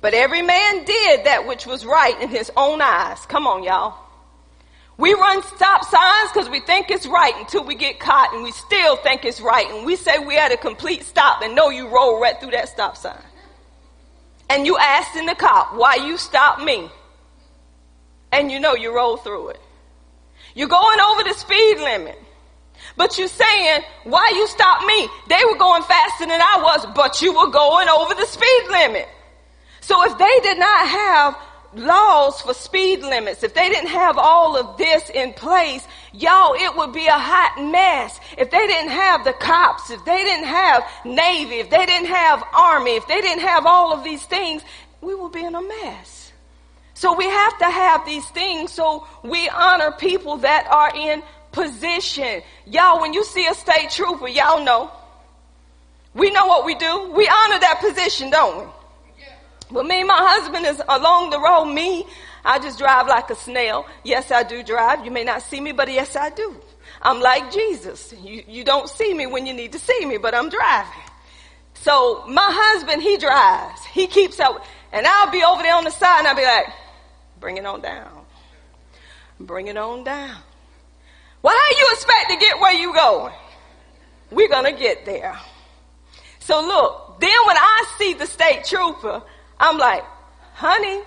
but 0.00 0.14
every 0.14 0.40
man 0.40 0.84
did 0.84 1.24
that 1.24 1.48
which 1.48 1.66
was 1.66 1.84
right 1.84 2.16
in 2.20 2.28
his 2.28 2.52
own 2.56 2.80
eyes. 2.80 3.26
Come 3.26 3.48
on, 3.48 3.64
y'all. 3.64 3.98
We 4.98 5.14
run 5.14 5.42
stop 5.42 5.84
signs 5.84 6.30
because 6.32 6.48
we 6.48 6.60
think 6.60 6.88
it's 6.88 7.08
right 7.08 7.34
until 7.38 7.64
we 7.64 7.74
get 7.74 7.98
caught 7.98 8.32
and 8.34 8.44
we 8.44 8.52
still 8.52 8.94
think 8.98 9.24
it's 9.24 9.40
right. 9.40 9.68
And 9.68 9.84
we 9.84 9.96
say 9.96 10.20
we 10.20 10.36
had 10.36 10.52
a 10.52 10.56
complete 10.56 11.02
stop 11.02 11.42
and 11.42 11.56
know 11.56 11.70
you 11.70 11.88
roll 11.88 12.20
right 12.20 12.38
through 12.38 12.52
that 12.52 12.68
stop 12.68 12.96
sign. 12.96 13.20
And 14.48 14.64
you 14.64 14.78
asking 14.78 15.26
the 15.26 15.34
cop, 15.34 15.74
why 15.74 15.96
you 15.96 16.16
stop 16.16 16.60
me? 16.62 16.88
And 18.32 18.50
you 18.50 18.60
know 18.60 18.74
you 18.74 18.94
roll 18.94 19.16
through 19.16 19.48
it. 19.50 19.60
You're 20.54 20.68
going 20.68 21.00
over 21.00 21.22
the 21.24 21.34
speed 21.34 21.78
limit. 21.78 22.18
But 22.96 23.18
you're 23.18 23.28
saying, 23.28 23.82
why 24.04 24.32
you 24.34 24.46
stop 24.46 24.84
me? 24.86 25.08
They 25.28 25.44
were 25.50 25.58
going 25.58 25.82
faster 25.82 26.26
than 26.26 26.40
I 26.40 26.60
was, 26.62 26.86
but 26.94 27.20
you 27.20 27.32
were 27.32 27.50
going 27.50 27.88
over 27.88 28.14
the 28.14 28.26
speed 28.26 28.62
limit. 28.70 29.08
So 29.80 30.04
if 30.04 30.16
they 30.18 30.40
did 30.42 30.58
not 30.58 30.88
have 30.88 31.38
laws 31.74 32.40
for 32.40 32.54
speed 32.54 33.00
limits, 33.00 33.42
if 33.42 33.54
they 33.54 33.68
didn't 33.68 33.90
have 33.90 34.18
all 34.18 34.56
of 34.56 34.78
this 34.78 35.10
in 35.10 35.32
place, 35.34 35.86
y'all, 36.12 36.54
it 36.54 36.76
would 36.76 36.92
be 36.92 37.06
a 37.06 37.12
hot 37.12 37.62
mess. 37.70 38.18
If 38.38 38.50
they 38.50 38.66
didn't 38.66 38.90
have 38.90 39.24
the 39.24 39.34
cops, 39.34 39.90
if 39.90 40.04
they 40.04 40.24
didn't 40.24 40.46
have 40.46 40.84
Navy, 41.04 41.56
if 41.56 41.70
they 41.70 41.84
didn't 41.86 42.08
have 42.08 42.42
Army, 42.54 42.96
if 42.96 43.06
they 43.06 43.20
didn't 43.20 43.42
have 43.42 43.66
all 43.66 43.92
of 43.92 44.04
these 44.04 44.24
things, 44.24 44.62
we 45.00 45.14
would 45.14 45.32
be 45.32 45.44
in 45.44 45.54
a 45.54 45.62
mess. 45.62 46.15
So 46.96 47.14
we 47.14 47.26
have 47.26 47.58
to 47.58 47.66
have 47.66 48.06
these 48.06 48.26
things 48.30 48.72
so 48.72 49.06
we 49.22 49.50
honor 49.50 49.92
people 49.92 50.38
that 50.38 50.66
are 50.70 50.96
in 50.96 51.22
position. 51.52 52.40
Y'all, 52.64 53.02
when 53.02 53.12
you 53.12 53.22
see 53.22 53.46
a 53.46 53.52
state 53.52 53.90
trooper, 53.90 54.26
y'all 54.26 54.64
know. 54.64 54.90
We 56.14 56.30
know 56.30 56.46
what 56.46 56.64
we 56.64 56.74
do. 56.74 57.12
We 57.14 57.28
honor 57.28 57.58
that 57.60 57.82
position, 57.86 58.30
don't 58.30 58.60
we? 58.60 58.72
But 59.70 59.84
me, 59.84 60.04
my 60.04 60.16
husband 60.16 60.64
is 60.64 60.80
along 60.88 61.28
the 61.28 61.38
road. 61.38 61.66
Me, 61.66 62.06
I 62.42 62.58
just 62.58 62.78
drive 62.78 63.08
like 63.08 63.28
a 63.28 63.34
snail. 63.34 63.84
Yes, 64.02 64.30
I 64.30 64.42
do 64.42 64.62
drive. 64.62 65.04
You 65.04 65.10
may 65.10 65.24
not 65.24 65.42
see 65.42 65.60
me, 65.60 65.72
but 65.72 65.92
yes, 65.92 66.16
I 66.16 66.30
do. 66.30 66.56
I'm 67.02 67.20
like 67.20 67.52
Jesus. 67.52 68.14
You, 68.22 68.42
you 68.48 68.64
don't 68.64 68.88
see 68.88 69.12
me 69.12 69.26
when 69.26 69.44
you 69.44 69.52
need 69.52 69.72
to 69.72 69.78
see 69.78 70.06
me, 70.06 70.16
but 70.16 70.34
I'm 70.34 70.48
driving. 70.48 71.02
So 71.74 72.24
my 72.26 72.48
husband, 72.48 73.02
he 73.02 73.18
drives. 73.18 73.84
He 73.84 74.06
keeps 74.06 74.40
up. 74.40 74.64
And 74.92 75.06
I'll 75.06 75.30
be 75.30 75.44
over 75.44 75.62
there 75.62 75.74
on 75.74 75.84
the 75.84 75.90
side 75.90 76.20
and 76.20 76.28
I'll 76.28 76.34
be 76.34 76.42
like, 76.42 76.68
Bring 77.38 77.56
it 77.56 77.66
on 77.66 77.80
down. 77.80 78.24
Bring 79.38 79.68
it 79.68 79.76
on 79.76 80.04
down. 80.04 80.36
Well, 81.42 81.54
how 81.54 81.78
you 81.78 81.88
expect 81.92 82.30
to 82.30 82.36
get 82.36 82.58
where 82.58 82.74
you 82.74 82.92
going? 82.94 83.34
We're 84.30 84.48
gonna 84.48 84.72
get 84.72 85.04
there. 85.04 85.38
So 86.40 86.60
look, 86.60 87.20
then 87.20 87.36
when 87.46 87.56
I 87.56 87.84
see 87.98 88.14
the 88.14 88.26
state 88.26 88.64
trooper, 88.64 89.22
I'm 89.58 89.78
like, 89.78 90.04
honey, 90.54 91.02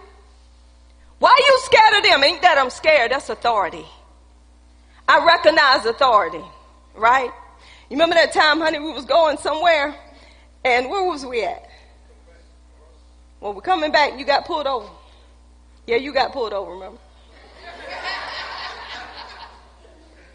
why 1.18 1.30
are 1.30 1.52
you 1.52 1.60
scared 1.64 1.98
of 1.98 2.04
them? 2.04 2.24
Ain't 2.24 2.42
that 2.42 2.58
I'm 2.58 2.70
scared? 2.70 3.12
That's 3.12 3.30
authority. 3.30 3.86
I 5.08 5.26
recognize 5.26 5.86
authority, 5.86 6.44
right? 6.96 7.32
You 7.90 7.96
remember 7.96 8.16
that 8.16 8.32
time, 8.32 8.60
honey, 8.60 8.80
we 8.80 8.92
was 8.92 9.06
going 9.06 9.38
somewhere, 9.38 9.96
and 10.64 10.90
where 10.90 11.04
was 11.04 11.26
we 11.26 11.44
at? 11.44 11.68
Well, 13.42 13.54
we're 13.54 13.62
coming 13.62 13.92
back, 13.92 14.20
you 14.20 14.26
got 14.26 14.46
pulled 14.46 14.68
over. 14.68 14.88
Yeah, 15.90 15.96
you 15.96 16.14
got 16.14 16.34
pulled 16.34 16.54
over, 16.54 16.74
remember? 16.74 17.00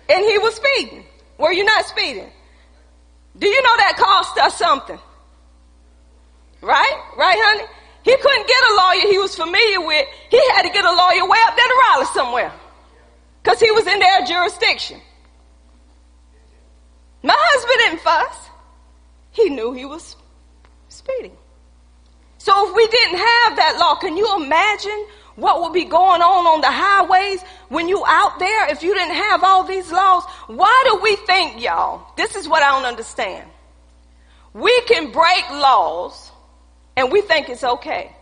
and 0.09 0.25
he 0.25 0.37
was 0.38 0.57
speeding. 0.57 1.05
Were 1.38 1.53
you 1.53 1.62
not 1.62 1.87
speeding? 1.87 2.29
Do 3.38 3.47
you 3.47 3.62
know 3.62 3.77
that 3.77 3.95
cost 3.97 4.37
us 4.37 4.59
something? 4.59 4.99
Right? 6.61 6.97
Right, 7.17 7.37
honey? 7.38 7.69
He 8.03 8.17
couldn't 8.17 8.49
get 8.49 8.62
a 8.69 8.75
lawyer 8.75 9.12
he 9.12 9.19
was 9.19 9.37
familiar 9.37 9.87
with. 9.87 10.09
He 10.29 10.43
had 10.51 10.62
to 10.62 10.71
get 10.71 10.85
a 10.85 10.90
lawyer 10.90 11.25
way 11.29 11.38
up 11.47 11.55
there 11.55 11.67
to 11.69 11.83
Raleigh 11.88 12.07
somewhere. 12.07 12.53
Because 13.40 13.61
he 13.61 13.71
was 13.71 13.87
in 13.87 14.01
their 14.01 14.25
jurisdiction. 14.27 15.01
My 17.23 17.37
husband 17.38 17.79
didn't 17.79 18.01
fuss. 18.01 18.51
He 19.31 19.51
knew 19.51 19.73
he 19.73 19.85
was 19.85 20.17
speeding. 20.88 21.37
So 22.38 22.69
if 22.69 22.75
we 22.75 22.88
didn't 22.88 23.19
have 23.19 23.57
that 23.57 23.77
law, 23.79 23.95
can 23.95 24.17
you 24.17 24.35
imagine 24.35 25.07
what 25.37 25.62
would 25.62 25.73
be 25.73 25.85
going 25.85 26.23
on 26.23 26.47
on 26.47 26.61
the 26.61 26.70
highways 26.70 27.42
when 27.68 27.88
you 27.88 28.05
out 28.07 28.38
there 28.38 28.70
if 28.70 28.83
you 28.83 28.94
didn't 28.94 29.16
have 29.16 29.42
all 29.42 29.64
these 29.64 29.90
laws? 29.90 30.25
Why 30.47 30.85
do 30.90 31.01
we 31.03 31.16
think, 31.16 31.61
y'all? 31.61 32.07
This 32.16 32.37
is 32.37 32.49
what 32.49 32.62
I 32.62 32.70
don't 32.70 32.87
understand. 32.87 33.49
We 34.53 34.81
can 34.83 35.11
break 35.11 35.51
laws 35.51 36.31
and 36.97 37.11
we 37.11 37.23
think 37.23 37.49
it's 37.49 37.64
okay. 37.64 38.14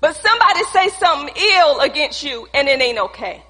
But 0.00 0.16
somebody 0.16 0.64
say 0.72 0.88
something 0.88 1.32
ill 1.36 1.80
against 1.80 2.24
you 2.24 2.48
and 2.52 2.66
it 2.66 2.80
ain't 2.80 2.98
okay. 2.98 3.44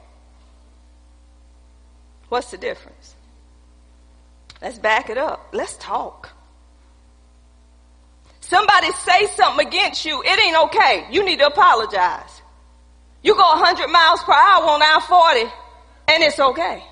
What's 2.29 2.51
the 2.51 2.59
difference? 2.59 3.15
Let's 4.61 4.79
back 4.79 5.09
it 5.09 5.17
up. 5.17 5.49
Let's 5.53 5.77
talk. 5.79 6.31
Somebody 8.41 8.93
say 8.93 9.27
something 9.29 9.67
against 9.67 10.05
you, 10.05 10.23
it 10.23 10.39
ain't 10.39 10.57
okay. 10.65 11.07
You 11.11 11.25
need 11.25 11.39
to 11.39 11.47
apologize. 11.47 12.42
You 13.23 13.35
go 13.35 13.41
100 13.41 13.89
miles 13.89 14.23
per 14.25 14.33
hour 14.33 14.65
on 14.65 14.83
I-40 14.83 15.53
and 16.09 16.23
it's 16.25 16.39
okay. 16.39 16.85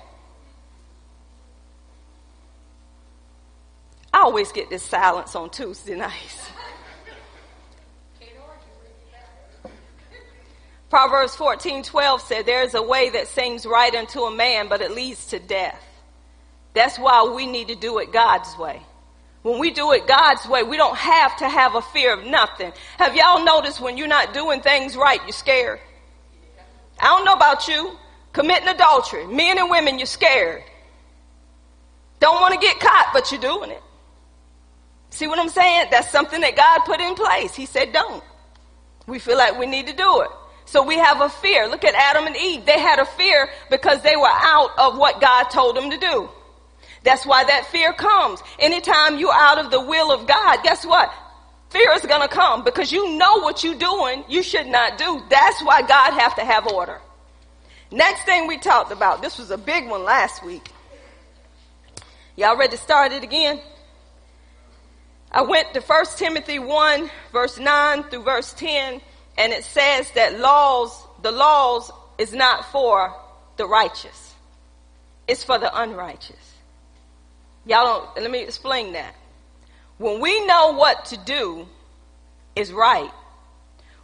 I 4.13 4.19
always 4.19 4.51
get 4.51 4.69
this 4.69 4.83
silence 4.83 5.35
on 5.35 5.49
Tuesday 5.49 5.95
nights. 5.95 6.49
Proverbs 10.89 11.35
14:12 11.37 12.19
said 12.19 12.45
there 12.45 12.63
is 12.63 12.73
a 12.73 12.81
way 12.81 13.09
that 13.11 13.29
seems 13.29 13.65
right 13.65 13.95
unto 13.95 14.23
a 14.23 14.31
man 14.31 14.67
but 14.67 14.81
it 14.81 14.91
leads 14.91 15.27
to 15.27 15.39
death. 15.39 15.81
That's 16.73 16.99
why 16.99 17.23
we 17.33 17.45
need 17.45 17.69
to 17.69 17.75
do 17.75 17.99
it 17.99 18.11
God's 18.11 18.57
way. 18.57 18.81
When 19.41 19.57
we 19.57 19.71
do 19.71 19.91
it 19.93 20.05
God's 20.05 20.45
way, 20.47 20.63
we 20.63 20.77
don't 20.77 20.95
have 20.95 21.35
to 21.37 21.49
have 21.49 21.75
a 21.75 21.81
fear 21.81 22.13
of 22.13 22.25
nothing. 22.25 22.73
Have 22.97 23.15
y'all 23.15 23.43
noticed 23.43 23.79
when 23.81 23.97
you're 23.97 24.07
not 24.07 24.33
doing 24.33 24.61
things 24.61 24.95
right, 24.95 25.21
you're 25.23 25.31
scared? 25.31 25.79
I 27.01 27.07
don't 27.07 27.25
know 27.25 27.33
about 27.33 27.67
you. 27.67 27.97
Committing 28.33 28.69
adultery, 28.69 29.27
men 29.27 29.57
and 29.57 29.69
women, 29.69 29.99
you're 29.99 30.05
scared. 30.05 30.63
Don't 32.21 32.39
want 32.39 32.53
to 32.53 32.59
get 32.59 32.79
caught, 32.79 33.09
but 33.11 33.29
you're 33.31 33.41
doing 33.41 33.71
it. 33.71 33.81
See 35.09 35.27
what 35.27 35.37
I'm 35.37 35.49
saying? 35.49 35.87
That's 35.91 36.09
something 36.09 36.39
that 36.39 36.55
God 36.55 36.79
put 36.85 37.01
in 37.01 37.15
place. 37.15 37.53
He 37.53 37.65
said 37.65 37.91
don't. 37.91 38.23
We 39.07 39.19
feel 39.19 39.37
like 39.37 39.59
we 39.59 39.65
need 39.65 39.87
to 39.87 39.93
do 39.93 40.21
it. 40.21 40.29
So 40.65 40.83
we 40.83 40.95
have 40.95 41.19
a 41.19 41.27
fear. 41.27 41.67
Look 41.67 41.83
at 41.83 41.93
Adam 41.95 42.27
and 42.27 42.37
Eve. 42.37 42.65
They 42.65 42.79
had 42.79 42.99
a 42.99 43.05
fear 43.05 43.49
because 43.69 44.01
they 44.03 44.15
were 44.15 44.29
out 44.29 44.69
of 44.77 44.97
what 44.97 45.19
God 45.19 45.45
told 45.45 45.75
them 45.75 45.89
to 45.89 45.97
do. 45.97 46.29
That's 47.03 47.25
why 47.25 47.43
that 47.43 47.65
fear 47.65 47.91
comes. 47.91 48.41
Anytime 48.59 49.17
you're 49.17 49.33
out 49.33 49.57
of 49.57 49.71
the 49.71 49.81
will 49.81 50.11
of 50.11 50.27
God, 50.27 50.63
guess 50.63 50.85
what? 50.85 51.11
Fear 51.71 51.93
is 51.93 52.05
going 52.05 52.21
to 52.21 52.27
come 52.27 52.65
because 52.65 52.91
you 52.91 53.17
know 53.17 53.39
what 53.39 53.63
you're 53.63 53.75
doing 53.75 54.25
you 54.27 54.43
should 54.43 54.67
not 54.67 54.97
do. 54.97 55.23
That's 55.29 55.63
why 55.63 55.81
God 55.81 56.19
have 56.19 56.35
to 56.35 56.43
have 56.43 56.67
order. 56.67 56.99
Next 57.89 58.23
thing 58.23 58.45
we 58.45 58.57
talked 58.57 58.91
about, 58.91 59.21
this 59.21 59.37
was 59.37 59.51
a 59.51 59.57
big 59.57 59.89
one 59.89 60.03
last 60.03 60.45
week. 60.45 60.69
Y'all 62.35 62.57
ready 62.57 62.75
to 62.75 62.81
start 62.81 63.13
it 63.13 63.23
again? 63.23 63.61
I 65.31 65.43
went 65.43 65.73
to 65.73 65.79
1 65.79 66.05
Timothy 66.17 66.59
1 66.59 67.09
verse 67.31 67.57
9 67.57 68.03
through 68.03 68.23
verse 68.23 68.51
10 68.53 68.99
and 69.37 69.53
it 69.53 69.63
says 69.63 70.11
that 70.11 70.39
laws, 70.39 71.05
the 71.21 71.31
laws 71.31 71.89
is 72.17 72.33
not 72.33 72.65
for 72.65 73.15
the 73.55 73.65
righteous. 73.65 74.33
It's 75.25 75.43
for 75.43 75.57
the 75.57 75.73
unrighteous. 75.73 76.35
Y'all 77.65 77.85
don't, 78.13 78.23
let 78.23 78.29
me 78.29 78.43
explain 78.43 78.91
that. 78.91 79.15
When 80.01 80.19
we 80.19 80.43
know 80.47 80.71
what 80.71 81.05
to 81.05 81.17
do 81.17 81.67
is 82.55 82.73
right, 82.73 83.11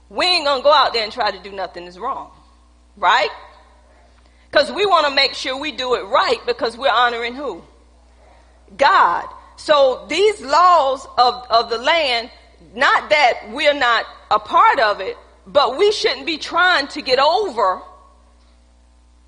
we 0.10 0.26
ain't 0.28 0.46
gonna 0.46 0.62
go 0.62 0.72
out 0.72 0.94
there 0.94 1.04
and 1.04 1.12
try 1.12 1.32
to 1.32 1.40
do 1.40 1.52
nothing 1.52 1.86
is 1.86 1.98
wrong. 1.98 2.30
Right? 2.96 3.32
Because 4.52 4.72
we 4.72 4.86
want 4.86 5.08
to 5.08 5.16
make 5.16 5.34
sure 5.34 5.60
we 5.60 5.72
do 5.72 5.96
it 5.96 6.04
right 6.04 6.38
because 6.46 6.78
we're 6.78 6.92
honoring 6.92 7.34
who? 7.34 7.64
God. 8.78 9.28
So 9.56 10.06
these 10.08 10.40
laws 10.40 11.08
of, 11.18 11.44
of 11.50 11.72
the 11.72 11.80
land, 11.80 12.30
not 12.76 13.10
that 13.10 13.50
we're 13.52 13.74
not 13.74 14.06
a 14.30 14.38
part 14.38 14.80
of 14.80 15.02
it, 15.02 15.18
but 15.48 15.80
we 15.80 15.92
shouldn't 15.92 16.28
be 16.28 16.38
trying 16.38 16.88
to 16.90 17.02
get 17.02 17.18
over, 17.18 17.82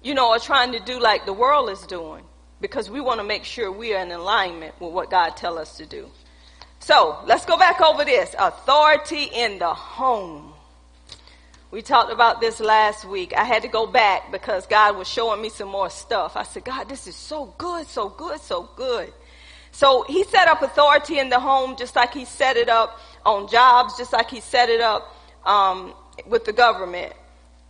you 0.04 0.14
know, 0.14 0.30
or 0.30 0.38
trying 0.38 0.74
to 0.74 0.80
do 0.80 1.00
like 1.00 1.26
the 1.26 1.34
world 1.34 1.72
is 1.72 1.82
doing 1.88 2.24
because 2.62 2.92
we 2.92 3.02
want 3.02 3.20
to 3.20 3.26
make 3.26 3.44
sure 3.44 3.72
we 3.72 3.96
are 3.96 4.04
in 4.04 4.12
alignment 4.12 4.80
with 4.80 4.94
what 4.94 5.10
God 5.10 5.36
tell 5.36 5.58
us 5.58 5.76
to 5.78 5.88
do. 5.88 6.12
So 6.80 7.20
let's 7.26 7.46
go 7.46 7.58
back 7.58 7.82
over 7.82 8.06
this. 8.06 8.36
Authority 8.38 9.24
in 9.24 9.60
the 9.60 9.74
home. 9.74 10.54
We 11.72 11.84
talked 11.84 12.12
about 12.12 12.42
this 12.42 12.60
last 12.60 13.06
week. 13.06 13.34
I 13.38 13.44
had 13.44 13.62
to 13.62 13.68
go 13.68 13.86
back 13.86 14.32
because 14.32 14.66
God 14.66 14.98
was 14.98 15.08
showing 15.08 15.40
me 15.40 15.50
some 15.50 15.68
more 15.68 15.90
stuff. 15.92 16.36
I 16.36 16.44
said, 16.44 16.66
God, 16.66 16.90
this 16.90 17.06
is 17.06 17.16
so 17.16 17.54
good, 17.60 17.86
so 17.86 18.10
good, 18.10 18.40
so 18.42 18.70
good. 18.76 19.14
So 19.72 20.04
he 20.08 20.24
set 20.24 20.48
up 20.48 20.64
authority 20.64 21.20
in 21.20 21.30
the 21.30 21.40
home 21.40 21.76
just 21.78 21.96
like 21.96 22.12
he 22.12 22.26
set 22.26 22.58
it 22.58 22.70
up 22.70 23.00
on 23.24 23.48
jobs, 23.50 23.98
just 23.98 24.14
like 24.14 24.32
he 24.32 24.40
set 24.40 24.70
it 24.70 24.82
up 24.82 25.16
um, 25.46 25.94
with 26.26 26.46
the 26.46 26.54
government. 26.54 27.14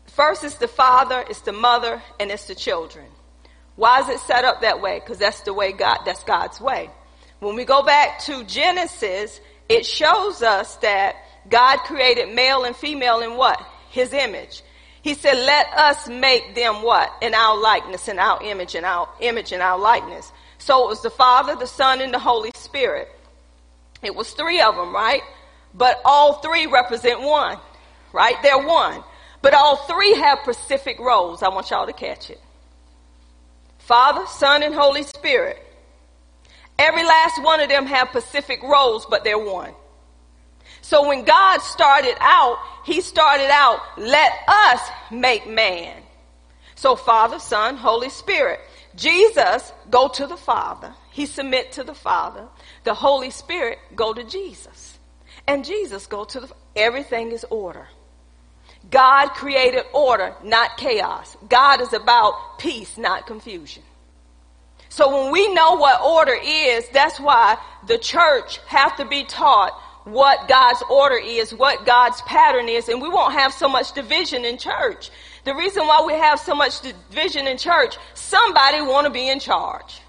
First 0.08 0.46
it's 0.46 0.56
the 0.56 0.68
father, 0.70 1.26
it's 1.30 1.42
the 1.42 1.52
mother, 1.52 2.02
and 2.22 2.32
it's 2.32 2.46
the 2.46 2.56
children. 2.56 3.06
Why 3.76 4.00
is 4.02 4.10
it 4.10 4.20
set 4.20 4.46
up 4.46 4.62
that 4.62 4.82
way? 4.82 5.00
Because 5.00 5.18
that's 5.18 5.42
the 5.42 5.54
way 5.54 5.74
God, 5.74 6.00
that's 6.06 6.24
God's 6.24 6.62
way. 6.62 6.90
When 7.40 7.56
we 7.56 7.66
go 7.66 7.84
back 7.84 8.20
to 8.22 8.44
Genesis, 8.44 9.40
it 9.68 9.86
shows 9.86 10.42
us 10.42 10.76
that 10.78 11.16
God 11.50 11.78
created 11.80 12.34
male 12.34 12.64
and 12.64 12.76
female 12.76 13.22
in 13.22 13.38
what? 13.38 13.62
His 13.90 14.14
image. 14.14 14.62
He 15.02 15.14
said, 15.14 15.36
let 15.36 15.68
us 15.74 16.10
make 16.10 16.56
them 16.56 16.84
what? 16.84 17.12
In 17.22 17.34
our 17.34 17.58
likeness, 17.58 18.08
in 18.08 18.20
our 18.20 18.44
image, 18.44 18.76
in 18.76 18.84
our 18.84 19.08
image, 19.22 19.54
in 19.54 19.62
our 19.62 19.80
likeness. 19.80 20.32
So 20.58 20.86
it 20.86 20.90
was 20.90 21.02
the 21.02 21.10
Father, 21.10 21.56
the 21.56 21.68
Son, 21.68 22.02
and 22.02 22.14
the 22.14 22.20
Holy 22.20 22.52
Spirit. 22.54 23.08
It 24.04 24.14
was 24.14 24.32
three 24.32 24.62
of 24.62 24.76
them, 24.76 24.94
right? 24.94 25.22
But 25.74 26.02
all 26.04 26.34
three 26.42 26.68
represent 26.68 27.22
one, 27.22 27.58
right? 28.12 28.36
They're 28.44 28.66
one. 28.66 29.04
But 29.42 29.54
all 29.54 29.78
three 29.78 30.16
have 30.16 30.40
specific 30.44 31.00
roles. 31.00 31.42
I 31.44 31.50
want 31.50 31.70
y'all 31.70 31.86
to 31.86 31.94
catch 31.94 32.30
it. 32.30 32.42
Father, 33.78 34.26
Son, 34.28 34.64
and 34.64 34.76
Holy 34.76 35.04
Spirit. 35.04 35.66
Every 36.80 37.04
last 37.04 37.44
one 37.44 37.60
of 37.60 37.68
them 37.68 37.86
have 37.88 38.08
specific 38.08 38.64
roles, 38.64 39.06
but 39.06 39.26
they're 39.26 39.38
one. 39.38 39.74
So 40.82 41.06
when 41.10 41.26
God 41.26 41.60
started 41.60 42.16
out, 42.22 42.58
He 42.86 43.02
started 43.02 43.50
out, 43.52 43.82
let 43.98 44.32
us 44.48 44.80
make 45.12 45.46
man. 45.46 46.02
So 46.76 46.96
Father, 46.96 47.38
Son, 47.38 47.76
Holy 47.76 48.10
Spirit. 48.10 48.62
Jesus 48.96 49.74
go 49.90 50.08
to 50.08 50.26
the 50.26 50.38
Father. 50.38 50.94
He 51.12 51.26
submit 51.26 51.74
to 51.74 51.84
the 51.84 51.94
Father. 51.94 52.48
The 52.86 52.94
Holy 52.94 53.30
Spirit 53.30 53.78
go 53.94 54.14
to 54.14 54.24
Jesus. 54.24 54.98
And 55.48 55.66
Jesus 55.66 56.08
go 56.08 56.24
to 56.24 56.40
the, 56.40 56.50
everything 56.78 57.34
is 57.34 57.46
order. 57.50 57.90
God 58.90 59.30
created 59.30 59.84
order, 59.94 60.34
not 60.44 60.78
chaos. 60.78 61.36
God 61.50 61.82
is 61.82 61.92
about 61.92 62.58
peace, 62.58 62.98
not 62.98 63.28
confusion. 63.28 63.84
So 64.90 65.24
when 65.24 65.32
we 65.32 65.54
know 65.54 65.76
what 65.76 66.02
order 66.02 66.36
is, 66.44 66.88
that's 66.90 67.20
why 67.20 67.58
the 67.88 67.98
church 67.98 68.58
have 68.68 68.96
to 68.98 69.06
be 69.06 69.24
taught 69.24 69.80
what 70.04 70.48
God's 70.48 70.84
order 70.90 71.18
is, 71.18 71.54
what 71.54 71.86
God's 71.86 72.22
pattern 72.24 72.68
is, 72.68 72.90
and 72.90 73.02
we 73.02 73.10
won't 73.10 73.34
have 73.34 73.54
so 73.54 73.68
much 73.68 73.94
division 73.94 74.46
in 74.46 74.58
church. 74.58 75.12
The 75.46 75.54
reason 75.54 75.86
why 75.86 76.04
we 76.06 76.14
have 76.14 76.40
so 76.40 76.56
much 76.56 76.82
division 76.82 77.48
in 77.48 77.58
church, 77.58 77.98
somebody 78.14 78.82
want 78.82 79.06
to 79.06 79.14
be 79.14 79.30
in 79.30 79.40
charge. 79.40 80.02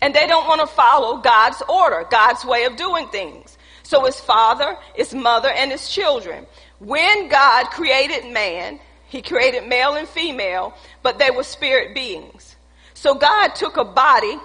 And 0.00 0.12
they 0.12 0.26
don't 0.26 0.48
want 0.48 0.60
to 0.60 0.66
follow 0.66 1.18
God's 1.18 1.62
order, 1.68 2.04
God's 2.10 2.44
way 2.44 2.64
of 2.64 2.76
doing 2.76 3.06
things. 3.08 3.56
So 3.84 4.06
it's 4.06 4.18
father, 4.18 4.76
it's 4.96 5.14
mother, 5.14 5.48
and 5.48 5.70
it's 5.70 5.92
children. 5.92 6.46
When 6.80 7.28
God 7.28 7.66
created 7.66 8.32
man, 8.32 8.80
he 9.06 9.22
created 9.22 9.68
male 9.68 9.94
and 9.94 10.08
female, 10.08 10.74
but 11.02 11.18
they 11.18 11.30
were 11.30 11.44
spirit 11.44 11.94
beings. 11.94 12.56
So 13.02 13.16
God 13.16 13.56
took 13.56 13.78
a 13.78 13.84
body 13.84 14.36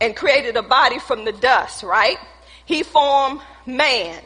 and 0.00 0.16
created 0.16 0.56
a 0.56 0.62
body 0.62 0.98
from 0.98 1.24
the 1.24 1.30
dust, 1.30 1.84
right? 1.84 2.18
He 2.64 2.82
formed 2.82 3.40
man. 3.66 4.20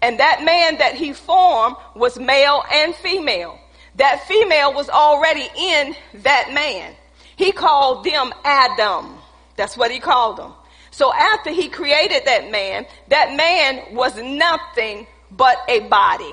And 0.00 0.18
that 0.20 0.42
man 0.42 0.78
that 0.78 0.94
he 0.94 1.12
formed 1.12 1.76
was 1.94 2.18
male 2.18 2.62
and 2.72 2.94
female. 2.94 3.60
That 3.96 4.26
female 4.26 4.72
was 4.72 4.88
already 4.88 5.46
in 5.54 5.94
that 6.22 6.52
man. 6.54 6.94
He 7.36 7.52
called 7.52 8.04
them 8.04 8.32
Adam. 8.42 9.18
That's 9.54 9.76
what 9.76 9.90
he 9.90 9.98
called 9.98 10.38
them. 10.38 10.54
So 10.90 11.12
after 11.12 11.50
he 11.50 11.68
created 11.68 12.22
that 12.24 12.50
man, 12.50 12.86
that 13.08 13.36
man 13.36 13.94
was 13.94 14.16
nothing 14.16 15.06
but 15.30 15.58
a 15.68 15.80
body. 15.80 16.32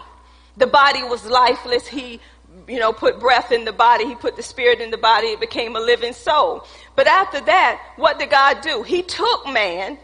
The 0.56 0.68
body 0.68 1.04
was 1.04 1.26
lifeless. 1.26 1.86
He, 1.86 2.22
you 2.68 2.80
know, 2.80 2.92
put 2.92 3.20
breath 3.20 3.52
in 3.52 3.66
the 3.66 3.72
body. 3.72 4.06
He 4.06 4.16
put 4.16 4.36
the 4.36 4.44
spirit 4.44 4.82
in 4.82 4.92
the 4.92 4.98
body. 4.98 5.28
It 5.28 5.40
became 5.40 5.76
a 5.76 5.80
living 5.80 6.14
soul. 6.14 6.66
But 6.96 7.08
after 7.08 7.40
that, 7.42 7.94
what 7.96 8.20
did 8.20 8.30
God 8.30 8.62
do? 8.62 8.84
He 8.84 9.04
took 9.04 9.48
man 9.48 9.98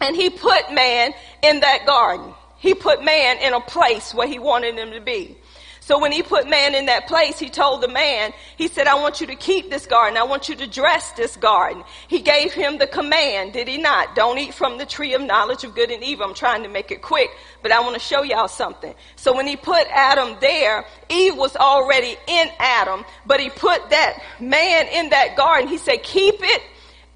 and 0.00 0.16
he 0.16 0.30
put 0.30 0.72
man 0.72 1.12
in 1.42 1.60
that 1.60 1.86
garden. 1.86 2.32
He 2.58 2.74
put 2.74 3.04
man 3.04 3.38
in 3.38 3.54
a 3.54 3.60
place 3.60 4.14
where 4.14 4.28
he 4.28 4.38
wanted 4.38 4.76
him 4.76 4.92
to 4.92 5.00
be. 5.00 5.36
So 5.80 5.98
when 5.98 6.12
he 6.12 6.22
put 6.22 6.48
man 6.48 6.76
in 6.76 6.86
that 6.86 7.08
place, 7.08 7.38
he 7.38 7.48
told 7.48 7.80
the 7.80 7.88
man, 7.88 8.32
he 8.56 8.68
said, 8.68 8.86
I 8.86 8.94
want 8.94 9.20
you 9.20 9.26
to 9.26 9.34
keep 9.34 9.70
this 9.70 9.86
garden. 9.86 10.16
I 10.16 10.22
want 10.22 10.48
you 10.48 10.54
to 10.56 10.66
dress 10.68 11.10
this 11.12 11.36
garden. 11.36 11.82
He 12.06 12.20
gave 12.20 12.52
him 12.52 12.78
the 12.78 12.86
command, 12.86 13.54
did 13.54 13.66
he 13.66 13.78
not? 13.78 14.14
Don't 14.14 14.38
eat 14.38 14.54
from 14.54 14.78
the 14.78 14.86
tree 14.86 15.14
of 15.14 15.22
knowledge 15.22 15.64
of 15.64 15.74
good 15.74 15.90
and 15.90 16.04
evil. 16.04 16.26
I'm 16.26 16.34
trying 16.34 16.62
to 16.62 16.68
make 16.68 16.92
it 16.92 17.02
quick, 17.02 17.30
but 17.62 17.72
I 17.72 17.80
want 17.80 17.94
to 17.94 18.00
show 18.00 18.22
y'all 18.22 18.48
something. 18.48 18.94
So 19.16 19.34
when 19.34 19.46
he 19.46 19.56
put 19.56 19.86
Adam 19.90 20.36
there, 20.40 20.84
Eve 21.08 21.36
was 21.36 21.56
already 21.56 22.16
in 22.26 22.48
Adam, 22.58 23.04
but 23.26 23.40
he 23.40 23.50
put 23.50 23.90
that 23.90 24.22
man 24.40 24.86
in 24.88 25.10
that 25.10 25.36
garden. 25.36 25.68
He 25.68 25.78
said, 25.78 26.02
keep 26.02 26.36
it 26.38 26.62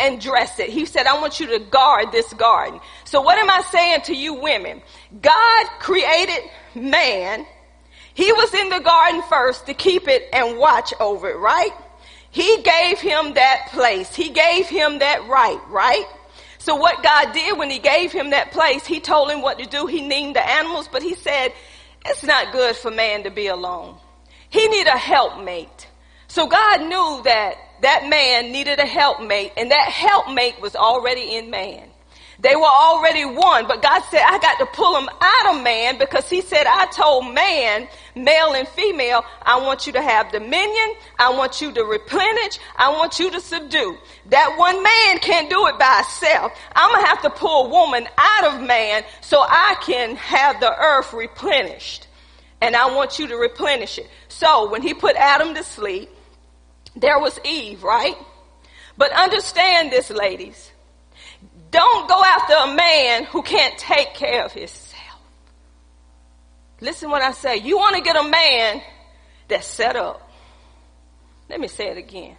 and 0.00 0.20
dress 0.20 0.58
it. 0.58 0.70
He 0.70 0.86
said, 0.86 1.06
I 1.06 1.20
want 1.20 1.40
you 1.40 1.46
to 1.58 1.58
guard 1.58 2.12
this 2.12 2.32
garden. 2.34 2.80
So 3.04 3.20
what 3.20 3.38
am 3.38 3.50
I 3.50 3.62
saying 3.70 4.02
to 4.02 4.14
you 4.14 4.34
women? 4.34 4.82
God 5.20 5.66
created 5.78 6.42
man 6.74 7.46
he 8.14 8.32
was 8.32 8.54
in 8.54 8.68
the 8.68 8.78
garden 8.78 9.22
first 9.28 9.66
to 9.66 9.74
keep 9.74 10.06
it 10.06 10.28
and 10.32 10.56
watch 10.56 10.94
over 11.00 11.28
it, 11.28 11.36
right? 11.36 11.72
He 12.30 12.62
gave 12.62 13.00
him 13.00 13.34
that 13.34 13.68
place. 13.70 14.14
He 14.14 14.30
gave 14.30 14.66
him 14.66 15.00
that 15.00 15.26
right, 15.26 15.60
right? 15.68 16.06
So 16.64 16.76
what 16.76 17.02
God 17.02 17.34
did 17.34 17.58
when 17.58 17.68
he 17.68 17.78
gave 17.78 18.10
him 18.10 18.30
that 18.30 18.50
place, 18.50 18.86
he 18.86 18.98
told 18.98 19.30
him 19.30 19.42
what 19.42 19.58
to 19.58 19.66
do. 19.66 19.84
He 19.84 20.00
named 20.00 20.34
the 20.34 20.48
animals, 20.48 20.88
but 20.90 21.02
he 21.02 21.14
said, 21.14 21.52
it's 22.06 22.22
not 22.22 22.54
good 22.54 22.74
for 22.74 22.90
man 22.90 23.24
to 23.24 23.30
be 23.30 23.48
alone. 23.48 23.98
He 24.48 24.66
need 24.68 24.86
a 24.86 24.96
helpmate. 24.96 25.88
So 26.26 26.46
God 26.46 26.80
knew 26.80 27.20
that 27.24 27.56
that 27.82 28.08
man 28.08 28.50
needed 28.50 28.78
a 28.78 28.86
helpmate 28.86 29.52
and 29.58 29.72
that 29.72 29.90
helpmate 29.90 30.58
was 30.58 30.74
already 30.74 31.36
in 31.36 31.50
man. 31.50 31.86
They 32.40 32.56
were 32.56 32.62
already 32.62 33.24
one, 33.24 33.66
but 33.66 33.80
God 33.80 34.02
said, 34.10 34.22
I 34.26 34.38
got 34.38 34.58
to 34.58 34.66
pull 34.66 34.92
them 34.94 35.08
out 35.20 35.54
of 35.54 35.62
man 35.62 35.98
because 35.98 36.28
he 36.28 36.40
said, 36.40 36.66
I 36.66 36.86
told 36.86 37.32
man, 37.32 37.86
male 38.16 38.54
and 38.54 38.66
female, 38.68 39.24
I 39.42 39.60
want 39.60 39.86
you 39.86 39.92
to 39.92 40.02
have 40.02 40.32
dominion. 40.32 40.94
I 41.18 41.30
want 41.30 41.60
you 41.60 41.72
to 41.72 41.84
replenish. 41.84 42.58
I 42.76 42.90
want 42.90 43.18
you 43.18 43.30
to 43.30 43.40
subdue. 43.40 43.96
That 44.30 44.56
one 44.58 44.82
man 44.82 45.18
can't 45.20 45.48
do 45.48 45.66
it 45.68 45.78
by 45.78 46.02
itself. 46.04 46.52
I'm 46.74 46.90
going 46.90 47.02
to 47.02 47.08
have 47.08 47.22
to 47.22 47.30
pull 47.30 47.66
a 47.66 47.68
woman 47.68 48.06
out 48.18 48.54
of 48.54 48.66
man 48.66 49.04
so 49.20 49.40
I 49.40 49.76
can 49.82 50.16
have 50.16 50.60
the 50.60 50.76
earth 50.76 51.12
replenished. 51.12 52.08
And 52.60 52.74
I 52.74 52.94
want 52.94 53.18
you 53.18 53.28
to 53.28 53.36
replenish 53.36 53.98
it. 53.98 54.08
So 54.28 54.70
when 54.70 54.82
he 54.82 54.94
put 54.94 55.16
Adam 55.16 55.54
to 55.54 55.62
sleep, 55.62 56.08
there 56.96 57.18
was 57.18 57.38
Eve, 57.44 57.82
right? 57.82 58.16
But 58.96 59.12
understand 59.12 59.90
this, 59.90 60.10
ladies. 60.10 60.72
Don't 61.74 62.08
go 62.08 62.22
after 62.24 62.54
a 62.54 62.74
man 62.76 63.24
who 63.24 63.42
can't 63.42 63.76
take 63.76 64.14
care 64.14 64.44
of 64.44 64.52
himself. 64.52 65.18
Listen 66.80 67.10
what 67.10 67.20
I 67.20 67.32
say. 67.32 67.56
You 67.56 67.76
want 67.76 67.96
to 67.96 68.00
get 68.00 68.14
a 68.14 68.22
man 68.22 68.80
that's 69.48 69.66
set 69.66 69.96
up. 69.96 70.30
Let 71.50 71.58
me 71.58 71.66
say 71.66 71.88
it 71.88 71.98
again. 71.98 72.36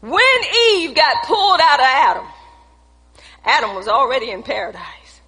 When 0.00 0.20
Eve 0.72 0.92
got 0.92 1.24
pulled 1.24 1.60
out 1.62 1.78
of 1.78 1.86
Adam, 1.86 2.26
Adam 3.44 3.74
was 3.76 3.86
already 3.86 4.32
in 4.32 4.42
paradise. 4.42 5.20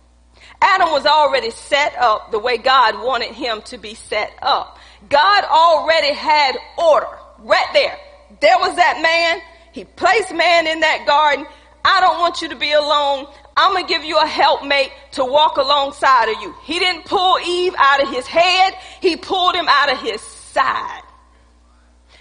Adam 0.61 0.91
was 0.91 1.07
already 1.07 1.53
set 1.53 1.95
up 1.97 2.33
the 2.33 2.41
way 2.41 2.59
God 2.59 2.97
wanted 2.97 3.31
him 3.31 3.63
to 3.67 3.79
be 3.79 3.95
set 3.95 4.33
up. 4.43 4.77
God 5.09 5.45
already 5.45 6.15
had 6.15 6.57
order 6.77 7.07
right 7.39 7.69
there. 7.75 7.97
There 8.41 8.59
was 8.59 8.75
that 8.75 9.01
man. 9.01 9.41
He 9.71 9.85
placed 9.85 10.35
man 10.35 10.67
in 10.67 10.81
that 10.81 11.07
garden. 11.07 11.47
I 11.85 12.01
don't 12.01 12.21
want 12.21 12.43
you 12.43 12.49
to 12.51 12.57
be 12.57 12.73
alone. 12.73 13.27
I'm 13.57 13.73
going 13.73 13.87
to 13.87 13.89
give 13.89 14.05
you 14.05 14.19
a 14.19 14.27
helpmate 14.27 14.93
to 15.13 15.25
walk 15.25 15.57
alongside 15.57 16.29
of 16.29 16.41
you. 16.41 16.55
He 16.65 16.79
didn't 16.79 17.05
pull 17.05 17.39
Eve 17.41 17.75
out 17.77 18.03
of 18.03 18.11
his 18.11 18.27
head. 18.27 18.75
He 19.01 19.17
pulled 19.17 19.55
him 19.55 19.67
out 19.69 19.93
of 19.93 19.99
his 19.99 20.21
side. 20.21 21.03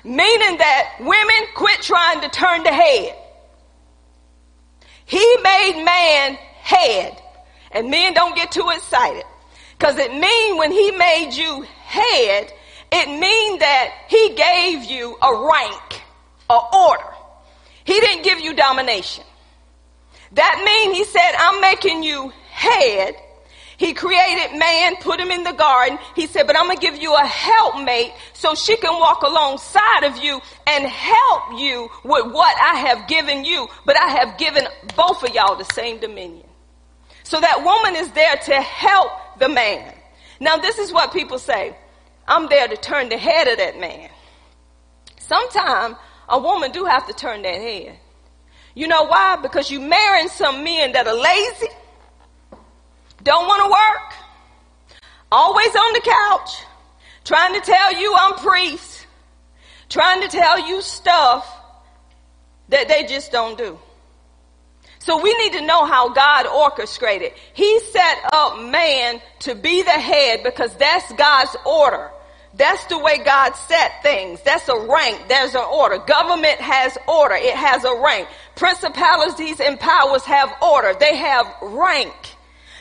Meaning 0.03 0.57
that 0.57 0.95
women 0.99 1.47
quit 1.55 1.81
trying 1.81 2.21
to 2.21 2.29
turn 2.29 2.63
the 2.63 2.73
head. 2.73 3.15
He 5.05 5.37
made 5.43 5.83
man 5.83 6.35
head. 6.61 7.21
And 7.71 7.89
men 7.89 8.13
don't 8.13 8.35
get 8.35 8.51
too 8.51 8.69
excited. 8.73 9.23
Cause 9.79 9.97
it 9.97 10.11
mean 10.13 10.57
when 10.57 10.71
he 10.71 10.91
made 10.91 11.31
you 11.31 11.65
head, 11.85 12.51
it 12.91 13.07
mean 13.07 13.59
that 13.59 13.89
he 14.09 14.35
gave 14.35 14.83
you 14.85 15.17
a 15.21 15.47
rank, 15.49 16.01
a 16.49 16.59
order. 16.73 17.03
He 17.83 17.99
didn't 17.99 18.23
give 18.23 18.39
you 18.39 18.53
domination. 18.53 19.23
That 20.33 20.61
means 20.63 20.97
he 20.97 21.03
said, 21.03 21.31
I'm 21.37 21.61
making 21.61 22.03
you 22.03 22.31
head. 22.49 23.15
He 23.77 23.93
created 23.93 24.59
man, 24.59 24.95
put 24.97 25.19
him 25.19 25.31
in 25.31 25.43
the 25.43 25.53
garden. 25.53 25.97
He 26.15 26.27
said, 26.27 26.45
but 26.45 26.55
I'm 26.55 26.65
going 26.65 26.77
to 26.77 26.81
give 26.81 27.01
you 27.01 27.15
a 27.15 27.25
helpmate 27.25 28.13
so 28.33 28.53
she 28.53 28.77
can 28.77 28.99
walk 28.99 29.23
alongside 29.23 30.03
of 30.03 30.17
you 30.17 30.39
and 30.67 30.85
help 30.85 31.59
you 31.59 31.89
with 32.03 32.31
what 32.31 32.55
I 32.61 32.75
have 32.75 33.07
given 33.07 33.43
you. 33.43 33.67
But 33.85 33.99
I 33.99 34.07
have 34.09 34.37
given 34.37 34.67
both 34.95 35.23
of 35.23 35.33
y'all 35.33 35.55
the 35.55 35.65
same 35.73 35.99
dominion. 35.99 36.45
So 37.23 37.41
that 37.41 37.63
woman 37.63 37.95
is 37.95 38.11
there 38.11 38.35
to 38.35 38.53
help 38.61 39.11
the 39.39 39.49
man. 39.49 39.95
Now 40.39 40.57
this 40.57 40.77
is 40.77 40.93
what 40.93 41.11
people 41.11 41.39
say. 41.39 41.75
I'm 42.27 42.47
there 42.49 42.67
to 42.67 42.77
turn 42.77 43.09
the 43.09 43.17
head 43.17 43.47
of 43.47 43.57
that 43.57 43.79
man. 43.79 44.09
Sometimes 45.17 45.95
a 46.29 46.39
woman 46.39 46.71
do 46.71 46.85
have 46.85 47.07
to 47.07 47.13
turn 47.13 47.41
that 47.41 47.55
head. 47.55 47.97
You 48.73 48.87
know 48.87 49.03
why? 49.03 49.37
Because 49.41 49.69
you 49.69 49.79
marrying 49.79 50.29
some 50.29 50.63
men 50.63 50.93
that 50.93 51.07
are 51.07 51.13
lazy, 51.13 51.67
don't 53.23 53.47
want 53.47 53.63
to 53.63 53.69
work, 53.69 55.01
always 55.31 55.75
on 55.75 55.93
the 55.93 56.01
couch, 56.01 56.65
trying 57.23 57.53
to 57.53 57.61
tell 57.61 57.99
you 57.99 58.15
I'm 58.17 58.33
priest, 58.35 59.05
trying 59.89 60.21
to 60.21 60.27
tell 60.27 60.67
you 60.67 60.81
stuff 60.81 61.47
that 62.69 62.87
they 62.87 63.03
just 63.03 63.31
don't 63.31 63.57
do. 63.57 63.77
So 64.99 65.21
we 65.21 65.35
need 65.39 65.53
to 65.53 65.65
know 65.65 65.85
how 65.85 66.09
God 66.09 66.45
orchestrated. 66.45 67.33
He 67.53 67.79
set 67.79 68.17
up 68.31 68.61
man 68.61 69.19
to 69.39 69.55
be 69.55 69.81
the 69.81 69.89
head 69.89 70.43
because 70.43 70.73
that's 70.75 71.11
God's 71.13 71.55
order. 71.65 72.11
That's 72.53 72.83
the 72.85 72.99
way 72.99 73.19
God 73.23 73.53
set 73.55 74.03
things. 74.03 74.41
That's 74.41 74.67
a 74.67 74.77
rank. 74.77 75.27
There's 75.29 75.55
an 75.55 75.63
order. 75.71 75.99
Government 75.99 76.59
has 76.59 76.97
order. 77.07 77.35
It 77.35 77.55
has 77.55 77.83
a 77.85 77.95
rank. 78.01 78.27
Principalities 78.55 79.59
and 79.61 79.79
powers 79.79 80.23
have 80.25 80.53
order. 80.61 80.93
They 80.99 81.15
have 81.15 81.47
rank. 81.61 82.13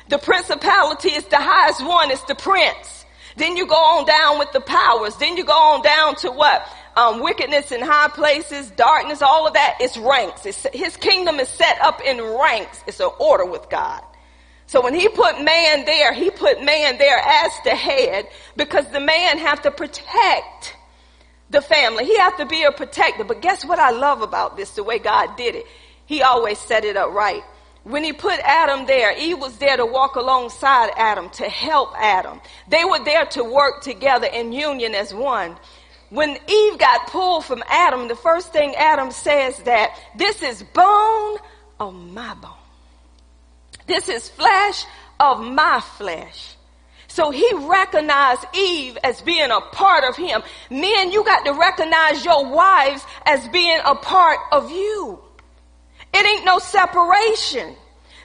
The 0.09 0.19
principality 0.19 1.11
is 1.11 1.25
the 1.27 1.39
highest 1.39 1.87
one. 1.87 2.11
It's 2.11 2.25
the 2.25 2.35
prince. 2.35 3.05
Then 3.37 3.57
you 3.57 3.67
go 3.67 3.77
on 3.77 4.07
down 4.07 4.41
with 4.41 4.51
the 4.53 4.61
powers. 4.61 5.15
Then 5.17 5.37
you 5.37 5.45
go 5.45 5.53
on 5.53 5.83
down 5.83 6.17
to 6.17 6.31
what? 6.33 6.67
Um, 6.97 7.23
wickedness 7.23 7.71
in 7.71 7.81
high 7.81 8.09
places, 8.09 8.71
darkness, 8.73 9.23
all 9.23 9.47
of 9.47 9.55
that 9.55 9.79
is 9.81 9.97
ranks. 9.97 10.45
It's, 10.45 10.67
his 10.73 10.97
kingdom 10.97 11.39
is 11.39 11.49
set 11.49 11.81
up 11.81 12.01
in 12.05 12.21
ranks. 12.21 12.83
It's 12.89 12.99
an 12.99 13.11
order 13.21 13.47
with 13.47 13.71
God. 13.71 14.03
So 14.71 14.81
when 14.81 14.95
he 14.95 15.09
put 15.09 15.43
man 15.43 15.85
there, 15.85 16.13
he 16.13 16.31
put 16.31 16.63
man 16.63 16.97
there 16.97 17.19
as 17.19 17.51
the 17.65 17.75
head 17.75 18.29
because 18.57 18.87
the 18.93 19.01
man 19.01 19.39
have 19.39 19.63
to 19.63 19.73
protect 19.73 20.77
the 21.51 21.61
family. 21.61 22.05
He 22.05 22.17
have 22.19 22.37
to 22.37 22.47
be 22.47 22.63
a 22.63 22.71
protector. 22.71 23.25
But 23.25 23.43
guess 23.43 23.65
what 23.65 23.81
I 23.81 23.91
love 23.91 24.23
about 24.23 24.57
this, 24.57 24.71
the 24.71 24.85
way 24.85 25.01
God 25.01 25.37
did 25.37 25.57
it? 25.57 25.67
He 26.07 26.23
always 26.23 26.57
set 26.57 26.85
it 26.85 26.97
up 26.97 27.11
right. 27.11 27.43
When 27.83 28.05
he 28.05 28.13
put 28.13 28.39
Adam 28.45 28.87
there, 28.87 29.13
Eve 29.19 29.41
was 29.41 29.57
there 29.59 29.77
to 29.77 29.85
walk 29.85 30.15
alongside 30.15 30.91
Adam, 30.97 31.31
to 31.31 31.49
help 31.49 31.93
Adam. 31.99 32.41
They 32.69 32.85
were 32.85 33.03
there 33.05 33.27
to 33.27 33.43
work 33.43 33.83
together 33.83 34.29
in 34.29 34.53
union 34.53 34.95
as 34.95 35.13
one. 35.13 35.57
When 36.11 36.39
Eve 36.47 36.79
got 36.79 37.09
pulled 37.09 37.45
from 37.45 37.65
Adam, 37.69 38.07
the 38.07 38.15
first 38.15 38.53
thing 38.53 38.77
Adam 38.77 39.11
says 39.11 39.59
that 39.65 39.99
this 40.17 40.45
is 40.45 40.63
bone 40.63 41.39
of 41.81 41.93
my 41.93 42.35
bone. 42.35 42.60
This 43.91 44.09
is 44.09 44.29
flesh 44.29 44.87
of 45.19 45.41
my 45.41 45.81
flesh. 45.81 46.55
So 47.09 47.33
he 47.33 47.53
recognized 47.55 48.45
Eve 48.55 48.97
as 49.03 49.21
being 49.21 49.51
a 49.51 49.61
part 49.61 50.05
of 50.05 50.17
him. 50.17 50.43
Men, 50.71 51.11
you 51.11 51.25
got 51.25 51.45
to 51.45 51.55
recognize 51.55 52.25
your 52.25 52.47
wives 52.49 53.05
as 53.27 53.49
being 53.49 53.81
a 53.85 53.97
part 53.97 54.39
of 54.53 54.71
you. 54.71 55.19
It 56.15 56.25
ain't 56.25 56.45
no 56.45 56.61
separation. 56.61 57.75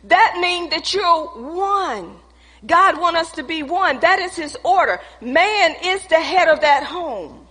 That 0.03 0.37
means 0.39 0.69
that 0.69 0.93
you're 0.93 1.25
one. 1.29 2.15
God 2.63 3.01
want 3.01 3.17
us 3.17 3.31
to 3.31 3.43
be 3.43 3.63
one. 3.63 3.99
That 4.01 4.19
is 4.19 4.35
his 4.35 4.55
order. 4.63 4.99
Man 5.19 5.75
is 5.83 6.05
the 6.05 6.19
head 6.19 6.47
of 6.47 6.61
that 6.61 6.83
home 6.83 7.47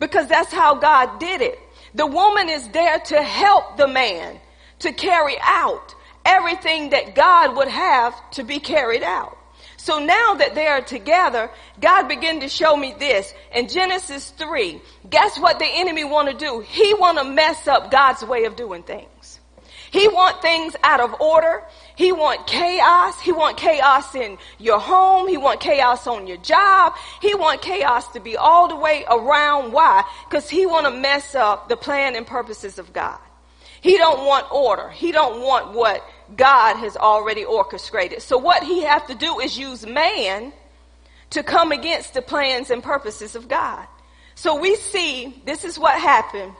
because 0.00 0.26
that's 0.26 0.52
how 0.52 0.74
God 0.74 1.20
did 1.20 1.40
it. 1.40 1.60
The 1.94 2.08
woman 2.08 2.48
is 2.48 2.66
there 2.70 2.98
to 2.98 3.22
help 3.22 3.76
the 3.76 3.86
man 3.86 4.40
to 4.80 4.92
carry 4.92 5.36
out 5.40 5.94
everything 6.24 6.90
that 6.90 7.14
God 7.14 7.56
would 7.56 7.68
have 7.68 8.14
to 8.32 8.44
be 8.44 8.58
carried 8.58 9.02
out. 9.02 9.36
So 9.76 9.98
now 9.98 10.34
that 10.34 10.54
they 10.54 10.66
are 10.66 10.80
together, 10.80 11.50
God 11.80 12.06
began 12.06 12.38
to 12.40 12.48
show 12.48 12.76
me 12.76 12.94
this 12.96 13.34
in 13.52 13.66
Genesis 13.66 14.30
3. 14.30 14.80
Guess 15.10 15.40
what 15.40 15.58
the 15.58 15.66
enemy 15.66 16.04
want 16.04 16.28
to 16.28 16.36
do? 16.36 16.60
He 16.60 16.94
want 16.94 17.18
to 17.18 17.24
mess 17.24 17.66
up 17.66 17.90
God's 17.90 18.22
way 18.22 18.44
of 18.44 18.54
doing 18.54 18.84
things. 18.84 19.40
He 19.90 20.08
want 20.08 20.40
things 20.40 20.74
out 20.82 21.00
of 21.00 21.20
order. 21.20 21.64
He 21.96 22.12
want 22.12 22.46
chaos. 22.46 23.20
He 23.20 23.32
want 23.32 23.58
chaos 23.58 24.14
in 24.14 24.38
your 24.58 24.78
home. 24.78 25.28
He 25.28 25.36
want 25.36 25.60
chaos 25.60 26.06
on 26.06 26.26
your 26.26 26.38
job. 26.38 26.94
He 27.20 27.34
want 27.34 27.60
chaos 27.60 28.06
to 28.12 28.20
be 28.20 28.36
all 28.36 28.68
the 28.68 28.76
way 28.76 29.04
around. 29.10 29.72
Why? 29.72 30.02
Because 30.28 30.48
he 30.48 30.64
want 30.64 30.86
to 30.86 30.92
mess 30.92 31.34
up 31.34 31.68
the 31.68 31.76
plan 31.76 32.16
and 32.16 32.26
purposes 32.26 32.78
of 32.78 32.92
God. 32.92 33.18
He 33.82 33.98
don't 33.98 34.24
want 34.24 34.50
order. 34.52 34.88
He 34.90 35.10
don't 35.10 35.42
want 35.42 35.72
what 35.74 36.08
God 36.36 36.76
has 36.76 36.96
already 36.96 37.44
orchestrated. 37.44 38.22
So 38.22 38.38
what 38.38 38.62
he 38.62 38.84
have 38.84 39.08
to 39.08 39.14
do 39.14 39.40
is 39.40 39.58
use 39.58 39.84
man 39.84 40.52
to 41.30 41.42
come 41.42 41.72
against 41.72 42.14
the 42.14 42.22
plans 42.22 42.70
and 42.70 42.80
purposes 42.80 43.34
of 43.34 43.48
God. 43.48 43.84
So 44.36 44.58
we 44.58 44.76
see 44.76 45.42
this 45.44 45.64
is 45.64 45.80
what 45.80 46.00
happened 46.00 46.54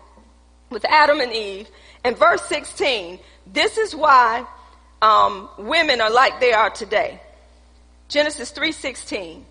with 0.68 0.84
Adam 0.84 1.20
and 1.20 1.32
Eve. 1.32 1.68
In 2.04 2.16
verse 2.16 2.42
16, 2.46 3.20
this 3.46 3.78
is 3.78 3.94
why 3.94 4.44
um, 5.00 5.48
women 5.58 6.00
are 6.00 6.10
like 6.10 6.40
they 6.40 6.52
are 6.52 6.70
today. 6.70 7.20
Genesis 8.08 8.50
3:16. 8.52 9.44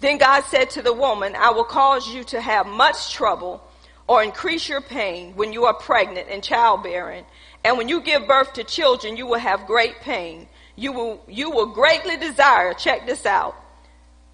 Then 0.00 0.16
God 0.16 0.44
said 0.44 0.70
to 0.70 0.82
the 0.82 0.94
woman, 0.94 1.36
I 1.36 1.50
will 1.50 1.64
cause 1.64 2.08
you 2.08 2.24
to 2.24 2.40
have 2.40 2.66
much 2.66 3.12
trouble 3.12 3.62
or 4.06 4.22
increase 4.22 4.68
your 4.68 4.80
pain 4.80 5.34
when 5.34 5.52
you 5.52 5.64
are 5.64 5.74
pregnant 5.74 6.28
and 6.30 6.42
childbearing. 6.42 7.24
And 7.64 7.76
when 7.76 7.88
you 7.88 8.00
give 8.00 8.28
birth 8.28 8.52
to 8.54 8.64
children, 8.64 9.16
you 9.16 9.26
will 9.26 9.38
have 9.38 9.66
great 9.66 10.00
pain. 10.00 10.48
You 10.76 10.92
will, 10.92 11.24
you 11.26 11.50
will 11.50 11.66
greatly 11.66 12.16
desire, 12.16 12.74
check 12.74 13.06
this 13.06 13.26
out. 13.26 13.56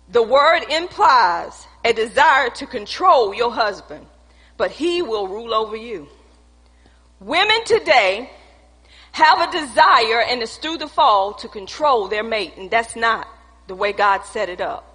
The 0.09 0.23
word 0.23 0.65
implies 0.71 1.67
a 1.85 1.93
desire 1.93 2.51
to 2.51 2.67
control 2.67 3.35
your 3.35 3.53
husband, 3.53 4.07
but 4.57 4.71
he 4.71 5.01
will 5.01 5.29
rule 5.29 5.55
over 5.55 5.77
you. 5.77 6.09
Women 7.21 7.65
today 7.65 8.31
have 9.13 9.49
a 9.49 9.53
desire 9.53 10.23
and 10.23 10.43
it's 10.43 10.57
through 10.57 10.79
the 10.79 10.89
fall 10.89 11.35
to 11.35 11.49
control 11.49 12.09
their 12.09 12.25
mate 12.25 12.55
and 12.57 12.71
that's 12.71 12.97
not 12.97 13.29
the 13.69 13.75
way 13.75 13.93
God 13.93 14.25
set 14.25 14.49
it 14.49 14.61
up. 14.61 14.89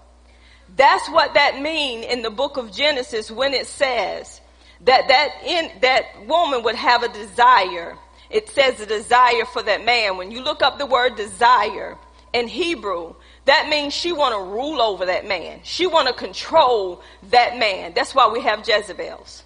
That's 0.75 1.07
what 1.09 1.35
that 1.35 1.61
mean 1.61 2.03
in 2.03 2.21
the 2.21 2.29
book 2.29 2.57
of 2.57 2.71
Genesis 2.71 3.31
when 3.31 3.53
it 3.53 3.67
says 3.67 4.41
that 4.81 5.07
that 5.07 5.29
in, 5.45 5.81
that 5.81 6.25
woman 6.27 6.63
would 6.63 6.75
have 6.75 7.03
a 7.03 7.09
desire. 7.09 7.97
It 8.29 8.49
says 8.49 8.79
a 8.79 8.85
desire 8.85 9.45
for 9.45 9.63
that 9.63 9.85
man. 9.85 10.17
When 10.17 10.31
you 10.31 10.41
look 10.41 10.61
up 10.61 10.77
the 10.77 10.85
word 10.85 11.15
desire 11.15 11.97
in 12.33 12.47
Hebrew, 12.47 13.15
that 13.45 13.69
means 13.69 13.93
she 13.93 14.11
want 14.11 14.35
to 14.35 14.51
rule 14.51 14.81
over 14.81 15.05
that 15.05 15.25
man. 15.25 15.61
She 15.63 15.87
want 15.87 16.07
to 16.07 16.13
control 16.13 17.01
that 17.31 17.57
man. 17.57 17.93
That's 17.95 18.13
why 18.13 18.27
we 18.27 18.41
have 18.41 18.67
Jezebels. 18.67 19.43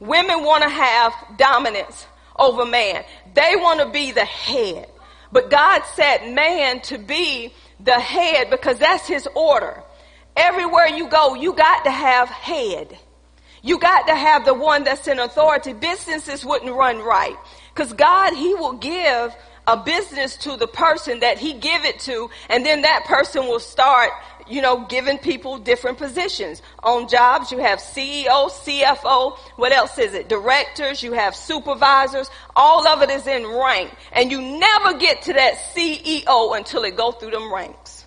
Women 0.00 0.42
want 0.42 0.64
to 0.64 0.68
have 0.68 1.14
dominance 1.36 2.06
over 2.36 2.64
man. 2.64 3.04
They 3.34 3.54
want 3.56 3.80
to 3.80 3.90
be 3.90 4.12
the 4.12 4.24
head. 4.24 4.88
But 5.30 5.50
God 5.50 5.82
set 5.94 6.28
man 6.32 6.80
to 6.82 6.98
be 6.98 7.52
the 7.78 7.98
head 7.98 8.50
because 8.50 8.78
that's 8.78 9.06
his 9.06 9.28
order. 9.34 9.82
Everywhere 10.36 10.88
you 10.88 11.08
go, 11.08 11.34
you 11.34 11.52
got 11.52 11.84
to 11.84 11.90
have 11.90 12.28
head. 12.28 12.98
You 13.62 13.78
got 13.78 14.06
to 14.06 14.14
have 14.14 14.44
the 14.44 14.54
one 14.54 14.84
that's 14.84 15.06
in 15.06 15.18
authority. 15.18 15.72
Businesses 15.72 16.44
wouldn't 16.44 16.74
run 16.74 16.98
right. 16.98 17.36
Because 17.74 17.92
God, 17.92 18.34
He 18.34 18.54
will 18.54 18.74
give 18.74 19.34
a 19.66 19.76
business 19.76 20.36
to 20.38 20.56
the 20.56 20.66
person 20.66 21.20
that 21.20 21.38
He 21.38 21.54
give 21.54 21.84
it 21.84 22.00
to, 22.00 22.30
and 22.48 22.64
then 22.64 22.82
that 22.82 23.04
person 23.06 23.44
will 23.44 23.60
start 23.60 24.10
you 24.50 24.60
know, 24.60 24.84
giving 24.88 25.16
people 25.16 25.58
different 25.58 25.96
positions. 25.96 26.60
On 26.82 27.08
jobs, 27.08 27.52
you 27.52 27.58
have 27.58 27.78
CEO, 27.78 28.50
CFO, 28.50 29.38
what 29.56 29.72
else 29.72 29.96
is 29.96 30.12
it? 30.12 30.28
Directors, 30.28 31.02
you 31.02 31.12
have 31.12 31.34
supervisors, 31.36 32.28
all 32.56 32.86
of 32.86 33.00
it 33.02 33.10
is 33.10 33.26
in 33.26 33.46
rank. 33.46 33.94
And 34.12 34.30
you 34.30 34.42
never 34.42 34.98
get 34.98 35.22
to 35.22 35.32
that 35.34 35.54
CEO 35.74 36.56
until 36.56 36.82
it 36.82 36.96
go 36.96 37.12
through 37.12 37.30
them 37.30 37.52
ranks. 37.52 38.04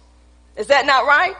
Is 0.57 0.67
that 0.67 0.85
not 0.85 1.05
right? 1.05 1.35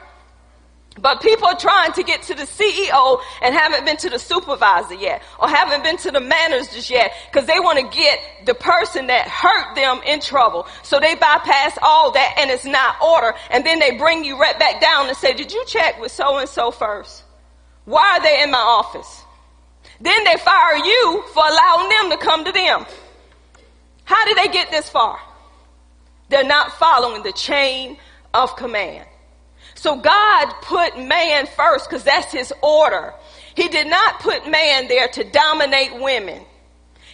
But 1.00 1.20
people 1.20 1.48
are 1.48 1.58
trying 1.58 1.92
to 1.94 2.04
get 2.04 2.22
to 2.24 2.34
the 2.34 2.44
CEO 2.44 3.20
and 3.42 3.52
haven't 3.52 3.84
been 3.84 3.96
to 3.98 4.10
the 4.10 4.18
supervisor 4.18 4.94
yet 4.94 5.22
or 5.40 5.48
haven't 5.48 5.82
been 5.82 5.96
to 5.98 6.12
the 6.12 6.20
managers 6.20 6.88
yet 6.88 7.12
because 7.30 7.48
they 7.48 7.58
want 7.58 7.80
to 7.80 7.96
get 7.96 8.20
the 8.46 8.54
person 8.54 9.08
that 9.08 9.26
hurt 9.26 9.74
them 9.74 10.00
in 10.06 10.20
trouble. 10.20 10.68
So 10.84 11.00
they 11.00 11.16
bypass 11.16 11.76
all 11.82 12.12
that 12.12 12.36
and 12.38 12.48
it's 12.48 12.64
not 12.64 13.02
order. 13.02 13.34
And 13.50 13.66
then 13.66 13.80
they 13.80 13.96
bring 13.96 14.24
you 14.24 14.38
right 14.38 14.56
back 14.56 14.80
down 14.80 15.08
and 15.08 15.16
say, 15.16 15.34
did 15.34 15.52
you 15.52 15.64
check 15.66 16.00
with 16.00 16.12
so 16.12 16.38
and 16.38 16.48
so 16.48 16.70
first? 16.70 17.24
Why 17.86 18.18
are 18.18 18.22
they 18.22 18.42
in 18.44 18.52
my 18.52 18.58
office? 18.58 19.22
Then 20.00 20.24
they 20.24 20.36
fire 20.36 20.76
you 20.76 21.24
for 21.34 21.42
allowing 21.44 21.88
them 21.88 22.10
to 22.10 22.16
come 22.18 22.44
to 22.44 22.52
them. 22.52 22.86
How 24.04 24.24
did 24.26 24.36
they 24.36 24.52
get 24.52 24.70
this 24.70 24.88
far? 24.88 25.18
They're 26.28 26.44
not 26.44 26.72
following 26.72 27.24
the 27.24 27.32
chain 27.32 27.98
of 28.32 28.54
command. 28.56 29.06
So 29.84 29.96
God 29.96 30.46
put 30.62 30.98
man 30.98 31.46
first 31.46 31.90
because 31.90 32.04
that's 32.04 32.32
his 32.32 32.54
order. 32.62 33.12
He 33.54 33.68
did 33.68 33.86
not 33.86 34.18
put 34.18 34.50
man 34.50 34.88
there 34.88 35.08
to 35.08 35.24
dominate 35.24 36.00
women. 36.00 36.42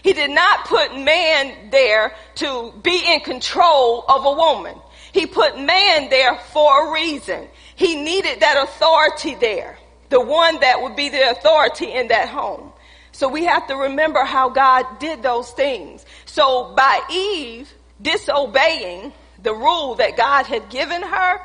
He 0.05 0.13
did 0.13 0.31
not 0.31 0.67
put 0.67 0.97
man 0.97 1.71
there 1.73 2.15
to 2.37 2.73
be 2.81 3.03
in 3.13 3.23
control 3.23 4.05
of 4.09 4.25
a 4.25 4.33
woman. 4.35 4.77
He 5.11 5.27
put 5.27 5.59
man 5.59 6.11
there 6.11 6.37
for 6.53 6.87
a 6.87 6.93
reason. 6.93 7.49
He 7.75 7.97
needed 7.97 8.39
that 8.39 8.63
authority 8.63 9.35
there. 9.35 9.77
The 10.11 10.21
one 10.21 10.61
that 10.61 10.81
would 10.81 10.95
be 10.95 11.09
the 11.09 11.29
authority 11.29 11.91
in 11.93 12.07
that 12.07 12.29
home. 12.29 12.73
So 13.11 13.29
we 13.29 13.47
have 13.47 13.67
to 13.67 13.75
remember 13.75 14.23
how 14.23 14.49
God 14.49 15.01
did 15.01 15.25
those 15.25 15.51
things. 15.51 16.07
So 16.25 16.73
by 16.77 17.01
Eve 17.11 17.69
disobeying 18.01 19.13
the 19.43 19.55
rule 19.55 19.97
that 19.97 20.17
God 20.17 20.47
had 20.47 20.71
given 20.71 21.03
her, 21.03 21.41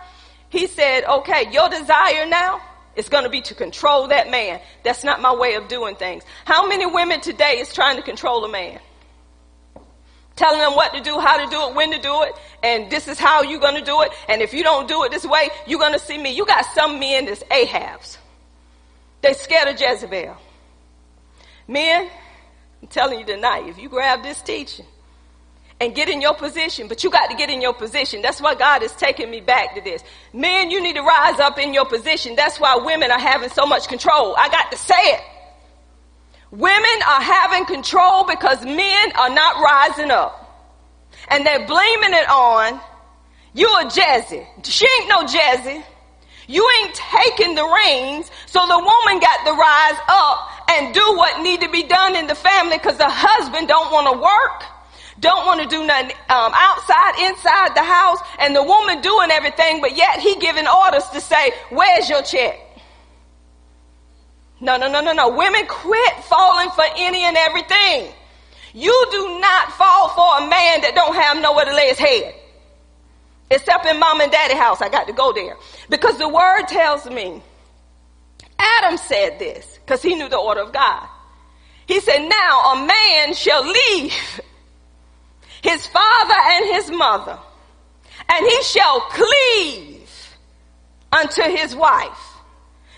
he 0.56 0.68
said, 0.68 1.04
okay, 1.04 1.52
your 1.52 1.68
desire 1.70 2.26
now 2.26 2.62
is 2.96 3.10
going 3.10 3.26
to 3.26 3.30
be 3.30 3.42
to 3.42 3.54
control 3.54 4.08
that 4.08 4.32
man. 4.32 4.62
That's 4.84 5.04
not 5.04 5.22
my 5.22 5.36
way 5.36 5.56
of 5.56 5.68
doing 5.68 5.96
things. 5.96 6.24
How 6.46 6.68
many 6.68 6.86
women 6.86 7.20
today 7.20 7.60
is 7.60 7.74
trying 7.74 7.98
to 7.98 8.02
control 8.02 8.46
a 8.46 8.50
man? 8.50 8.80
Telling 10.38 10.60
them 10.60 10.74
what 10.74 10.94
to 10.94 11.02
do, 11.02 11.20
how 11.20 11.44
to 11.44 11.50
do 11.50 11.68
it, 11.68 11.76
when 11.76 11.92
to 11.92 12.00
do 12.00 12.24
it, 12.24 12.34
and 12.64 12.90
this 12.90 13.08
is 13.08 13.20
how 13.20 13.42
you're 13.44 13.60
going 13.60 13.76
to 13.76 13.84
do 13.84 14.02
it. 14.02 14.12
And 14.30 14.42
if 14.42 14.54
you 14.54 14.64
don't 14.64 14.88
do 14.88 15.04
it 15.04 15.12
this 15.12 15.26
way, 15.26 15.50
you're 15.68 15.80
going 15.80 15.94
to 15.94 16.00
see 16.00 16.18
me. 16.18 16.32
You 16.32 16.46
got 16.46 16.66
some 16.74 17.00
men 17.00 17.26
that's 17.26 17.44
Ahabs. 17.44 18.18
They 19.22 19.34
scared 19.34 19.68
of 19.68 19.80
Jezebel. 19.80 20.38
Men, 21.68 22.10
I'm 22.82 22.88
telling 22.88 23.20
you 23.20 23.26
tonight, 23.26 23.68
if 23.68 23.78
you 23.78 23.90
grab 23.90 24.24
this 24.24 24.42
teaching, 24.42 24.86
and 25.80 25.94
get 25.94 26.08
in 26.08 26.22
your 26.22 26.34
position, 26.34 26.88
but 26.88 27.04
you 27.04 27.10
got 27.10 27.30
to 27.30 27.36
get 27.36 27.50
in 27.50 27.62
your 27.62 27.74
position. 27.74 28.22
That's 28.22 28.40
why 28.40 28.56
God 28.56 28.82
is 28.82 28.94
taking 28.94 29.30
me 29.30 29.42
back 29.42 29.76
to 29.76 29.82
this. 29.82 30.04
Men, 30.34 30.72
you 30.72 30.82
need 30.82 30.96
to 30.96 31.02
rise 31.02 31.40
up 31.40 31.60
in 31.60 31.74
your 31.74 31.86
position. 31.86 32.36
That's 32.36 32.60
why 32.60 32.78
women 32.78 33.12
are 33.12 33.20
having 33.20 33.50
so 33.50 33.66
much 33.66 33.88
control. 33.88 34.36
I 34.38 34.50
got 34.50 34.72
to 34.72 34.78
say 34.78 34.96
it. 34.96 35.22
Women 36.52 37.02
are 37.08 37.22
having 37.22 37.66
control 37.66 38.26
because 38.26 38.64
men 38.64 39.12
are 39.18 39.30
not 39.30 39.62
rising 39.62 40.12
up. 40.12 40.42
And 41.28 41.46
they're 41.46 41.68
blaming 41.68 42.14
it 42.14 42.30
on, 42.30 42.80
you 43.54 43.68
a 43.68 43.86
Jazzy. 43.86 44.46
She 44.64 44.88
ain't 45.00 45.10
no 45.10 45.26
Jazzy. 45.26 45.84
You 46.48 46.70
ain't 46.82 46.94
taking 46.94 47.56
the 47.56 47.66
reins, 47.66 48.30
so 48.46 48.60
the 48.66 48.78
woman 48.78 49.20
got 49.20 49.46
to 49.46 49.52
rise 49.52 50.00
up 50.08 50.70
and 50.70 50.94
do 50.94 51.02
what 51.18 51.42
need 51.42 51.62
to 51.62 51.70
be 51.70 51.84
done 51.84 52.16
in 52.16 52.28
the 52.28 52.36
family 52.36 52.78
because 52.78 52.98
the 52.98 53.10
husband 53.10 53.68
don't 53.68 53.92
want 53.92 54.14
to 54.14 54.22
work 54.22 54.75
don't 55.26 55.46
want 55.46 55.60
to 55.62 55.68
do 55.68 55.84
nothing 55.86 56.16
um, 56.30 56.52
outside, 56.54 57.14
inside 57.28 57.76
the 57.76 57.84
house, 57.84 58.20
and 58.40 58.56
the 58.56 58.64
woman 58.64 59.02
doing 59.02 59.32
everything, 59.32 59.82
but 59.82 59.98
yet 59.98 60.20
he 60.20 60.36
giving 60.38 60.68
orders 60.68 61.08
to 61.10 61.20
say, 61.20 61.52
"Where's 61.70 62.08
your 62.08 62.22
check?" 62.22 62.62
No, 64.62 64.78
no, 64.78 64.88
no, 64.88 65.02
no, 65.02 65.12
no. 65.12 65.30
Women 65.30 65.66
quit 65.68 66.14
falling 66.24 66.70
for 66.72 66.86
any 66.96 67.24
and 67.24 67.36
everything. 67.36 68.14
You 68.74 69.08
do 69.12 69.40
not 69.40 69.72
fall 69.74 70.10
for 70.10 70.46
a 70.46 70.50
man 70.50 70.82
that 70.82 70.94
don't 70.96 71.16
have 71.16 71.42
nowhere 71.42 71.66
to 71.66 71.74
lay 71.74 71.90
his 71.90 72.00
head. 72.00 72.36
Except 73.50 73.86
in 73.86 74.00
mom 74.00 74.22
and 74.22 74.32
daddy 74.32 74.56
house. 74.56 74.82
I 74.82 74.90
got 74.90 75.08
to 75.08 75.14
go 75.14 75.34
there. 75.34 75.58
Because 75.90 76.18
the 76.18 76.28
word 76.28 76.66
tells 76.68 77.06
me, 77.10 77.42
Adam 78.58 78.98
said 78.98 79.40
this, 79.40 79.80
because 79.80 80.02
he 80.02 80.16
knew 80.16 80.30
the 80.30 80.38
order 80.38 80.62
of 80.62 80.74
God. 80.74 81.08
He 81.88 82.00
said, 82.00 82.28
now 82.28 82.74
a 82.74 82.86
man 82.86 83.34
shall 83.34 83.64
leave 83.64 84.42
his 85.62 85.86
father 85.88 86.36
and 86.36 86.66
his 86.66 86.92
mother, 86.92 87.40
and 88.30 88.46
he 88.46 88.64
shall 88.64 89.02
cleave 89.02 90.36
unto 91.12 91.44
his 91.44 91.76
wife. 91.76 92.36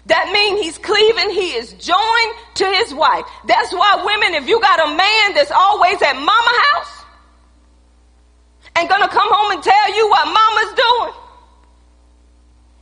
That 0.08 0.32
means 0.32 0.62
he's 0.62 0.78
cleaving, 0.78 1.32
he 1.32 1.50
is 1.56 1.74
joined 1.74 2.34
to 2.56 2.66
his 2.66 2.94
wife. 2.94 3.26
That's 3.46 3.74
why 3.74 4.04
women, 4.06 4.42
if 4.42 4.48
you 4.48 4.60
got 4.62 4.88
a 4.88 4.96
man 4.96 5.34
that's 5.36 5.52
always 5.52 6.02
at 6.02 6.14
mama 6.14 6.64
house, 6.72 7.04
and 8.76 8.88
gonna 8.88 9.10
come 9.10 9.28
home 9.30 9.52
and 9.52 9.64
tell 9.64 9.96
you 9.96 10.10
what 10.10 10.26
mama's 10.26 10.74
doing, 10.76 11.14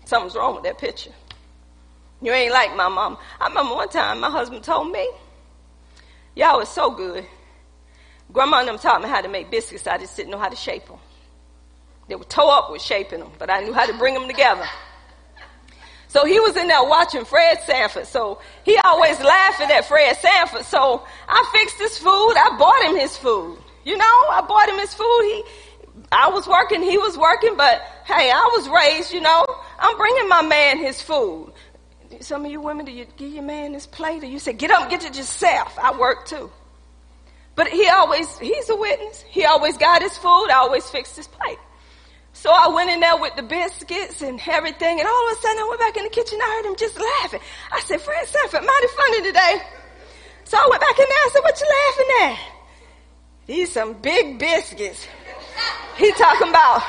something's 0.06 0.36
wrong 0.36 0.56
with 0.56 0.64
that 0.66 0.78
picture. 0.78 1.14
You 2.22 2.32
ain't 2.32 2.52
like 2.52 2.76
my 2.76 2.88
mom. 2.90 3.18
I 3.40 3.48
remember 3.48 3.76
one 3.76 3.90
time 3.90 4.20
my 4.20 4.30
husband 4.30 4.64
told 4.64 4.92
me, 4.92 5.10
y'all 6.36 6.60
was 6.60 6.70
so 6.70 6.92
good. 6.92 7.26
Grandma 8.32 8.60
and 8.60 8.68
them 8.68 8.78
taught 8.78 9.02
me 9.02 9.08
how 9.08 9.22
to 9.22 9.28
make 9.30 9.50
biscuits. 9.52 9.88
I 9.88 9.98
just 9.98 10.16
didn't 10.16 10.32
know 10.32 10.38
how 10.38 10.50
to 10.50 10.56
shape 10.56 10.88
them. 10.88 10.98
They 12.08 12.16
were 12.16 12.24
tore 12.24 12.52
up 12.52 12.72
with 12.72 12.82
shaping 12.82 13.20
them, 13.20 13.32
but 13.40 13.50
I 13.50 13.62
knew 13.62 13.74
how 13.74 13.86
to 13.86 13.94
bring 13.98 14.14
them 14.14 14.28
together. 14.28 14.66
So 16.08 16.26
he 16.26 16.40
was 16.40 16.56
in 16.56 16.68
there 16.68 16.84
watching 16.84 17.26
Fred 17.26 17.60
Sanford. 17.66 18.08
So 18.08 18.40
he 18.64 18.78
always 18.78 19.20
laughing 19.20 19.70
at 19.72 19.86
Fred 19.86 20.16
Sanford. 20.18 20.66
So 20.66 21.04
I 21.28 21.52
fixed 21.54 21.78
his 21.78 21.98
food. 21.98 22.34
I 22.38 22.56
bought 22.58 22.82
him 22.84 22.96
his 22.96 23.18
food. 23.18 23.58
You 23.84 23.98
know, 23.98 24.06
I 24.32 24.44
bought 24.48 24.70
him 24.70 24.80
his 24.80 24.94
food. 24.94 25.22
He, 25.24 25.44
I 26.12 26.30
was 26.30 26.48
working, 26.48 26.82
he 26.82 26.98
was 26.98 27.18
working, 27.18 27.56
but 27.58 27.82
hey, 28.06 28.32
I 28.32 28.50
was 28.54 28.70
raised, 28.70 29.14
you 29.14 29.22
know, 29.22 29.46
I'm 29.80 29.98
bringing 29.98 30.28
my 30.28 30.42
man 30.42 30.78
his 30.78 31.02
food. 31.02 31.54
Some 32.20 32.46
of 32.46 32.52
you 32.52 32.62
women, 32.62 32.86
do 32.86 32.92
you 32.92 33.06
give 33.18 33.32
your 33.32 33.44
man 33.44 33.74
his 33.74 33.88
plate 33.88 34.24
or 34.24 34.28
you 34.28 34.40
say, 34.40 34.54
get 34.54 34.72
up, 34.72 34.90
get 34.90 35.04
it 35.04 35.18
yourself. 35.18 35.78
I 35.78 35.98
work 35.98 36.26
too. 36.26 36.52
But 37.56 37.70
he 37.70 37.88
always, 37.88 38.38
he's 38.38 38.70
a 38.70 38.76
witness. 38.76 39.24
He 39.30 39.46
always 39.46 39.78
got 39.78 40.02
his 40.02 40.18
food. 40.18 40.48
I 40.50 40.56
always 40.56 40.90
fixed 40.90 41.16
his 41.16 41.28
plate. 41.28 41.58
So 42.34 42.52
I 42.52 42.68
went 42.68 42.90
in 42.90 43.00
there 43.00 43.16
with 43.18 43.36
the 43.38 43.44
biscuits 43.44 44.22
and 44.22 44.42
everything, 44.46 45.00
and 45.00 45.08
all 45.08 45.32
of 45.32 45.38
a 45.38 45.42
sudden 45.42 45.58
I 45.58 45.68
went 45.70 45.80
back 45.80 45.96
in 45.96 46.04
the 46.04 46.10
kitchen. 46.10 46.38
I 46.42 46.56
heard 46.58 46.70
him 46.70 46.76
just 46.76 47.00
laughing. 47.00 47.40
I 47.72 47.80
said, 47.80 48.02
Fred 48.02 48.28
Sanford, 48.28 48.62
mighty 48.62 48.88
funny 48.88 49.22
today. 49.24 49.62
So 50.44 50.58
I 50.58 50.68
went 50.70 50.82
back 50.82 51.00
in 51.00 51.06
there. 51.08 51.18
I 51.18 51.30
said, 51.32 51.40
what 51.40 51.60
you 51.62 51.68
laughing 51.88 52.12
at? 52.22 52.56
These 53.48 53.72
some 53.72 53.94
big 53.94 54.38
biscuits. 54.38 55.08
He 55.98 56.12
talking 56.12 56.50
about, 56.50 56.84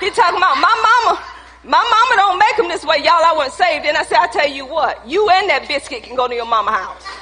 he 0.00 0.08
talking 0.10 0.38
about 0.38 0.56
my 0.56 0.74
mama. 1.04 1.22
My 1.62 1.84
mama 1.84 2.16
don't 2.16 2.38
make 2.38 2.56
them 2.56 2.68
this 2.68 2.84
way, 2.84 2.98
y'all. 3.04 3.20
I 3.22 3.34
wasn't 3.36 3.54
saved. 3.54 3.84
And 3.84 3.98
I 3.98 4.02
said, 4.04 4.16
I 4.18 4.28
tell 4.28 4.48
you 4.48 4.64
what, 4.64 5.06
you 5.06 5.28
and 5.28 5.50
that 5.50 5.68
biscuit 5.68 6.02
can 6.04 6.16
go 6.16 6.26
to 6.26 6.34
your 6.34 6.46
mama 6.46 6.72
house. 6.72 7.04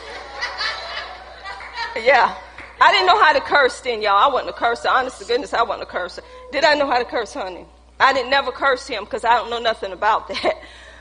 Yeah. 1.96 2.36
I 2.80 2.92
didn't 2.92 3.06
know 3.06 3.20
how 3.20 3.32
to 3.32 3.40
curse 3.40 3.80
then, 3.80 4.02
y'all. 4.02 4.16
I 4.16 4.28
wasn't 4.28 4.50
a 4.50 4.52
curser. 4.52 4.88
Honest 4.88 5.18
to 5.20 5.24
goodness, 5.26 5.52
I 5.52 5.62
wasn't 5.62 5.82
a 5.82 5.86
curser. 5.86 6.22
Did 6.52 6.64
I 6.64 6.74
know 6.74 6.86
how 6.88 6.98
to 6.98 7.04
curse, 7.04 7.34
honey? 7.34 7.66
I 7.98 8.12
didn't 8.12 8.30
never 8.30 8.52
curse 8.52 8.86
him 8.86 9.04
because 9.04 9.24
I 9.24 9.34
don't 9.34 9.50
know 9.50 9.58
nothing 9.58 9.92
about 9.92 10.28
that. 10.28 10.54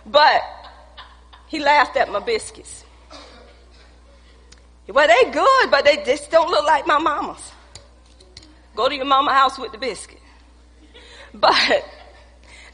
But 0.06 0.42
he 1.48 1.60
laughed 1.60 1.96
at 1.98 2.10
my 2.12 2.20
biscuits. 2.20 2.84
Well, 4.88 5.08
they 5.08 5.32
good, 5.32 5.70
but 5.70 5.84
they 5.84 6.04
just 6.04 6.32
don't 6.32 6.50
look 6.50 6.66
like 6.66 6.88
my 6.88 6.98
mama's. 6.98 7.52
Go 8.76 8.88
to 8.88 8.96
your 8.96 9.06
mama 9.06 9.34
house 9.34 9.60
with 9.60 9.72
the 9.72 9.78
biscuit. 9.78 10.22
But 11.34 11.84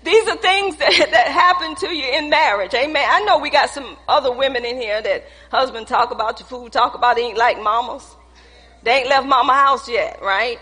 these 0.03 0.27
are 0.27 0.37
things 0.37 0.75
that, 0.77 1.07
that 1.11 1.27
happen 1.27 1.75
to 1.75 1.93
you 1.93 2.05
in 2.17 2.29
marriage. 2.29 2.73
Amen. 2.73 3.05
I 3.09 3.21
know 3.21 3.39
we 3.39 3.49
got 3.49 3.69
some 3.69 3.97
other 4.07 4.31
women 4.31 4.63
in 4.63 4.79
here 4.79 5.01
that 5.01 5.25
husband 5.49 5.87
talk 5.87 6.11
about 6.11 6.39
your 6.39 6.47
food, 6.47 6.71
talk 6.71 6.93
about 6.93 7.17
ain't 7.17 7.37
like 7.37 7.61
mamas. 7.61 8.15
They 8.83 8.99
ain't 8.99 9.09
left 9.09 9.27
mama 9.27 9.53
house 9.53 9.87
yet, 9.87 10.19
right? 10.21 10.59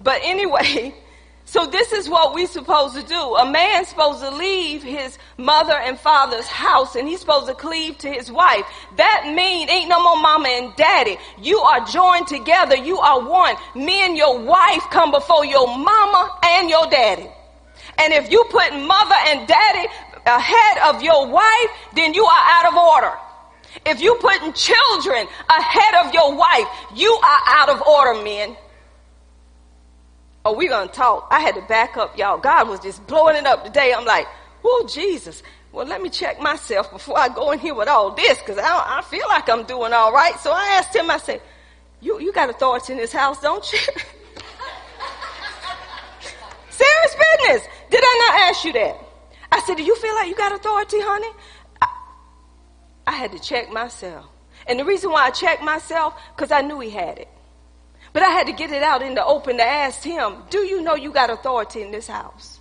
But 0.00 0.20
anyway, 0.22 0.94
so 1.44 1.66
this 1.66 1.92
is 1.92 2.08
what 2.08 2.34
we 2.34 2.46
supposed 2.46 2.94
to 2.96 3.02
do. 3.02 3.14
A 3.36 3.50
man's 3.50 3.88
supposed 3.88 4.20
to 4.20 4.30
leave 4.30 4.82
his 4.82 5.18
mother 5.38 5.74
and 5.74 5.98
father's 5.98 6.46
house 6.46 6.94
and 6.94 7.08
he's 7.08 7.20
supposed 7.20 7.46
to 7.46 7.54
cleave 7.54 7.96
to 7.98 8.10
his 8.10 8.30
wife. 8.30 8.64
That 8.96 9.32
mean 9.34 9.68
ain't 9.70 9.88
no 9.88 10.02
more 10.02 10.20
mama 10.20 10.48
and 10.48 10.76
daddy. 10.76 11.16
You 11.40 11.58
are 11.60 11.84
joined 11.86 12.26
together. 12.26 12.76
You 12.76 12.98
are 12.98 13.26
one. 13.26 13.56
Me 13.74 14.04
and 14.04 14.16
your 14.16 14.38
wife 14.38 14.82
come 14.90 15.10
before 15.10 15.46
your 15.46 15.66
mama 15.66 16.38
and 16.44 16.68
your 16.68 16.86
daddy. 16.90 17.28
And 17.98 18.12
if 18.12 18.30
you 18.30 18.44
put 18.50 18.72
mother 18.72 19.14
and 19.26 19.46
daddy 19.46 19.88
ahead 20.26 20.94
of 20.94 21.02
your 21.02 21.28
wife, 21.28 21.70
then 21.94 22.12
you 22.14 22.24
are 22.24 22.42
out 22.46 22.72
of 22.72 22.74
order. 22.74 23.23
If 23.86 24.00
you 24.00 24.16
putting 24.20 24.52
children 24.52 25.26
ahead 25.48 26.06
of 26.06 26.14
your 26.14 26.34
wife, 26.34 26.66
you 26.94 27.12
are 27.12 27.40
out 27.46 27.68
of 27.68 27.82
order, 27.82 28.22
men. 28.22 28.56
Oh, 30.44 30.54
we 30.54 30.68
gonna 30.68 30.90
talk. 30.90 31.28
I 31.30 31.40
had 31.40 31.54
to 31.54 31.62
back 31.62 31.96
up, 31.96 32.18
y'all. 32.18 32.38
God 32.38 32.68
was 32.68 32.80
just 32.80 33.06
blowing 33.06 33.36
it 33.36 33.46
up 33.46 33.64
today. 33.64 33.94
I'm 33.94 34.04
like, 34.04 34.26
oh, 34.64 34.88
Jesus. 34.92 35.42
Well, 35.72 35.86
let 35.86 36.00
me 36.00 36.08
check 36.08 36.40
myself 36.40 36.90
before 36.92 37.18
I 37.18 37.28
go 37.28 37.50
in 37.50 37.58
here 37.58 37.74
with 37.74 37.88
all 37.88 38.12
this, 38.12 38.38
because 38.38 38.58
I, 38.58 38.98
I 38.98 39.02
feel 39.02 39.26
like 39.28 39.48
I'm 39.48 39.64
doing 39.64 39.92
all 39.92 40.12
right. 40.12 40.38
So 40.38 40.52
I 40.52 40.78
asked 40.78 40.94
him, 40.94 41.10
I 41.10 41.18
said, 41.18 41.40
you, 42.00 42.20
you 42.20 42.32
got 42.32 42.48
authority 42.48 42.92
in 42.92 42.98
this 42.98 43.12
house, 43.12 43.40
don't 43.40 43.72
you? 43.72 43.78
Serious 46.70 47.16
business. 47.16 47.66
Did 47.90 48.02
I 48.04 48.30
not 48.30 48.40
ask 48.50 48.64
you 48.64 48.72
that? 48.74 49.00
I 49.50 49.60
said, 49.60 49.76
do 49.76 49.82
you 49.82 49.96
feel 49.96 50.14
like 50.14 50.28
you 50.28 50.34
got 50.34 50.52
authority, 50.52 50.98
honey? 51.00 51.30
I, 53.06 53.12
had 53.12 53.32
to 53.32 53.38
check 53.38 53.70
myself. 53.70 54.26
And 54.66 54.78
the 54.78 54.84
reason 54.84 55.10
why 55.10 55.26
I 55.26 55.30
checked 55.30 55.62
myself, 55.62 56.14
because 56.34 56.50
I 56.50 56.60
knew 56.62 56.80
he 56.80 56.90
had 56.90 57.18
it. 57.18 57.28
But 58.12 58.22
I 58.22 58.30
had 58.30 58.46
to 58.46 58.52
get 58.52 58.70
it 58.70 58.82
out 58.82 59.02
in 59.02 59.14
the 59.14 59.24
open 59.24 59.56
to 59.56 59.62
ask 59.62 60.02
him, 60.02 60.36
do 60.48 60.58
you 60.58 60.82
know 60.82 60.94
you 60.94 61.10
got 61.12 61.30
authority 61.30 61.82
in 61.82 61.90
this 61.90 62.06
house? 62.06 62.60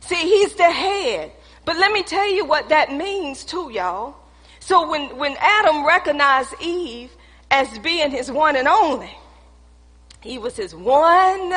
See, 0.00 0.16
he's 0.16 0.54
the 0.54 0.70
head. 0.70 1.32
But 1.64 1.76
let 1.76 1.92
me 1.92 2.02
tell 2.02 2.30
you 2.30 2.44
what 2.44 2.68
that 2.68 2.92
means 2.92 3.44
too, 3.44 3.70
y'all. 3.70 4.16
So 4.60 4.88
when, 4.88 5.16
when 5.16 5.36
Adam 5.40 5.86
recognized 5.86 6.54
Eve 6.60 7.10
as 7.50 7.78
being 7.78 8.10
his 8.10 8.30
one 8.30 8.56
and 8.56 8.68
only, 8.68 9.16
he 10.20 10.38
was 10.38 10.56
his 10.56 10.74
one 10.74 11.52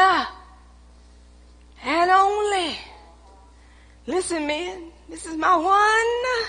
and 1.84 2.12
only. 2.12 2.78
Listen, 4.06 4.48
men, 4.48 4.92
this 5.10 5.26
is 5.26 5.36
my 5.36 5.56
one 5.56 6.48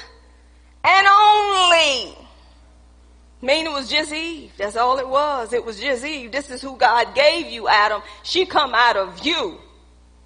and 0.89 1.07
only. 1.07 2.16
Mean 3.41 3.66
it 3.66 3.72
was 3.72 3.89
just 3.89 4.12
Eve. 4.12 4.53
That's 4.57 4.76
all 4.76 4.99
it 4.99 5.09
was. 5.09 5.53
It 5.53 5.64
was 5.64 5.78
just 5.78 6.05
Eve. 6.05 6.32
This 6.32 6.51
is 6.51 6.61
who 6.61 6.76
God 6.76 7.14
gave 7.14 7.47
you, 7.47 7.68
Adam. 7.68 8.03
She 8.24 8.47
come 8.47 8.74
out 8.74 8.97
of 8.97 9.24
you. 9.24 9.59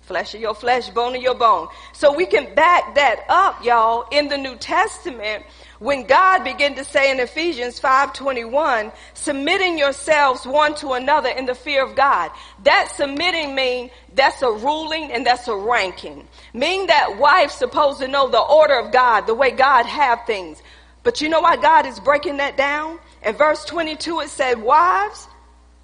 Flesh 0.01 0.35
of 0.35 0.41
your 0.41 0.55
flesh, 0.55 0.89
bone 0.91 1.15
of 1.15 1.23
your 1.23 1.35
bone. 1.35 1.69
So 1.93 2.15
we 2.15 2.27
can 2.27 2.55
back 2.55 2.95
that 2.95 3.25
up, 3.29 3.65
y'all, 3.65 4.07
in 4.11 4.29
the 4.29 4.39
New 4.39 4.57
Testament 4.57 5.45
when 5.83 6.07
God 6.07 6.45
began 6.45 6.77
to 6.77 6.85
say 6.85 7.11
in 7.11 7.19
Ephesians 7.19 7.81
5:21, 7.81 8.93
submitting 9.15 9.77
yourselves 9.77 10.47
one 10.47 10.77
to 10.77 10.93
another 10.93 11.29
in 11.29 11.45
the 11.45 11.57
fear 11.57 11.83
of 11.83 11.97
God. 11.97 12.31
That 12.63 12.93
submitting 12.95 13.55
mean 13.57 13.91
that's 14.15 14.43
a 14.43 14.51
ruling 14.51 15.11
and 15.11 15.27
that's 15.27 15.49
a 15.49 15.57
ranking. 15.57 16.29
Meaning 16.55 16.89
that 16.89 17.19
wife's 17.19 17.57
supposed 17.57 18.01
to 18.01 18.09
know 18.09 18.29
the 18.29 18.39
order 18.39 18.79
of 18.79 18.93
God, 18.93 19.23
the 19.23 19.35
way 19.35 19.51
God 19.51 19.87
have 19.87 20.27
things. 20.27 20.63
But 21.03 21.21
you 21.21 21.29
know 21.29 21.41
why 21.41 21.57
God 21.57 21.87
is 21.87 21.99
breaking 21.99 22.37
that 22.37 22.57
down? 22.57 22.99
In 23.25 23.35
verse 23.35 23.65
22 23.65 24.21
it 24.21 24.29
said, 24.29 24.61
wives, 24.63 25.27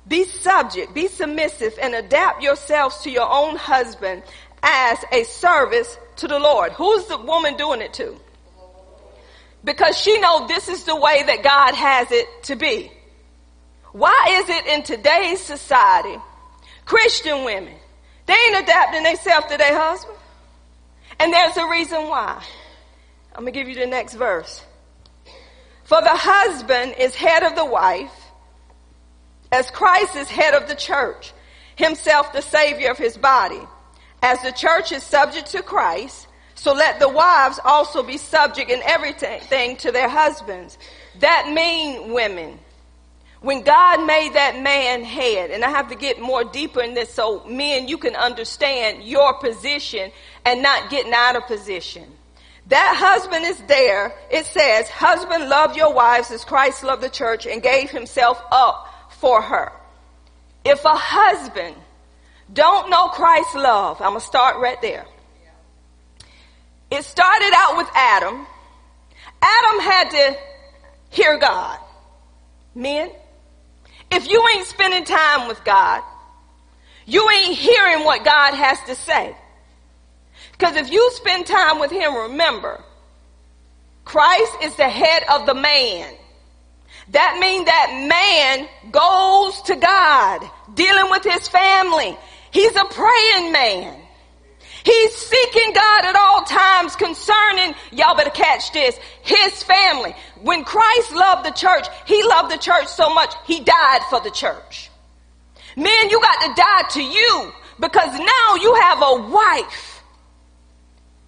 be 0.06 0.24
subject, 0.24 0.94
be 0.94 1.08
submissive 1.08 1.78
and 1.80 1.94
adapt 1.94 2.42
yourselves 2.42 2.98
to 3.02 3.10
your 3.10 3.30
own 3.30 3.56
husband 3.56 4.22
as 4.62 4.98
a 5.12 5.24
service 5.24 5.98
to 6.16 6.28
the 6.28 6.38
Lord. 6.38 6.72
Who's 6.72 7.06
the 7.06 7.18
woman 7.18 7.56
doing 7.56 7.80
it 7.80 7.94
to? 7.94 8.16
Because 9.64 9.98
she 9.98 10.18
know 10.20 10.46
this 10.46 10.68
is 10.68 10.84
the 10.84 10.96
way 10.96 11.22
that 11.24 11.42
God 11.42 11.74
has 11.74 12.10
it 12.12 12.26
to 12.44 12.56
be. 12.56 12.92
Why 13.92 14.40
is 14.42 14.48
it 14.48 14.66
in 14.66 14.82
today's 14.82 15.40
society, 15.40 16.16
Christian 16.84 17.44
women, 17.44 17.74
they 18.26 18.34
ain't 18.34 18.62
adapting 18.62 19.02
themselves 19.02 19.46
to 19.50 19.56
their 19.56 19.78
husband? 19.78 20.17
And 21.20 21.32
there's 21.32 21.56
a 21.56 21.68
reason 21.68 22.08
why. 22.08 22.42
I'm 23.34 23.42
going 23.42 23.52
to 23.52 23.58
give 23.58 23.68
you 23.68 23.74
the 23.74 23.86
next 23.86 24.14
verse. 24.14 24.64
For 25.84 26.00
the 26.00 26.08
husband 26.10 26.96
is 26.98 27.14
head 27.14 27.42
of 27.42 27.54
the 27.54 27.64
wife, 27.64 28.12
as 29.50 29.70
Christ 29.70 30.16
is 30.16 30.28
head 30.28 30.54
of 30.54 30.68
the 30.68 30.74
church, 30.74 31.32
himself 31.76 32.32
the 32.32 32.42
savior 32.42 32.90
of 32.90 32.98
his 32.98 33.16
body. 33.16 33.60
As 34.22 34.42
the 34.42 34.52
church 34.52 34.92
is 34.92 35.02
subject 35.02 35.52
to 35.52 35.62
Christ, 35.62 36.26
so 36.54 36.74
let 36.74 36.98
the 36.98 37.08
wives 37.08 37.60
also 37.64 38.02
be 38.02 38.18
subject 38.18 38.70
in 38.70 38.82
everything 38.84 39.76
to 39.76 39.92
their 39.92 40.08
husbands. 40.08 40.76
That 41.20 41.50
mean 41.52 42.12
women. 42.12 42.58
When 43.40 43.62
God 43.62 44.04
made 44.04 44.34
that 44.34 44.60
man 44.60 45.04
head, 45.04 45.50
and 45.50 45.64
I 45.64 45.70
have 45.70 45.88
to 45.90 45.94
get 45.94 46.20
more 46.20 46.42
deeper 46.42 46.82
in 46.82 46.94
this 46.94 47.12
so 47.14 47.44
men, 47.44 47.86
you 47.86 47.96
can 47.96 48.16
understand 48.16 49.04
your 49.04 49.34
position 49.34 50.10
and 50.44 50.60
not 50.60 50.90
getting 50.90 51.12
out 51.12 51.36
of 51.36 51.46
position. 51.46 52.04
That 52.66 52.96
husband 52.98 53.44
is 53.44 53.58
there. 53.68 54.14
It 54.30 54.44
says, 54.46 54.88
husband 54.88 55.48
love 55.48 55.76
your 55.76 55.94
wives 55.94 56.30
as 56.30 56.44
Christ 56.44 56.82
loved 56.82 57.02
the 57.02 57.08
church 57.08 57.46
and 57.46 57.62
gave 57.62 57.90
himself 57.90 58.42
up 58.50 59.12
for 59.20 59.40
her. 59.40 59.72
If 60.64 60.84
a 60.84 60.94
husband 60.94 61.76
don't 62.52 62.90
know 62.90 63.08
Christ's 63.08 63.54
love, 63.54 64.00
I'm 64.00 64.10
going 64.10 64.20
to 64.20 64.26
start 64.26 64.58
right 64.58 64.80
there. 64.82 65.06
It 66.90 67.04
started 67.04 67.52
out 67.56 67.76
with 67.76 67.88
Adam. 67.94 68.46
Adam 69.40 69.80
had 69.80 70.10
to 70.10 70.38
hear 71.10 71.38
God. 71.38 71.78
Men, 72.74 73.10
if 74.10 74.28
you 74.28 74.46
ain't 74.54 74.66
spending 74.66 75.04
time 75.04 75.48
with 75.48 75.62
God, 75.64 76.02
you 77.06 77.28
ain't 77.30 77.56
hearing 77.56 78.04
what 78.04 78.24
God 78.24 78.54
has 78.54 78.78
to 78.84 78.94
say. 78.94 79.34
Because 80.52 80.76
if 80.76 80.90
you 80.90 81.10
spend 81.12 81.46
time 81.46 81.78
with 81.78 81.90
him, 81.90 82.14
remember, 82.14 82.82
Christ 84.04 84.52
is 84.62 84.74
the 84.76 84.88
head 84.88 85.22
of 85.30 85.46
the 85.46 85.54
man. 85.54 86.14
That 87.10 87.38
means 87.40 87.66
that 87.66 88.06
man 88.08 88.68
goes 88.90 89.62
to 89.62 89.76
God, 89.76 90.50
dealing 90.74 91.10
with 91.10 91.24
his 91.24 91.48
family. 91.48 92.16
He's 92.50 92.74
a 92.76 92.84
praying 92.84 93.52
man. 93.52 94.00
He's 94.84 95.14
seeking 95.14 95.72
God 95.74 96.04
at 96.04 96.16
all 96.16 96.42
times 96.44 96.96
concerning, 96.96 97.74
y'all 97.92 98.16
better 98.16 98.30
catch 98.30 98.72
this, 98.72 98.98
his 99.22 99.62
family. 99.62 100.14
When 100.42 100.64
Christ 100.64 101.12
loved 101.12 101.46
the 101.46 101.52
church, 101.52 101.86
he 102.06 102.22
loved 102.22 102.52
the 102.52 102.58
church 102.58 102.86
so 102.86 103.12
much, 103.12 103.34
he 103.46 103.60
died 103.60 104.00
for 104.10 104.20
the 104.20 104.30
church. 104.30 104.90
Men, 105.76 106.10
you 106.10 106.20
got 106.20 106.40
to 106.46 106.54
die 106.54 106.88
to 106.90 107.02
you 107.02 107.52
because 107.78 108.12
now 108.18 108.54
you 108.60 108.74
have 108.82 108.98
a 109.02 109.28
wife. 109.30 110.02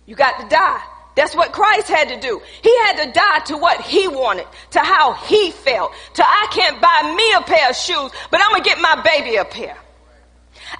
You 0.07 0.17
got 0.17 0.41
to 0.41 0.49
die. 0.49 0.83
That's 1.15 1.35
what 1.35 1.53
Christ 1.53 1.89
had 1.89 2.09
to 2.09 2.21
do. 2.21 2.41
He 2.63 2.77
had 2.87 3.05
to 3.05 3.13
die 3.13 3.39
to 3.47 3.57
what 3.57 3.81
he 3.81 4.09
wanted, 4.09 4.47
to 4.71 4.81
how 4.81 5.13
he 5.13 5.51
felt, 5.51 5.93
to 6.15 6.25
I 6.25 6.47
can't 6.51 6.81
buy 6.81 7.15
me 7.15 7.33
a 7.33 7.43
pair 7.43 7.71
of 7.71 7.77
shoes, 7.77 8.11
but 8.31 8.41
I'm 8.41 8.51
going 8.51 8.63
to 8.63 8.69
get 8.69 8.81
my 8.81 9.03
baby 9.03 9.37
a 9.37 9.45
pair. 9.45 9.77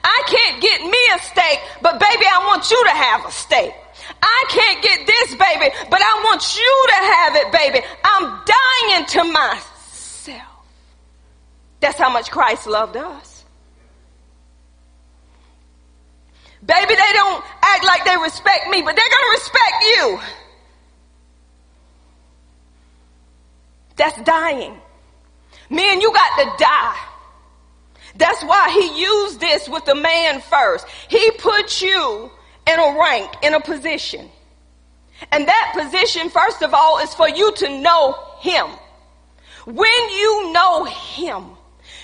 I 0.03 0.23
can't 0.27 0.63
get 0.63 0.83
me 0.83 0.99
a 1.15 1.19
steak, 1.19 1.61
but 1.83 1.99
baby, 1.99 2.25
I 2.25 2.45
want 2.47 2.71
you 2.71 2.85
to 2.85 2.91
have 2.91 3.27
a 3.27 3.31
steak. 3.31 3.75
I 4.23 4.45
can't 4.49 4.83
get 4.83 5.07
this 5.07 5.31
baby, 5.31 5.75
but 5.91 6.01
I 6.03 6.23
want 6.25 6.57
you 6.57 6.87
to 6.89 6.95
have 6.95 7.37
it, 7.37 7.53
baby. 7.53 7.87
I'm 8.05 8.43
dying 8.45 9.07
to 9.07 9.25
myself. 9.25 10.43
That's 11.81 11.99
how 11.99 12.11
much 12.11 12.31
Christ 12.31 12.67
loved 12.67 12.97
us. 12.97 13.45
Baby, 16.65 16.95
they 16.95 17.13
don't 17.13 17.45
act 17.63 17.85
like 17.85 18.05
they 18.05 18.17
respect 18.19 18.69
me, 18.69 18.83
but 18.83 18.95
they're 18.95 19.11
going 19.11 19.25
to 19.25 19.31
respect 19.33 19.83
you. 19.83 20.21
That's 23.97 24.21
dying. 24.23 24.79
Me 25.71 25.93
and 25.93 26.03
you 26.03 26.13
got 26.13 26.37
to 26.37 26.65
die. 26.65 26.97
That's 28.17 28.43
why 28.43 28.71
he 28.71 29.01
used 29.01 29.41
this 29.41 29.69
with 29.69 29.85
the 29.85 29.95
man 29.95 30.41
first. 30.41 30.87
He 31.09 31.31
put 31.33 31.81
you 31.81 32.31
in 32.67 32.79
a 32.79 32.99
rank, 32.99 33.31
in 33.43 33.55
a 33.55 33.61
position. 33.61 34.29
And 35.33 35.47
that 35.47 35.73
position, 35.77 36.31
first 36.31 36.63
of 36.63 36.73
all, 36.73 36.99
is 36.99 37.15
for 37.15 37.29
you 37.29 37.53
to 37.53 37.81
know 37.81 38.17
him. 38.41 38.67
When 39.67 40.09
you 40.11 40.53
know 40.53 40.85
him, 40.85 41.45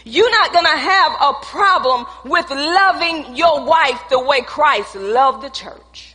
you're 0.04 0.30
not 0.30 0.52
going 0.52 0.64
to 0.64 0.78
have 0.78 1.12
a 1.20 1.32
problem 1.42 2.06
with 2.24 2.48
loving 2.50 3.36
your 3.36 3.64
wife 3.64 4.00
the 4.10 4.20
way 4.20 4.42
Christ 4.42 4.94
loved 4.94 5.42
the 5.42 5.50
church. 5.50 6.14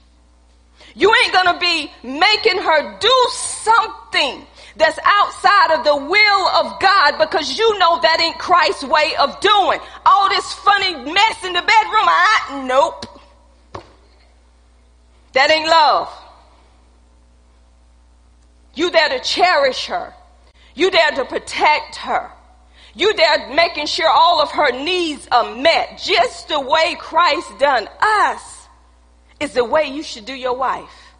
You 0.95 1.13
ain't 1.23 1.33
going 1.33 1.53
to 1.53 1.59
be 1.59 1.91
making 2.03 2.57
her 2.57 2.99
do 2.99 3.27
something 3.31 4.45
that's 4.75 4.99
outside 5.03 5.77
of 5.77 5.83
the 5.83 5.95
will 5.95 6.47
of 6.47 6.79
God 6.79 7.17
because 7.17 7.57
you 7.57 7.79
know 7.79 7.99
that 8.01 8.21
ain't 8.21 8.37
Christ's 8.37 8.83
way 8.85 9.13
of 9.19 9.39
doing. 9.39 9.79
All 10.05 10.29
this 10.29 10.53
funny 10.53 10.95
mess 11.11 11.43
in 11.43 11.53
the 11.53 11.61
bedroom, 11.61 12.07
I, 12.07 12.63
nope. 12.67 13.10
That 15.33 15.49
ain't 15.49 15.67
love. 15.67 16.09
You 18.73 18.89
there 18.91 19.09
to 19.09 19.19
cherish 19.19 19.85
her. 19.87 20.13
You 20.75 20.91
there 20.91 21.11
to 21.11 21.25
protect 21.25 21.97
her. 21.97 22.31
You 22.93 23.13
there 23.13 23.49
making 23.53 23.85
sure 23.85 24.09
all 24.09 24.41
of 24.41 24.51
her 24.51 24.71
needs 24.71 25.27
are 25.31 25.55
met. 25.55 26.01
Just 26.03 26.47
the 26.47 26.59
way 26.59 26.95
Christ 26.99 27.47
done 27.59 27.87
us 28.01 28.67
is 29.39 29.53
the 29.53 29.63
way 29.63 29.85
you 29.85 30.03
should 30.03 30.25
do 30.25 30.33
your 30.33 30.55
wife. 30.55 31.13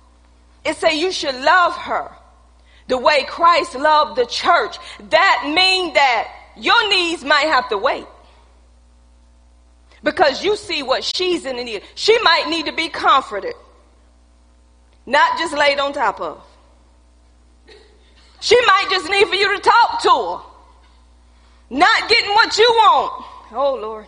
It 0.64 0.76
say 0.76 1.00
you 1.00 1.12
should 1.12 1.36
love 1.36 1.76
her 1.76 2.12
the 2.88 2.98
way 2.98 3.24
Christ 3.24 3.74
loved 3.76 4.18
the 4.18 4.26
church. 4.26 4.78
That 5.12 5.52
mean 5.56 5.94
that 5.94 6.28
your 6.58 6.90
needs 6.90 7.24
might 7.24 7.46
have 7.46 7.70
to 7.70 7.78
wait. 7.78 8.06
Because 10.04 10.44
you 10.44 10.58
see 10.58 10.84
what 10.84 11.04
she's 11.04 11.46
in 11.46 11.56
the 11.56 11.64
need. 11.64 11.84
She 11.96 12.18
might 12.20 12.50
need 12.50 12.66
to 12.66 12.74
be 12.74 12.90
comforted. 12.90 13.54
Not 15.06 15.38
just 15.38 15.54
laid 15.54 15.80
on 15.80 15.94
top 15.94 16.22
of. 16.22 16.44
She 18.40 18.60
might 18.66 18.88
just 18.90 19.10
need 19.10 19.28
for 19.28 19.36
you 19.36 19.56
to 19.56 19.62
talk 19.62 20.02
to 20.02 20.10
her. 20.10 20.52
Not 21.78 22.10
getting 22.10 22.32
what 22.32 22.58
you 22.58 22.66
want. 22.70 23.26
Oh 23.52 23.76
Lord. 23.76 24.08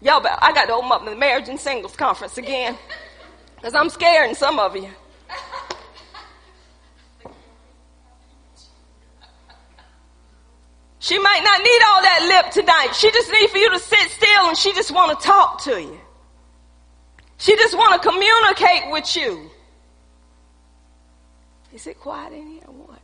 Y'all, 0.00 0.20
but 0.20 0.38
I 0.42 0.52
got 0.52 0.66
to 0.66 0.74
open 0.74 0.90
up 0.90 1.04
the 1.04 1.14
marriage 1.14 1.48
and 1.48 1.58
singles 1.58 1.94
conference 1.94 2.36
again. 2.36 2.76
Because 3.56 3.74
I'm 3.74 3.88
scaring 3.88 4.34
some 4.34 4.58
of 4.58 4.74
you. 4.74 4.90
She 10.98 11.18
might 11.18 11.40
not 11.42 11.62
need 11.62 11.80
all 11.86 12.02
that 12.02 12.42
lip 12.42 12.52
tonight. 12.52 12.94
She 12.94 13.10
just 13.10 13.30
need 13.30 13.50
for 13.50 13.58
you 13.58 13.70
to 13.72 13.78
sit 13.78 14.10
still 14.10 14.48
and 14.48 14.56
she 14.56 14.72
just 14.72 14.92
want 14.92 15.18
to 15.18 15.26
talk 15.26 15.62
to 15.64 15.80
you. 15.80 16.00
She 17.38 17.56
just 17.56 17.76
want 17.76 18.00
to 18.00 18.08
communicate 18.08 18.90
with 18.92 19.16
you. 19.16 19.50
Is 21.72 21.86
it 21.86 22.00
quiet 22.00 22.32
in 22.32 22.46
here 22.46 22.62
or 22.66 22.74
what? 22.74 23.00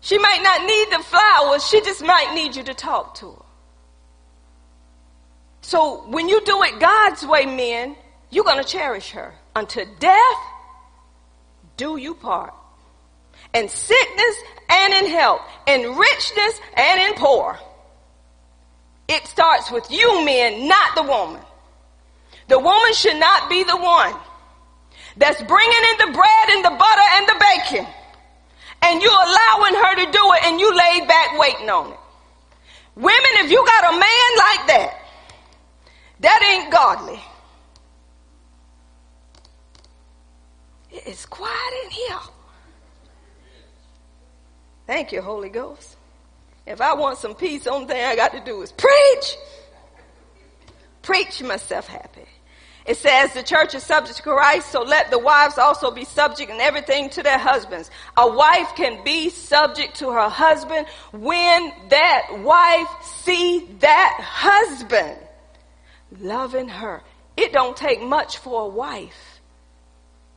She 0.00 0.18
might 0.18 0.40
not 0.42 0.66
need 0.66 0.98
the 0.98 1.04
flowers. 1.04 1.66
She 1.66 1.80
just 1.80 2.02
might 2.02 2.34
need 2.34 2.56
you 2.56 2.62
to 2.64 2.74
talk 2.74 3.14
to 3.16 3.32
her. 3.32 3.42
So 5.60 6.04
when 6.08 6.28
you 6.28 6.44
do 6.44 6.62
it 6.62 6.78
God's 6.80 7.26
way, 7.26 7.46
men, 7.46 7.96
you're 8.30 8.44
going 8.44 8.62
to 8.62 8.68
cherish 8.68 9.10
her. 9.10 9.34
Until 9.54 9.86
death, 9.98 10.38
do 11.76 11.96
you 11.96 12.14
part 12.14 12.54
in 13.54 13.68
sickness 13.68 14.36
and 14.68 14.94
in 14.94 15.10
health, 15.10 15.40
in 15.66 15.96
richness 15.96 16.60
and 16.76 17.00
in 17.00 17.14
poor. 17.14 17.58
It 19.08 19.26
starts 19.26 19.70
with 19.70 19.90
you 19.90 20.24
men, 20.24 20.68
not 20.68 20.94
the 20.94 21.02
woman. 21.02 21.40
The 22.48 22.58
woman 22.58 22.92
should 22.94 23.18
not 23.18 23.48
be 23.48 23.64
the 23.64 23.76
one 23.76 24.14
that's 25.18 25.42
bringing 25.42 25.82
in 25.90 26.06
the 26.06 26.12
bread 26.12 26.48
and 26.50 26.64
the 26.64 26.70
butter 26.70 27.08
and 27.14 27.28
the 27.28 27.44
bacon. 27.44 27.86
And 28.82 29.02
you're 29.02 29.10
allowing 29.10 29.74
her 29.74 29.94
to 30.06 30.12
do 30.12 30.32
it 30.34 30.44
and 30.44 30.60
you 30.60 30.74
laid 30.74 31.08
back 31.08 31.38
waiting 31.38 31.68
on 31.68 31.92
it. 31.92 31.98
Women, 32.94 33.30
if 33.34 33.50
you 33.50 33.64
got 33.64 33.92
a 33.92 33.92
man 33.92 34.30
like 34.38 34.66
that, 34.68 35.02
that 36.20 36.42
ain't 36.42 36.72
godly. 36.72 37.20
It's 40.90 41.26
quiet 41.26 41.72
in 41.84 41.90
here. 41.90 42.18
Thank 44.86 45.12
you, 45.12 45.20
Holy 45.20 45.50
Ghost. 45.50 45.96
If 46.66 46.80
I 46.80 46.94
want 46.94 47.18
some 47.18 47.34
peace, 47.34 47.66
only 47.66 47.86
thing 47.86 48.04
I 48.04 48.16
got 48.16 48.32
to 48.32 48.40
do 48.40 48.62
is 48.62 48.72
preach. 48.72 49.36
Preach 51.02 51.42
myself 51.42 51.86
happy. 51.86 52.26
It 52.88 52.96
says 52.96 53.34
the 53.34 53.42
church 53.42 53.74
is 53.74 53.82
subject 53.82 54.16
to 54.16 54.22
Christ, 54.22 54.70
so 54.70 54.80
let 54.80 55.10
the 55.10 55.18
wives 55.18 55.58
also 55.58 55.90
be 55.90 56.06
subject 56.06 56.50
in 56.50 56.58
everything 56.58 57.10
to 57.10 57.22
their 57.22 57.36
husbands. 57.36 57.90
A 58.16 58.26
wife 58.26 58.74
can 58.76 59.04
be 59.04 59.28
subject 59.28 59.96
to 59.96 60.10
her 60.10 60.30
husband 60.30 60.86
when 61.12 61.70
that 61.90 62.38
wife 62.38 62.88
see 63.04 63.68
that 63.80 64.18
husband 64.22 65.18
loving 66.18 66.68
her. 66.68 67.02
It 67.36 67.52
don't 67.52 67.76
take 67.76 68.00
much 68.00 68.38
for 68.38 68.62
a 68.62 68.68
wife 68.68 69.42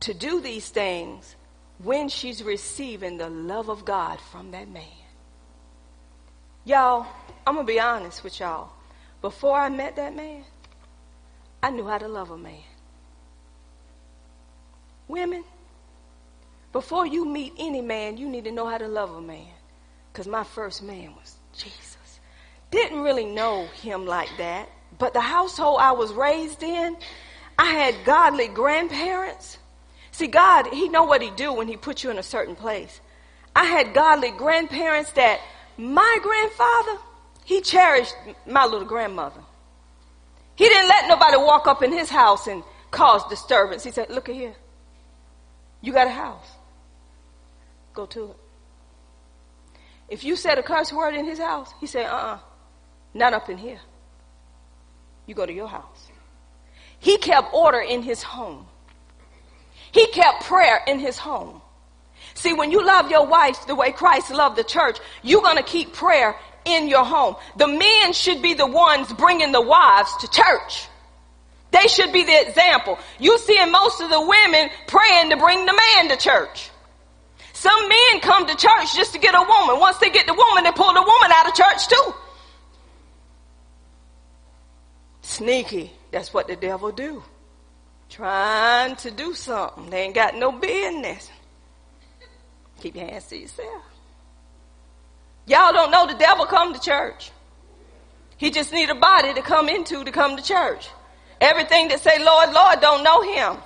to 0.00 0.12
do 0.12 0.42
these 0.42 0.68
things 0.68 1.34
when 1.78 2.10
she's 2.10 2.42
receiving 2.42 3.16
the 3.16 3.30
love 3.30 3.70
of 3.70 3.86
God 3.86 4.20
from 4.30 4.50
that 4.50 4.68
man. 4.68 4.84
Y'all, 6.66 7.06
I'm 7.46 7.54
going 7.54 7.66
to 7.66 7.72
be 7.72 7.80
honest 7.80 8.22
with 8.22 8.38
y'all. 8.38 8.72
Before 9.22 9.56
I 9.58 9.70
met 9.70 9.96
that 9.96 10.14
man, 10.14 10.44
I 11.62 11.70
knew 11.70 11.86
how 11.86 11.98
to 11.98 12.08
love 12.08 12.30
a 12.30 12.38
man. 12.38 12.64
Women, 15.08 15.44
before 16.72 17.06
you 17.06 17.24
meet 17.24 17.52
any 17.58 17.80
man, 17.80 18.16
you 18.16 18.28
need 18.28 18.44
to 18.44 18.52
know 18.52 18.66
how 18.66 18.78
to 18.78 18.88
love 18.88 19.14
a 19.14 19.20
man. 19.20 19.46
Because 20.12 20.26
my 20.26 20.44
first 20.44 20.82
man 20.82 21.14
was 21.14 21.36
Jesus. 21.56 22.20
Didn't 22.70 23.00
really 23.00 23.26
know 23.26 23.66
him 23.80 24.06
like 24.06 24.30
that. 24.38 24.68
But 24.98 25.12
the 25.12 25.20
household 25.20 25.78
I 25.80 25.92
was 25.92 26.12
raised 26.12 26.62
in, 26.62 26.96
I 27.58 27.66
had 27.66 28.04
godly 28.04 28.48
grandparents 28.48 29.58
See, 30.12 30.26
God, 30.26 30.68
He 30.68 30.88
know 30.88 31.04
what 31.04 31.22
He 31.22 31.30
do 31.30 31.52
when 31.52 31.66
He 31.66 31.76
put 31.76 32.04
you 32.04 32.10
in 32.10 32.18
a 32.18 32.22
certain 32.22 32.54
place. 32.54 33.00
I 33.56 33.64
had 33.64 33.94
godly 33.94 34.30
grandparents 34.30 35.10
that 35.12 35.40
my 35.76 36.18
grandfather, 36.22 37.02
he 37.44 37.60
cherished 37.60 38.14
my 38.46 38.64
little 38.64 38.86
grandmother. 38.86 39.40
He 40.54 40.68
didn't 40.68 40.88
let 40.88 41.08
nobody 41.08 41.36
walk 41.36 41.66
up 41.66 41.82
in 41.82 41.92
his 41.92 42.10
house 42.10 42.46
and 42.46 42.62
cause 42.90 43.26
disturbance. 43.28 43.84
He 43.84 43.90
said, 43.90 44.10
look 44.10 44.28
at 44.28 44.34
here. 44.34 44.54
You 45.80 45.92
got 45.92 46.06
a 46.06 46.10
house. 46.10 46.46
Go 47.94 48.06
to 48.06 48.30
it. 48.30 48.36
If 50.08 50.24
you 50.24 50.36
said 50.36 50.58
a 50.58 50.62
curse 50.62 50.92
word 50.92 51.14
in 51.14 51.24
his 51.24 51.38
house, 51.38 51.72
he 51.80 51.86
said, 51.86 52.06
uh-uh, 52.06 52.38
not 53.14 53.32
up 53.32 53.48
in 53.48 53.56
here. 53.58 53.80
You 55.26 55.34
go 55.34 55.46
to 55.46 55.52
your 55.52 55.68
house. 55.68 56.08
He 56.98 57.16
kept 57.18 57.52
order 57.54 57.80
in 57.80 58.02
his 58.02 58.22
home. 58.22 58.66
He 59.90 60.06
kept 60.08 60.44
prayer 60.44 60.80
in 60.86 60.98
his 60.98 61.18
home. 61.18 61.62
See, 62.34 62.52
when 62.52 62.70
you 62.70 62.84
love 62.84 63.10
your 63.10 63.26
wife 63.26 63.66
the 63.66 63.74
way 63.74 63.92
Christ 63.92 64.30
loved 64.30 64.56
the 64.56 64.64
church, 64.64 64.98
you're 65.22 65.42
going 65.42 65.56
to 65.56 65.62
keep 65.62 65.92
prayer 65.92 66.36
in 66.64 66.88
your 66.88 67.04
home. 67.04 67.36
The 67.56 67.66
men 67.66 68.12
should 68.12 68.42
be 68.42 68.54
the 68.54 68.66
ones 68.66 69.12
bringing 69.12 69.52
the 69.52 69.60
wives 69.60 70.16
to 70.18 70.30
church. 70.30 70.88
They 71.70 71.88
should 71.88 72.12
be 72.12 72.24
the 72.24 72.48
example. 72.48 72.98
You 73.18 73.38
see 73.38 73.64
most 73.66 74.00
of 74.00 74.10
the 74.10 74.20
women 74.20 74.70
praying 74.86 75.30
to 75.30 75.36
bring 75.36 75.64
the 75.64 75.72
man 75.72 76.08
to 76.10 76.16
church. 76.16 76.70
Some 77.54 77.88
men 77.88 78.20
come 78.20 78.46
to 78.46 78.56
church 78.56 78.94
just 78.94 79.12
to 79.12 79.18
get 79.18 79.34
a 79.34 79.42
woman. 79.42 79.80
Once 79.80 79.98
they 79.98 80.10
get 80.10 80.26
the 80.26 80.34
woman, 80.34 80.64
they 80.64 80.72
pull 80.72 80.92
the 80.92 81.00
woman 81.00 81.30
out 81.32 81.48
of 81.48 81.54
church 81.54 81.88
too. 81.88 82.14
Sneaky. 85.22 85.92
That's 86.10 86.34
what 86.34 86.46
the 86.46 86.56
devil 86.56 86.92
do. 86.92 87.22
Trying 88.10 88.96
to 88.96 89.10
do 89.10 89.32
something. 89.32 89.88
They 89.88 90.02
ain't 90.02 90.14
got 90.14 90.36
no 90.36 90.52
business. 90.52 91.30
Keep 92.80 92.96
your 92.96 93.06
hands 93.06 93.26
to 93.28 93.38
yourself. 93.38 93.82
Y'all 95.46 95.72
don't 95.72 95.90
know 95.90 96.06
the 96.06 96.14
devil 96.14 96.46
come 96.46 96.72
to 96.72 96.80
church. 96.80 97.30
He 98.36 98.50
just 98.50 98.72
need 98.72 98.90
a 98.90 98.94
body 98.94 99.34
to 99.34 99.42
come 99.42 99.68
into 99.68 100.04
to 100.04 100.10
come 100.12 100.36
to 100.36 100.42
church. 100.42 100.88
Everything 101.40 101.88
that 101.88 102.00
say 102.00 102.22
Lord, 102.22 102.52
Lord 102.52 102.80
don't 102.80 103.02
know 103.02 103.22
him. 103.22 103.56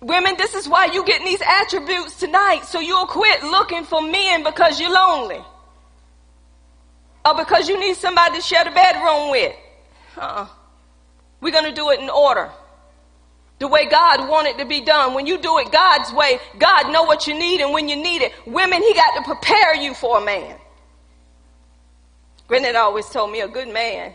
Women, 0.00 0.34
this 0.36 0.54
is 0.54 0.68
why 0.68 0.86
you 0.86 1.04
getting 1.04 1.26
these 1.26 1.40
attributes 1.40 2.18
tonight, 2.20 2.64
so 2.64 2.78
you'll 2.78 3.06
quit 3.06 3.42
looking 3.42 3.84
for 3.84 4.02
men 4.02 4.42
because 4.44 4.78
you're 4.78 4.92
lonely. 4.92 5.42
Or 7.24 7.34
because 7.34 7.68
you 7.68 7.80
need 7.80 7.96
somebody 7.96 8.36
to 8.36 8.42
share 8.42 8.64
the 8.64 8.70
bedroom 8.70 9.30
with. 9.30 9.54
Uh-uh. 10.16 10.46
We're 11.40 11.52
gonna 11.52 11.72
do 11.72 11.90
it 11.90 12.00
in 12.00 12.10
order. 12.10 12.50
The 13.58 13.68
way 13.68 13.86
God 13.86 14.28
wanted 14.28 14.58
to 14.58 14.64
be 14.64 14.80
done. 14.80 15.14
When 15.14 15.26
you 15.26 15.38
do 15.38 15.58
it 15.58 15.70
God's 15.70 16.12
way, 16.12 16.38
God 16.58 16.92
know 16.92 17.04
what 17.04 17.26
you 17.26 17.38
need 17.38 17.60
and 17.60 17.72
when 17.72 17.88
you 17.88 17.96
need 17.96 18.22
it. 18.22 18.32
Women, 18.46 18.82
He 18.82 18.94
got 18.94 19.16
to 19.16 19.22
prepare 19.22 19.76
you 19.76 19.94
for 19.94 20.18
a 20.18 20.24
man. 20.24 20.56
Granddad 22.48 22.74
always 22.74 23.08
told 23.08 23.30
me 23.30 23.40
a 23.40 23.48
good 23.48 23.68
man 23.68 24.14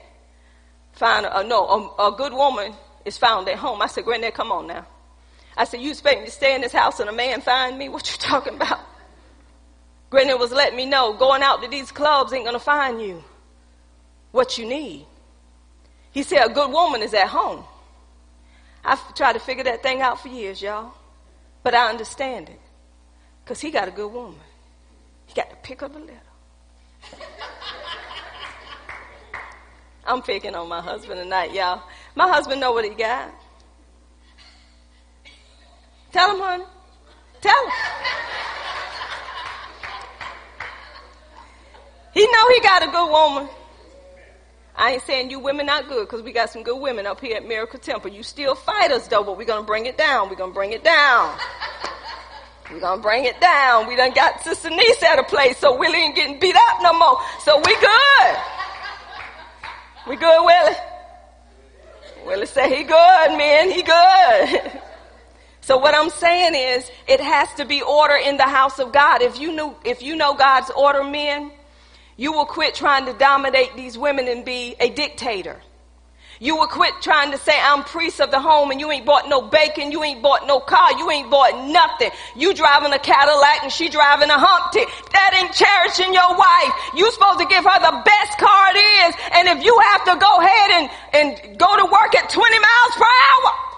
find 1.00 1.26
a, 1.26 1.44
no, 1.44 1.94
a, 1.98 2.10
a 2.10 2.16
good 2.16 2.34
woman 2.34 2.74
is 3.06 3.18
found 3.18 3.48
at 3.48 3.58
home. 3.58 3.82
I 3.82 3.88
said, 3.88 4.04
Granddad, 4.04 4.34
come 4.34 4.52
on 4.52 4.68
now. 4.68 4.86
I 5.56 5.64
said, 5.64 5.82
you 5.82 5.90
expect 5.90 6.20
me 6.20 6.26
to 6.26 6.32
stay 6.32 6.56
in 6.56 6.62
this 6.62 6.74
house 6.74 7.00
and 7.00 7.10
a 7.10 7.14
man 7.14 7.42
find 7.42 7.78
me? 7.78 7.90
What 7.90 8.12
you 8.12 8.18
talking 8.20 8.56
about? 8.56 8.80
Granddad 10.10 10.40
was 10.40 10.52
letting 10.52 10.76
me 10.76 10.86
know 10.86 11.14
going 11.14 11.42
out 11.42 11.64
to 11.64 11.70
these 11.70 11.92
clubs 11.92 12.34
ain't 12.34 12.46
gonna 12.46 12.60
find 12.60 13.02
you 13.02 13.24
what 14.32 14.58
you 14.58 14.68
need. 14.68 15.06
He 16.12 16.24
said 16.24 16.46
a 16.46 16.54
good 16.54 16.72
woman 16.72 17.02
is 17.02 17.14
at 17.14 17.28
home. 17.28 17.64
I've 18.84 19.14
tried 19.14 19.34
to 19.34 19.40
figure 19.40 19.64
that 19.66 19.84
thing 19.84 20.02
out 20.02 20.20
for 20.22 20.30
years, 20.30 20.62
y'all. 20.62 20.94
But 21.64 21.76
I 21.76 21.90
understand 21.90 22.50
it. 22.50 22.60
Because 23.44 23.60
he 23.62 23.72
got 23.72 23.88
a 23.88 23.92
good 23.92 24.12
woman. 24.12 24.40
He 25.26 25.34
got 25.34 25.50
to 25.50 25.56
pick 25.58 25.84
up 25.84 25.96
a 25.96 26.00
little. 26.00 26.16
I'm 30.06 30.22
picking 30.22 30.56
on 30.56 30.68
my 30.68 30.82
husband 30.82 31.20
tonight, 31.20 31.54
y'all. 31.54 31.84
My 32.16 32.28
husband 32.28 32.60
know 32.62 32.72
what 32.72 32.86
he 32.86 32.92
got. 32.92 33.32
Tell 36.12 36.34
him, 36.34 36.42
honey. 36.42 36.64
Tell 37.42 37.66
him. 37.66 37.72
He 42.14 42.22
know 42.22 42.50
he 42.50 42.60
got 42.62 42.84
a 42.84 42.88
good 42.88 43.12
woman. 43.12 43.50
I 44.80 44.94
ain't 44.94 45.02
saying 45.04 45.30
you 45.30 45.40
women 45.40 45.66
not 45.66 45.90
good 45.90 46.08
because 46.08 46.22
we 46.22 46.32
got 46.32 46.50
some 46.50 46.64
good 46.64 46.80
women 46.80 47.06
up 47.06 47.20
here 47.20 47.36
at 47.36 47.46
Miracle 47.46 47.80
Temple. 47.80 48.12
You 48.12 48.24
still 48.24 48.56
fight 48.56 48.92
us 48.92 49.10
though, 49.10 49.26
but 49.26 49.38
we're 49.38 49.44
gonna 49.44 49.66
bring 49.66 49.88
it 49.88 49.98
down. 49.98 50.30
We're 50.30 50.38
gonna 50.38 50.54
bring 50.54 50.72
it 50.72 50.86
down. 50.86 51.38
We're 52.72 52.80
gonna 52.80 53.02
bring 53.02 53.26
it 53.26 53.42
down. 53.42 53.88
We 53.88 53.96
done 53.96 54.14
got 54.14 54.42
Sister 54.42 54.70
Niece 54.70 55.02
at 55.02 55.18
a 55.18 55.24
place, 55.24 55.58
so 55.58 55.76
Willie 55.78 55.98
ain't 55.98 56.16
getting 56.16 56.40
beat 56.40 56.56
up 56.56 56.78
no 56.84 56.94
more. 56.94 57.18
So 57.40 57.58
we 57.58 57.76
good. 57.76 58.38
We 60.08 60.16
good, 60.16 60.46
Willie? 60.46 60.78
Willie 62.26 62.46
say 62.46 62.78
he 62.78 62.84
good, 62.84 63.38
man. 63.38 63.72
He 63.72 63.84
good. 63.84 64.82
So 65.62 65.78
what 65.78 65.94
I'm 65.94 66.10
saying 66.10 66.56
is, 66.56 66.90
it 67.08 67.20
has 67.20 67.54
to 67.56 67.66
be 67.66 67.84
order 67.84 68.16
in 68.16 68.38
the 68.38 68.44
house 68.44 68.80
of 68.80 68.92
God. 68.92 69.22
If 69.22 69.40
you 69.40 69.52
knew, 69.52 69.76
if 69.86 70.02
you 70.02 70.16
know 70.16 70.34
God's 70.34 70.72
order, 70.72 71.04
men, 71.04 71.52
you 72.20 72.34
will 72.34 72.46
quit 72.46 72.76
trying 72.76 73.06
to 73.06 73.14
dominate 73.14 73.78
these 73.78 73.98
women 73.98 74.28
and 74.28 74.44
be 74.44 74.76
a 74.78 74.90
dictator. 74.90 75.56
You 76.42 76.58
will 76.58 76.68
quit 76.68 76.94
trying 77.02 77.32
to 77.32 77.38
say, 77.38 77.54
I'm 77.56 77.86
priest 77.86 78.20
of 78.20 78.30
the 78.30 78.42
home 78.42 78.72
and 78.72 78.80
you 78.80 78.92
ain't 78.92 79.06
bought 79.06 79.30
no 79.30 79.42
bacon, 79.42 79.94
you 79.94 80.04
ain't 80.04 80.22
bought 80.22 80.46
no 80.46 80.60
car, 80.60 81.00
you 81.00 81.10
ain't 81.10 81.32
bought 81.32 81.56
nothing. 81.72 82.12
You 82.36 82.54
driving 82.54 82.92
a 82.92 83.00
Cadillac 83.00 83.64
and 83.64 83.72
she 83.72 83.88
driving 83.88 84.30
a 84.30 84.36
Humpty. 84.38 84.84
That 85.16 85.32
ain't 85.40 85.56
cherishing 85.56 86.14
your 86.14 86.36
wife. 86.36 86.74
You 86.94 87.10
supposed 87.12 87.40
to 87.40 87.48
give 87.48 87.64
her 87.64 87.80
the 87.80 87.96
best 88.04 88.38
car 88.38 88.64
it 88.76 88.80
is. 89.08 89.16
And 89.40 89.48
if 89.56 89.64
you 89.64 89.80
have 89.80 90.04
to 90.12 90.16
go 90.20 90.32
ahead 90.44 90.70
and, 90.76 90.86
and 91.16 91.58
go 91.58 91.72
to 91.72 91.86
work 91.88 92.16
at 92.20 92.30
20 92.30 92.60
miles 92.60 92.94
per 93.00 93.08
hour, 93.08 93.70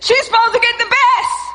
She's 0.00 0.24
supposed 0.24 0.54
to 0.54 0.60
get 0.60 0.78
the 0.78 0.88
best. 0.88 1.49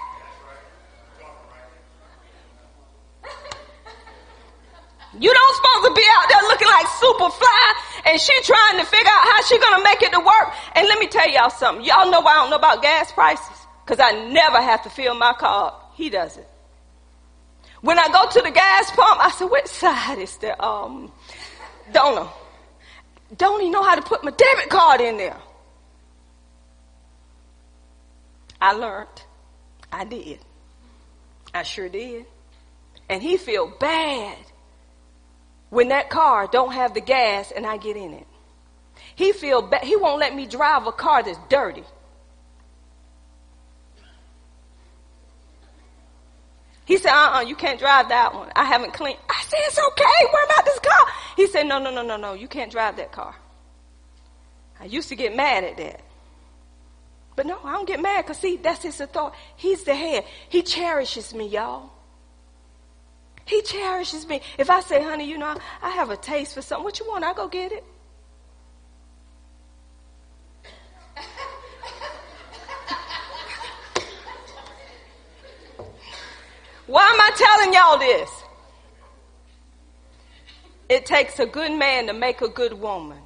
You 5.19 5.33
don't 5.33 5.55
supposed 5.55 5.87
to 5.87 5.93
be 5.93 6.05
out 6.17 6.29
there 6.29 6.41
looking 6.49 6.67
like 6.67 6.87
super 6.99 7.29
fly 7.29 7.73
and 8.05 8.19
she 8.19 8.33
trying 8.41 8.79
to 8.79 8.85
figure 8.85 9.09
out 9.09 9.23
how 9.23 9.41
she 9.43 9.57
gonna 9.59 9.83
make 9.83 10.01
it 10.01 10.11
to 10.11 10.19
work. 10.19 10.53
And 10.75 10.87
let 10.87 10.99
me 10.99 11.07
tell 11.07 11.29
y'all 11.29 11.49
something. 11.49 11.85
Y'all 11.85 12.11
know 12.11 12.19
I 12.19 12.33
don't 12.35 12.49
know 12.49 12.57
about 12.57 12.81
gas 12.81 13.11
prices? 13.11 13.67
Cause 13.85 13.99
I 13.99 14.29
never 14.29 14.61
have 14.61 14.83
to 14.83 14.89
fill 14.89 15.15
my 15.15 15.33
car 15.33 15.67
up. 15.67 15.93
He 15.95 16.09
does 16.09 16.37
it. 16.37 16.49
When 17.81 17.99
I 17.99 18.07
go 18.09 18.27
to 18.27 18.41
the 18.41 18.51
gas 18.51 18.91
pump, 18.91 19.23
I 19.23 19.29
said, 19.29 19.45
which 19.45 19.67
side 19.67 20.17
is 20.17 20.35
the, 20.37 20.61
um, 20.61 21.11
don't 21.93 22.15
know. 22.15 22.31
Don't 23.37 23.61
even 23.61 23.71
know 23.71 23.83
how 23.83 23.95
to 23.95 24.01
put 24.01 24.23
my 24.23 24.31
debit 24.31 24.69
card 24.69 25.01
in 25.01 25.17
there. 25.17 25.37
I 28.59 28.73
learned. 28.73 29.07
I 29.91 30.03
did. 30.03 30.39
I 31.53 31.63
sure 31.63 31.87
did. 31.87 32.25
And 33.07 33.21
he 33.21 33.37
feel 33.37 33.71
bad 33.79 34.37
when 35.69 35.89
that 35.89 36.09
car 36.09 36.47
don't 36.47 36.73
have 36.73 36.93
the 36.93 37.01
gas 37.01 37.51
and 37.51 37.65
I 37.65 37.77
get 37.77 37.97
in 37.97 38.13
it. 38.13 38.27
He 39.15 39.31
feel 39.31 39.61
bad. 39.61 39.83
He 39.83 39.95
won't 39.95 40.19
let 40.19 40.35
me 40.35 40.45
drive 40.45 40.87
a 40.87 40.91
car 40.91 41.23
that's 41.23 41.39
dirty. 41.49 41.83
He 46.85 46.97
said, 46.97 47.11
uh-uh, 47.11 47.41
you 47.41 47.55
can't 47.55 47.79
drive 47.79 48.09
that 48.09 48.35
one. 48.35 48.51
I 48.55 48.63
haven't 48.65 48.93
cleaned. 48.93 49.17
I 49.27 49.43
said, 49.47 49.59
it's 49.63 49.79
okay. 49.79 50.31
What 50.31 50.51
about 50.51 50.65
this 50.65 50.79
car? 50.79 51.07
He 51.35 51.47
said, 51.47 51.63
no, 51.63 51.79
no, 51.79 51.89
no, 51.89 52.03
no, 52.03 52.15
no. 52.15 52.33
You 52.33 52.47
can't 52.47 52.71
drive 52.71 52.97
that 52.97 53.11
car. 53.11 53.35
I 54.79 54.85
used 54.85 55.09
to 55.09 55.15
get 55.15 55.35
mad 55.35 55.63
at 55.63 55.77
that. 55.77 56.01
But 57.35 57.47
no, 57.47 57.59
I 57.63 57.73
don't 57.73 57.87
get 57.87 58.01
mad 58.01 58.21
because 58.21 58.37
see, 58.37 58.57
that's 58.57 58.83
his 58.83 59.01
authority. 59.01 59.35
He's 59.55 59.83
the 59.83 59.95
head. 59.95 60.25
He 60.47 60.61
cherishes 60.61 61.33
me, 61.33 61.47
y'all. 61.47 61.89
He 63.45 63.61
cherishes 63.61 64.27
me. 64.27 64.41
If 64.57 64.69
I 64.69 64.81
say, 64.81 65.03
honey, 65.03 65.29
you 65.29 65.37
know, 65.37 65.55
I 65.81 65.91
have 65.91 66.09
a 66.09 66.17
taste 66.17 66.55
for 66.55 66.61
something, 66.61 66.83
what 66.83 66.99
you 66.99 67.07
want? 67.07 67.23
I 67.23 67.33
go 67.33 67.47
get 67.47 67.71
it. 67.71 67.83
Why 76.87 77.01
am 77.01 77.19
I 77.19 77.31
telling 77.35 77.73
y'all 77.73 77.97
this? 77.97 78.43
It 80.87 81.05
takes 81.05 81.39
a 81.39 81.45
good 81.45 81.71
man 81.71 82.07
to 82.07 82.13
make 82.13 82.41
a 82.41 82.47
good 82.47 82.73
woman. 82.73 83.17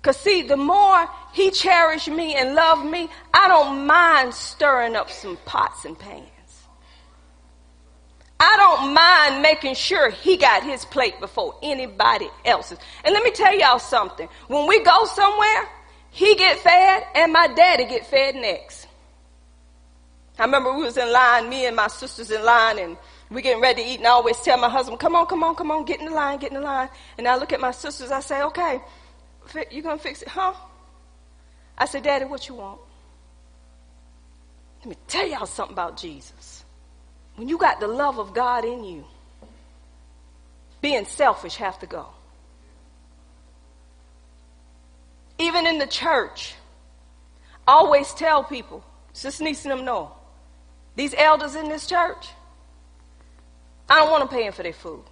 Cause 0.00 0.16
see, 0.18 0.42
the 0.42 0.56
more 0.56 1.08
he 1.32 1.50
cherished 1.50 2.08
me 2.08 2.36
and 2.36 2.54
loved 2.54 2.86
me, 2.86 3.08
I 3.34 3.48
don't 3.48 3.86
mind 3.86 4.32
stirring 4.32 4.96
up 4.96 5.10
some 5.10 5.36
pots 5.44 5.84
and 5.84 5.98
pans. 5.98 6.35
I 8.38 8.56
don't 8.56 8.92
mind 8.92 9.42
making 9.42 9.74
sure 9.74 10.10
he 10.10 10.36
got 10.36 10.62
his 10.62 10.84
plate 10.84 11.18
before 11.20 11.58
anybody 11.62 12.28
else's. 12.44 12.78
And 13.04 13.14
let 13.14 13.22
me 13.22 13.30
tell 13.30 13.56
y'all 13.56 13.78
something. 13.78 14.28
When 14.48 14.66
we 14.66 14.82
go 14.82 15.04
somewhere, 15.06 15.68
he 16.10 16.34
get 16.34 16.58
fed 16.58 17.04
and 17.14 17.32
my 17.32 17.46
daddy 17.48 17.86
get 17.86 18.06
fed 18.06 18.34
next. 18.34 18.88
I 20.38 20.44
remember 20.44 20.74
we 20.74 20.82
was 20.82 20.98
in 20.98 21.10
line, 21.10 21.48
me 21.48 21.66
and 21.66 21.74
my 21.74 21.88
sisters 21.88 22.30
in 22.30 22.44
line 22.44 22.78
and 22.78 22.98
we 23.30 23.40
getting 23.40 23.62
ready 23.62 23.82
to 23.82 23.88
eat 23.88 23.98
and 23.98 24.06
I 24.06 24.10
always 24.10 24.38
tell 24.40 24.58
my 24.58 24.68
husband, 24.68 25.00
come 25.00 25.16
on, 25.16 25.26
come 25.26 25.42
on, 25.42 25.54
come 25.54 25.70
on, 25.70 25.86
get 25.86 26.00
in 26.00 26.06
the 26.06 26.12
line, 26.12 26.38
get 26.38 26.52
in 26.52 26.60
the 26.60 26.64
line. 26.64 26.90
And 27.16 27.26
I 27.26 27.36
look 27.36 27.54
at 27.54 27.60
my 27.60 27.70
sisters, 27.70 28.10
I 28.10 28.20
say, 28.20 28.42
okay, 28.42 28.80
you 29.70 29.80
gonna 29.80 29.98
fix 29.98 30.20
it? 30.20 30.28
Huh? 30.28 30.52
I 31.78 31.86
say, 31.86 32.00
Daddy, 32.00 32.26
what 32.26 32.48
you 32.48 32.54
want? 32.56 32.80
Let 34.80 34.88
me 34.90 34.96
tell 35.08 35.26
y'all 35.26 35.46
something 35.46 35.74
about 35.74 35.96
Jesus. 35.96 36.32
When 37.36 37.48
you 37.48 37.58
got 37.58 37.80
the 37.80 37.86
love 37.86 38.18
of 38.18 38.34
God 38.34 38.64
in 38.64 38.84
you, 38.84 39.04
being 40.80 41.04
selfish 41.04 41.56
have 41.56 41.78
to 41.80 41.86
go. 41.86 42.06
Even 45.38 45.66
in 45.66 45.78
the 45.78 45.86
church, 45.86 46.54
I 47.68 47.72
always 47.72 48.12
tell 48.14 48.42
people, 48.42 48.82
Niece 49.40 49.64
and 49.64 49.72
them 49.72 49.84
know, 49.84 50.12
these 50.94 51.14
elders 51.16 51.54
in 51.54 51.68
this 51.68 51.86
church, 51.86 52.28
I 53.88 53.96
don't 53.96 54.10
want 54.10 54.22
them 54.22 54.38
paying 54.38 54.52
for 54.52 54.62
their 54.62 54.72
food. 54.72 55.04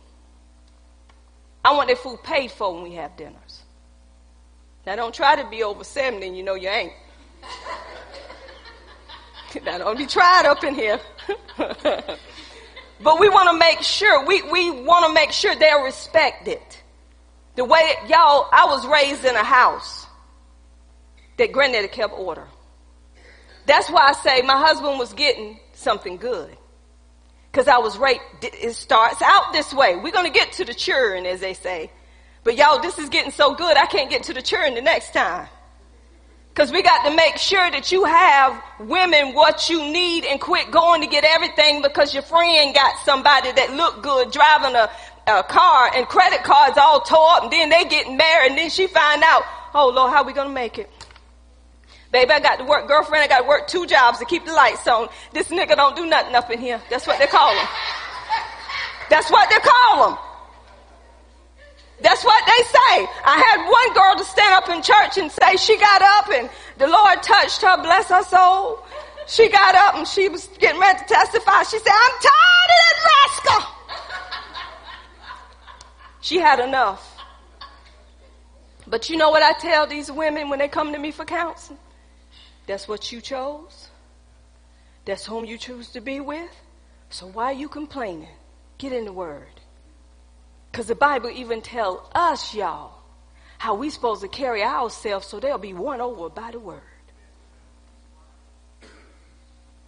I 1.65 1.73
want 1.73 1.89
their 1.89 1.97
food 1.97 2.23
paid 2.23 2.51
for 2.51 2.75
when 2.75 2.83
we 2.83 2.95
have 2.95 3.17
dinners. 3.17 3.63
Now 4.87 4.97
don't 4.97 5.15
try 5.15 5.37
to 5.37 5.49
be 5.49 5.63
over 5.63 5.85
70 5.85 6.27
and 6.27 6.37
you 6.37 6.43
know 6.43 6.55
you 6.55 6.69
ain't. 6.69 6.93
now 9.65 9.79
don't 9.79 9.99
be 9.99 10.07
tried 10.07 10.47
up 10.47 10.65
in 10.65 10.75
here. 10.75 11.01
but 11.57 13.21
we 13.21 13.29
want 13.29 13.51
to 13.51 13.59
make 13.59 13.83
sure, 13.83 14.25
we, 14.27 14.43
we 14.43 14.71
want 14.71 15.07
to 15.07 15.13
make 15.13 15.33
sure 15.33 15.55
they're 15.55 15.85
respected. 15.85 16.61
The 17.57 17.65
way, 17.65 17.93
y'all, 18.09 18.49
I 18.53 18.67
was 18.67 18.87
raised 18.87 19.25
in 19.25 19.35
a 19.35 19.45
house 19.45 20.07
that 21.37 21.53
granddaddy 21.53 21.89
kept 21.89 22.13
order. 22.13 22.47
That's 23.67 23.89
why 23.89 24.09
I 24.09 24.13
say 24.13 24.43
my 24.43 24.59
husband 24.59 24.99
was 24.99 25.13
getting 25.13 25.59
something 25.73 26.17
good. 26.17 26.57
Cause 27.53 27.69
I 27.69 27.79
was 27.79 27.97
right, 27.97 28.19
it 28.43 28.75
starts 28.75 29.23
out 29.23 29.53
this 29.53 29.73
way. 29.73 29.95
We're 29.95 30.11
gonna 30.11 30.31
get 30.31 30.51
to 30.55 30.65
the 30.65 30.75
churn, 30.75 31.25
as 31.25 31.39
they 31.39 31.55
say. 31.55 31.93
But 32.43 32.57
y'all, 32.57 32.83
this 32.83 32.99
is 32.99 33.09
getting 33.09 33.31
so 33.31 33.55
good, 33.55 33.77
I 33.77 33.87
can't 33.87 34.11
get 34.11 34.25
to 34.25 34.35
the 34.35 34.43
churn 34.43 34.75
the 34.75 34.83
next 34.83 35.15
time. 35.15 35.47
Cause 36.55 36.71
we 36.71 36.83
got 36.83 37.09
to 37.09 37.17
make 37.17 37.37
sure 37.37 37.69
that 37.69 37.91
you 37.91 38.05
have 38.05 38.63
women 38.79 39.35
what 39.35 39.69
you 39.69 39.91
need 39.91 40.25
and 40.25 40.41
quit 40.41 40.71
going 40.71 41.01
to 41.01 41.09
get 41.09 41.25
everything 41.25 41.83
because 41.83 42.15
your 42.15 42.23
friend 42.23 42.73
got 42.73 42.95
somebody 43.05 43.51
that 43.51 43.73
look 43.73 44.05
good 44.05 44.31
driving 44.31 44.77
a, 44.77 44.89
a 45.27 45.43
car 45.43 45.91
and 45.97 46.07
credit 46.07 46.45
cards 46.45 46.79
all 46.79 47.01
tore 47.01 47.29
up 47.31 47.43
and 47.43 47.53
then 47.53 47.71
they 47.71 47.85
getting 47.87 48.17
married 48.17 48.51
and 48.51 48.59
then 48.59 48.71
she 48.71 48.87
find 48.87 49.25
out, 49.25 49.43
oh 49.75 49.89
Lord, 49.89 50.13
how 50.13 50.23
we 50.23 50.33
gonna 50.33 50.49
make 50.49 50.79
it? 50.79 50.89
Baby, 52.13 52.31
I 52.31 52.39
got 52.39 52.61
to 52.61 52.65
work, 52.65 52.87
girlfriend, 52.87 53.25
I 53.25 53.27
got 53.27 53.41
to 53.41 53.49
work 53.49 53.67
two 53.67 53.87
jobs 53.89 54.21
to 54.21 54.25
keep 54.25 54.47
the 54.47 54.53
lights 54.53 54.87
on. 54.87 55.09
This 55.33 55.49
nigga 55.49 55.75
don't 55.75 55.97
do 55.97 56.07
nothing 56.07 56.37
up 56.37 56.49
in 56.53 56.61
here. 56.61 56.81
That's 56.89 57.09
what 57.09 57.19
they 57.19 57.27
call 57.27 57.51
him. 57.51 57.67
That's 59.11 59.29
what 59.29 59.51
they 59.51 59.59
call 59.59 60.11
him. 60.11 60.19
That's 62.05 62.23
what 62.23 62.45
they 62.45 62.63
say. 62.65 63.09
I 63.25 63.43
had 63.49 63.65
one 63.65 63.95
girl 63.95 64.15
to 64.23 64.31
stand 64.31 64.53
up 64.53 64.69
in 64.69 64.83
church 64.83 65.17
and 65.17 65.33
say 65.33 65.57
she 65.57 65.79
got 65.79 66.03
up 66.03 66.29
and 66.31 66.51
the 66.77 66.87
Lord 66.87 67.23
touched 67.23 67.63
her, 67.63 67.83
bless 67.83 68.09
her 68.09 68.23
soul. 68.25 68.85
She 69.27 69.49
got 69.49 69.75
up 69.75 69.95
and 69.95 70.07
she 70.07 70.29
was 70.29 70.47
getting 70.59 70.79
ready 70.79 70.99
to 70.99 71.05
testify. 71.07 71.63
She 71.63 71.79
said, 71.79 71.93
I'm 71.93 72.13
tired 72.21 72.71
of 72.71 72.79
that 72.85 72.97
rascal. 73.09 73.75
She 76.21 76.39
had 76.39 76.61
enough. 76.61 77.17
But 78.87 79.09
you 79.09 79.17
know 79.17 79.31
what 79.31 79.43
I 79.43 79.59
tell 79.59 79.87
these 79.87 80.13
women 80.13 80.51
when 80.51 80.59
they 80.59 80.69
come 80.69 80.93
to 80.93 80.99
me 80.99 81.11
for 81.11 81.25
counseling? 81.25 81.79
That's 82.67 82.87
what 82.87 83.13
you 83.13 83.23
chose. 83.23 83.89
That's 85.07 85.25
whom 85.25 85.47
you 85.47 85.57
choose 85.57 85.89
to 85.93 86.03
be 86.03 86.21
with. 86.21 86.51
So 87.09 87.29
why 87.29 87.45
are 87.45 87.55
you 87.55 87.69
complaining? 87.69 88.29
Get 88.77 88.93
in 88.93 89.07
the 89.07 89.13
word. 89.13 89.54
Because 90.75 90.89
the 90.89 90.97
Bible 90.97 91.31
even 91.31 91.63
tell 91.63 92.11
us, 92.17 92.53
y'all, 92.53 92.95
how 93.59 93.77
we 93.77 93.91
supposed 93.91 94.23
to 94.23 94.29
carry 94.29 94.65
ourselves 94.65 95.25
so 95.25 95.39
they'll 95.39 95.57
be 95.57 95.73
won 95.73 96.01
over 96.01 96.29
by 96.29 96.51
the 96.51 96.59
word. 96.59 96.83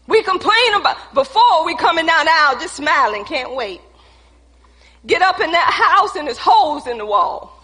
We 0.07 0.23
complain 0.23 0.75
about 0.75 0.97
before 1.13 1.67
we 1.67 1.75
coming 1.75 2.07
down 2.07 2.27
the 2.27 2.31
aisle 2.31 2.61
just 2.61 2.77
smiling, 2.77 3.25
can't 3.25 3.57
wait. 3.57 3.81
Get 5.05 5.23
up 5.23 5.41
in 5.41 5.51
that 5.51 5.73
house 5.73 6.15
and 6.15 6.29
there's 6.29 6.39
holes 6.39 6.87
in 6.87 6.99
the 6.99 7.07
wall. 7.07 7.61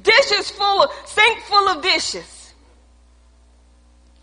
Dishes 0.00 0.48
full 0.52 0.84
of, 0.84 0.90
sink 1.06 1.40
full 1.40 1.70
of 1.70 1.82
dishes. 1.82 2.54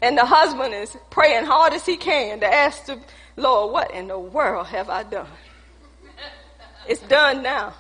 And 0.01 0.17
the 0.17 0.23
husband 0.23 0.73
is 0.73 0.95
praying 1.09 1.43
hard 1.43 1.73
as 1.73 1.85
he 1.85 1.97
can 1.97 2.39
to 2.39 2.47
ask 2.47 2.85
the 2.85 2.97
Lord, 3.35 3.73
what 3.73 3.91
in 3.91 4.07
the 4.07 4.17
world 4.17 4.67
have 4.67 4.89
I 4.89 5.03
done? 5.03 5.27
It's 6.87 7.01
done 7.01 7.43
now. 7.43 7.73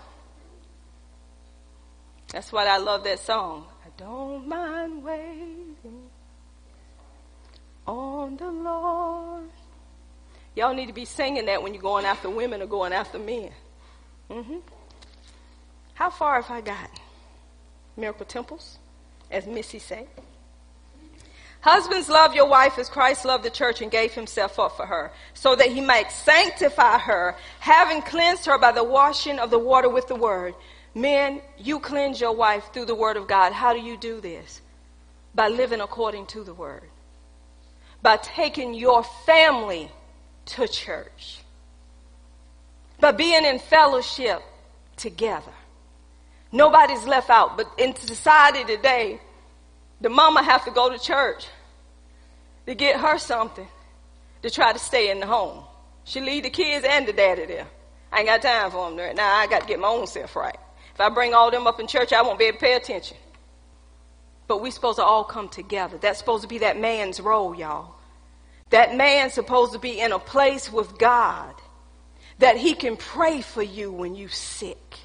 That's 2.31 2.51
why 2.51 2.65
I 2.67 2.77
love 2.77 3.03
that 3.03 3.19
song. 3.19 3.65
I 3.85 3.89
don't 3.97 4.47
mind 4.47 5.03
waiting 5.03 5.75
on 7.85 8.37
the 8.37 8.49
Lord. 8.49 9.49
Y'all 10.55 10.73
need 10.73 10.87
to 10.87 10.93
be 10.93 11.05
singing 11.05 11.45
that 11.45 11.61
when 11.61 11.73
you're 11.73 11.81
going 11.81 12.05
after 12.05 12.29
women 12.29 12.61
or 12.61 12.67
going 12.67 12.93
after 12.93 13.19
men. 13.19 13.51
Mm-hmm. 14.29 14.57
How 15.93 16.09
far 16.09 16.41
have 16.41 16.49
I 16.51 16.61
gotten? 16.61 16.95
Miracle 17.97 18.25
temples, 18.25 18.77
as 19.29 19.45
Missy 19.45 19.79
said. 19.79 20.07
Husbands, 21.61 22.09
love 22.09 22.33
your 22.33 22.47
wife 22.47 22.79
as 22.79 22.89
Christ 22.89 23.23
loved 23.23 23.43
the 23.43 23.51
church 23.51 23.81
and 23.81 23.91
gave 23.91 24.13
himself 24.13 24.57
up 24.59 24.75
for 24.75 24.85
her, 24.85 25.11
so 25.35 25.55
that 25.55 25.71
he 25.71 25.79
might 25.79 26.11
sanctify 26.11 26.97
her, 26.97 27.35
having 27.59 28.01
cleansed 28.01 28.47
her 28.47 28.57
by 28.57 28.71
the 28.71 28.83
washing 28.83 29.37
of 29.37 29.51
the 29.51 29.59
water 29.59 29.87
with 29.87 30.07
the 30.07 30.15
word. 30.15 30.55
Men, 30.95 31.41
you 31.59 31.79
cleanse 31.79 32.19
your 32.19 32.35
wife 32.35 32.73
through 32.73 32.85
the 32.85 32.95
word 32.95 33.15
of 33.15 33.27
God. 33.27 33.53
How 33.53 33.73
do 33.73 33.79
you 33.79 33.95
do 33.95 34.19
this? 34.19 34.59
By 35.35 35.49
living 35.49 35.81
according 35.81 36.25
to 36.27 36.43
the 36.43 36.53
word. 36.53 36.83
By 38.01 38.17
taking 38.17 38.73
your 38.73 39.03
family 39.25 39.91
to 40.47 40.67
church. 40.67 41.41
By 42.99 43.11
being 43.11 43.45
in 43.45 43.59
fellowship 43.59 44.41
together. 44.97 45.53
Nobody's 46.51 47.05
left 47.05 47.29
out, 47.29 47.55
but 47.55 47.71
in 47.77 47.95
society 47.95 48.63
today, 48.65 49.21
the 50.01 50.09
mama 50.09 50.43
have 50.43 50.65
to 50.65 50.71
go 50.71 50.89
to 50.89 50.99
church 50.99 51.47
to 52.65 52.75
get 52.75 52.99
her 52.99 53.17
something 53.17 53.67
to 54.41 54.49
try 54.49 54.73
to 54.73 54.79
stay 54.79 55.11
in 55.11 55.19
the 55.19 55.27
home. 55.27 55.63
She 56.03 56.19
leave 56.19 56.43
the 56.43 56.49
kids 56.49 56.85
and 56.87 57.07
the 57.07 57.13
daddy 57.13 57.45
there. 57.45 57.67
I 58.11 58.19
ain't 58.19 58.27
got 58.27 58.41
time 58.41 58.71
for 58.71 58.89
them 58.89 58.99
right 58.99 59.15
Now 59.15 59.35
I 59.35 59.47
got 59.47 59.61
to 59.61 59.67
get 59.67 59.79
my 59.79 59.87
own 59.87 60.07
self 60.07 60.35
right. 60.35 60.57
If 60.93 60.99
I 60.99 61.09
bring 61.09 61.33
all 61.33 61.51
them 61.51 61.67
up 61.67 61.79
in 61.79 61.87
church, 61.87 62.11
I 62.11 62.21
won't 62.23 62.39
be 62.39 62.45
able 62.45 62.57
to 62.57 62.65
pay 62.65 62.73
attention. 62.73 63.17
But 64.47 64.61
we 64.61 64.71
supposed 64.71 64.97
to 64.97 65.03
all 65.03 65.23
come 65.23 65.47
together. 65.47 65.97
That's 65.97 66.19
supposed 66.19 66.41
to 66.41 66.49
be 66.49 66.57
that 66.57 66.79
man's 66.79 67.21
role, 67.21 67.55
y'all. 67.55 67.95
That 68.71 68.95
man's 68.95 69.33
supposed 69.33 69.73
to 69.73 69.79
be 69.79 69.99
in 69.99 70.11
a 70.11 70.19
place 70.19 70.71
with 70.71 70.97
God 70.97 71.53
that 72.39 72.57
he 72.57 72.73
can 72.73 72.97
pray 72.97 73.41
for 73.41 73.61
you 73.61 73.91
when 73.91 74.15
you 74.15 74.27
sick. 74.27 74.97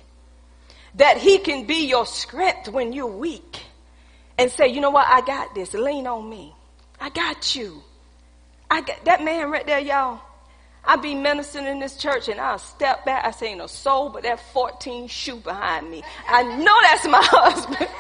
That 0.95 1.19
he 1.19 1.39
can 1.39 1.67
be 1.67 1.87
your 1.87 2.07
strength 2.07 2.69
when 2.69 2.93
you're 2.93 3.07
weak 3.07 3.66
and 4.39 4.51
say, 4.51 4.69
you 4.69 4.81
know 4.81 4.91
what, 4.91 5.07
I 5.09 5.21
got 5.23 5.55
this. 5.55 5.75
Lean 5.75 6.07
on 6.07 6.29
me. 6.29 6.55
I 7.01 7.11
got 7.11 7.55
you. 7.55 7.83
I 8.71 8.81
got 8.81 9.05
that 9.05 9.23
man 9.25 9.51
right 9.51 9.67
there, 9.67 9.79
y'all. 9.79 10.21
I 10.85 10.97
be 10.97 11.15
ministering 11.15 11.67
in 11.67 11.81
this 11.81 11.97
church 11.97 12.29
and 12.29 12.41
I'll 12.41 12.59
step 12.59 13.05
back. 13.05 13.25
I 13.25 13.33
say, 13.33 13.49
ain't 13.49 13.59
no 13.59 13.67
soul 13.67 14.09
but 14.09 14.23
that 14.23 14.41
14 14.53 15.09
shoe 15.09 15.37
behind 15.37 15.91
me. 15.91 16.03
I 16.29 16.43
know 16.43 16.77
that's 16.83 17.07
my 17.07 17.21
husband. 17.23 17.91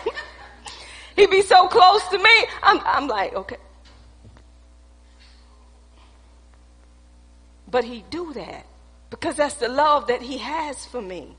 he 1.17 1.27
be 1.27 1.43
so 1.43 1.67
close 1.67 2.07
to 2.09 2.19
me. 2.19 2.47
I'm, 2.63 2.81
I'm 2.85 3.09
like, 3.09 3.35
okay. 3.35 3.57
But 7.69 7.85
he 7.85 8.05
do 8.11 8.33
that 8.35 8.67
because 9.11 9.37
that's 9.37 9.55
the 9.55 9.69
love 9.69 10.07
that 10.07 10.23
he 10.23 10.39
has 10.39 10.87
for 10.87 11.03
me. 11.03 11.37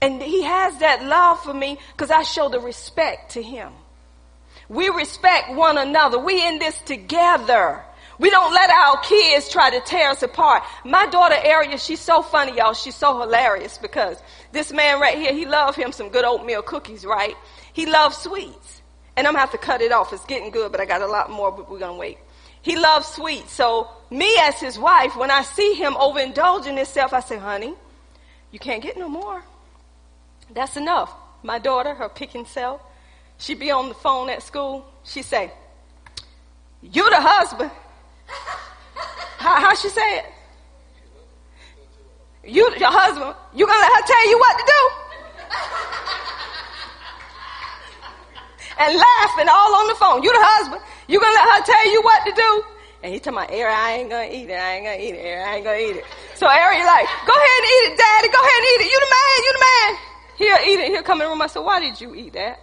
And 0.00 0.22
he 0.22 0.42
has 0.42 0.78
that 0.78 1.04
love 1.04 1.42
for 1.42 1.54
me 1.54 1.78
because 1.92 2.10
I 2.10 2.22
show 2.22 2.48
the 2.48 2.60
respect 2.60 3.32
to 3.32 3.42
him. 3.42 3.72
We 4.68 4.88
respect 4.88 5.54
one 5.54 5.78
another. 5.78 6.18
We 6.18 6.46
in 6.46 6.58
this 6.58 6.78
together. 6.82 7.82
We 8.18 8.30
don't 8.30 8.52
let 8.54 8.70
our 8.70 9.00
kids 9.02 9.48
try 9.48 9.70
to 9.70 9.80
tear 9.80 10.10
us 10.10 10.22
apart. 10.22 10.62
My 10.84 11.06
daughter 11.06 11.34
Aria, 11.34 11.78
she's 11.78 12.00
so 12.00 12.22
funny, 12.22 12.56
y'all. 12.56 12.72
She's 12.72 12.94
so 12.94 13.20
hilarious 13.20 13.76
because 13.78 14.22
this 14.52 14.72
man 14.72 15.00
right 15.00 15.18
here, 15.18 15.32
he 15.32 15.46
loves 15.46 15.76
him 15.76 15.92
some 15.92 16.10
good 16.10 16.24
oatmeal 16.24 16.62
cookies, 16.62 17.04
right? 17.04 17.34
He 17.72 17.86
loves 17.86 18.16
sweets. 18.18 18.82
And 19.16 19.26
I'm 19.26 19.32
gonna 19.34 19.40
have 19.40 19.52
to 19.52 19.58
cut 19.58 19.80
it 19.80 19.92
off. 19.92 20.12
It's 20.12 20.24
getting 20.26 20.50
good, 20.50 20.72
but 20.72 20.80
I 20.80 20.86
got 20.86 21.02
a 21.02 21.06
lot 21.06 21.30
more, 21.30 21.50
but 21.50 21.70
we're 21.70 21.78
gonna 21.78 21.96
wait. 21.96 22.18
He 22.62 22.76
loves 22.76 23.06
sweets. 23.06 23.52
So 23.52 23.90
me 24.10 24.36
as 24.40 24.58
his 24.60 24.78
wife, 24.78 25.16
when 25.16 25.30
I 25.30 25.42
see 25.42 25.74
him 25.74 25.94
overindulging 25.94 26.76
himself, 26.76 27.12
I 27.12 27.20
say, 27.20 27.36
honey, 27.36 27.74
you 28.50 28.58
can't 28.58 28.82
get 28.82 28.96
no 28.96 29.08
more. 29.08 29.42
That's 30.52 30.76
enough. 30.76 31.12
My 31.42 31.58
daughter, 31.58 31.94
her 31.94 32.08
picking 32.08 32.46
self, 32.46 32.80
she 33.38 33.54
be 33.54 33.70
on 33.70 33.88
the 33.88 33.94
phone 33.94 34.30
at 34.30 34.42
school. 34.42 34.86
She'd 35.04 35.24
say, 35.24 35.50
you 36.82 37.08
the 37.10 37.20
husband. 37.20 37.70
How, 39.38 39.60
how 39.60 39.74
she 39.74 39.88
say 39.88 40.18
it? 40.18 40.24
You, 42.44 42.68
your 42.76 42.92
husband, 42.92 43.34
you 43.54 43.66
gonna 43.66 43.80
let 43.80 43.92
her 43.92 44.06
tell 44.06 44.28
you 44.28 44.38
what 44.38 44.58
to 44.58 44.64
do? 44.64 44.80
and 48.78 48.96
laughing 48.96 49.48
all 49.48 49.74
on 49.76 49.86
the 49.88 49.94
phone. 49.94 50.22
You 50.22 50.32
the 50.32 50.40
husband. 50.40 50.82
You 51.08 51.20
gonna 51.20 51.32
let 51.32 51.48
her 51.56 51.62
tell 51.64 51.92
you 51.92 52.02
what 52.02 52.24
to 52.26 52.32
do? 52.32 52.64
And 53.02 53.12
he 53.12 53.20
tell 53.20 53.34
my 53.34 53.46
Ari, 53.46 53.64
I 53.64 53.92
ain't 54.00 54.10
gonna 54.10 54.28
eat 54.32 54.48
it. 54.48 54.56
I 54.56 54.76
ain't 54.76 54.84
gonna 54.84 55.00
eat 55.00 55.14
it. 55.14 55.24
Ari, 55.24 55.44
I 55.44 55.54
ain't 55.56 55.64
gonna 55.64 55.78
eat 55.78 55.96
it. 56.00 56.04
So 56.34 56.46
Ari 56.46 56.80
like, 56.84 57.06
go 57.28 57.32
ahead 57.32 57.60
and 57.60 57.68
eat 57.68 57.84
it, 57.92 57.96
daddy. 57.96 58.28
Go 58.28 58.40
ahead 58.40 58.60
and 58.60 58.68
eat 58.72 58.80
it. 58.84 58.88
You 58.92 58.98
the 59.00 59.12
man. 59.12 59.36
You 59.44 59.52
the 59.52 59.64
man. 59.64 59.90
He'll 60.36 60.62
eat 60.68 60.80
it. 60.84 60.88
He'll 60.92 61.02
come 61.02 61.20
in 61.20 61.26
the 61.26 61.30
room. 61.30 61.42
I 61.42 61.46
said, 61.48 61.60
why 61.60 61.80
did 61.80 62.00
you 62.00 62.14
eat 62.14 62.32
that? 62.32 62.60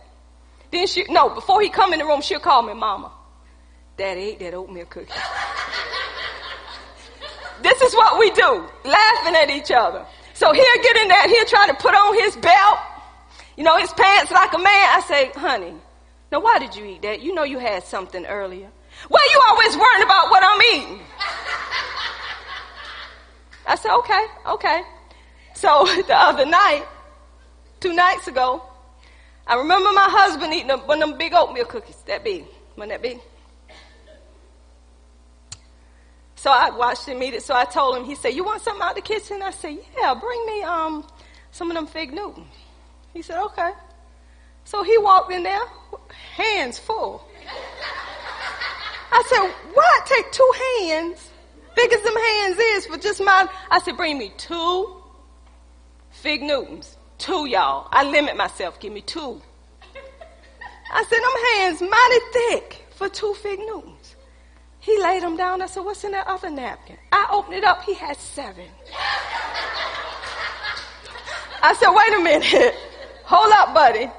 Then 0.72 0.88
she, 0.88 1.06
no, 1.10 1.30
before 1.30 1.62
he 1.62 1.70
come 1.70 1.94
in 1.94 2.00
the 2.00 2.06
room, 2.06 2.22
she'll 2.22 2.40
call 2.40 2.62
me 2.62 2.74
mama. 2.74 3.12
Daddy 3.98 4.22
ate 4.22 4.40
that 4.40 4.54
oatmeal 4.54 4.86
cookie. 4.86 5.12
this 7.62 7.82
is 7.82 7.94
what 7.94 8.18
we 8.18 8.32
do, 8.32 8.70
laughing 8.86 9.36
at 9.36 9.50
each 9.50 9.72
other. 9.72 10.06
So 10.34 10.54
he'll 10.54 10.82
get 10.82 10.98
in 10.98 11.08
there, 11.08 11.28
he'll 11.28 11.46
try 11.46 11.68
to 11.68 11.74
put 11.74 11.94
on 11.94 12.24
his 12.24 12.36
belt. 12.38 12.80
you 13.58 13.64
know, 13.64 13.78
his 13.78 13.92
pants 13.94 14.32
like 14.32 14.54
a 14.54 14.58
man. 14.58 14.68
I 14.68 15.04
say, 15.08 15.32
honey, 15.36 15.74
now 16.32 16.40
why 16.40 16.60
did 16.60 16.76
you 16.76 16.86
eat 16.86 17.02
that? 17.02 17.22
You 17.22 17.36
know 17.36 17.44
you 17.44 17.60
had 17.60 17.84
something 17.84 18.26
earlier. 18.26 18.70
Well, 19.10 19.32
you 19.32 19.42
always 19.50 19.76
worrying 19.76 20.04
about 20.04 20.32
what 20.32 20.44
I'm 20.44 20.62
eating. 20.74 21.00
I 23.68 23.76
said, 23.76 23.94
okay, 23.98 24.26
okay. 24.48 24.82
So 25.54 25.86
the 26.08 26.16
other 26.16 26.46
night, 26.46 26.86
two 27.80 27.94
nights 27.94 28.28
ago, 28.28 28.64
I 29.52 29.56
remember 29.56 29.92
my 29.92 30.08
husband 30.10 30.54
eating 30.54 30.70
one 30.70 31.04
of 31.04 31.10
them 31.10 31.18
big 31.18 31.34
oatmeal 31.34 31.66
cookies, 31.66 31.98
that 32.08 32.24
big. 32.24 32.46
Wasn't 32.78 32.90
that 32.90 33.02
big? 33.02 33.20
So 36.36 36.50
I 36.50 36.70
watched 36.70 37.06
him 37.06 37.22
eat 37.22 37.34
it. 37.34 37.44
So 37.44 37.54
I 37.54 37.66
told 37.66 37.98
him, 37.98 38.06
he 38.06 38.16
said, 38.16 38.30
you 38.30 38.46
want 38.46 38.62
something 38.62 38.82
out 38.82 38.96
the 38.96 39.02
kitchen? 39.02 39.42
I 39.42 39.52
said, 39.52 39.78
yeah, 40.00 40.14
bring 40.14 40.46
me 40.46 40.64
um, 40.64 41.06
some 41.52 41.70
of 41.70 41.76
them 41.76 41.86
fig 41.86 42.14
Newtons. 42.14 42.48
He 43.12 43.22
said, 43.22 43.44
okay. 43.48 43.72
So 44.64 44.84
he 44.84 44.98
walked 44.98 45.34
in 45.34 45.44
there, 45.44 45.66
hands 46.34 46.80
full. 46.80 47.28
I 49.12 49.22
said, 49.28 49.54
why 49.74 50.00
take 50.06 50.32
two 50.32 50.52
hands, 50.80 51.30
big 51.76 51.92
as 51.92 52.02
them 52.02 52.16
hands 52.16 52.58
is, 52.58 52.86
for 52.86 52.98
just 52.98 53.20
my, 53.22 53.50
I 53.70 53.80
said, 53.80 53.98
bring 53.98 54.18
me 54.18 54.32
two 54.38 54.96
fig 56.12 56.42
Newtons. 56.42 56.96
Two, 57.22 57.46
y'all. 57.46 57.88
I 57.92 58.04
limit 58.04 58.36
myself. 58.36 58.80
Give 58.80 58.92
me 58.92 59.02
two. 59.02 59.40
I 60.92 61.04
said, 61.04 61.20
them 61.20 61.38
hands 61.54 61.80
mighty 61.80 62.20
thick 62.34 62.88
for 62.96 63.10
two 63.10 63.36
fig 63.36 63.60
Newtons. 63.60 64.16
He 64.80 65.00
laid 65.00 65.22
them 65.22 65.38
down. 65.38 65.62
I 65.62 65.68
said, 65.68 65.86
what's 65.86 66.04
in 66.04 66.14
that 66.14 66.26
other 66.26 66.50
napkin? 66.50 66.98
I 67.12 67.28
opened 67.32 67.54
it 67.54 67.64
up. 67.64 67.84
He 67.84 67.94
had 67.94 68.18
seven. 68.18 68.66
I 71.62 71.76
said, 71.76 71.92
wait 71.92 72.20
a 72.20 72.24
minute. 72.24 72.76
Hold 73.26 73.54
up, 73.54 73.76
buddy. 73.76 74.10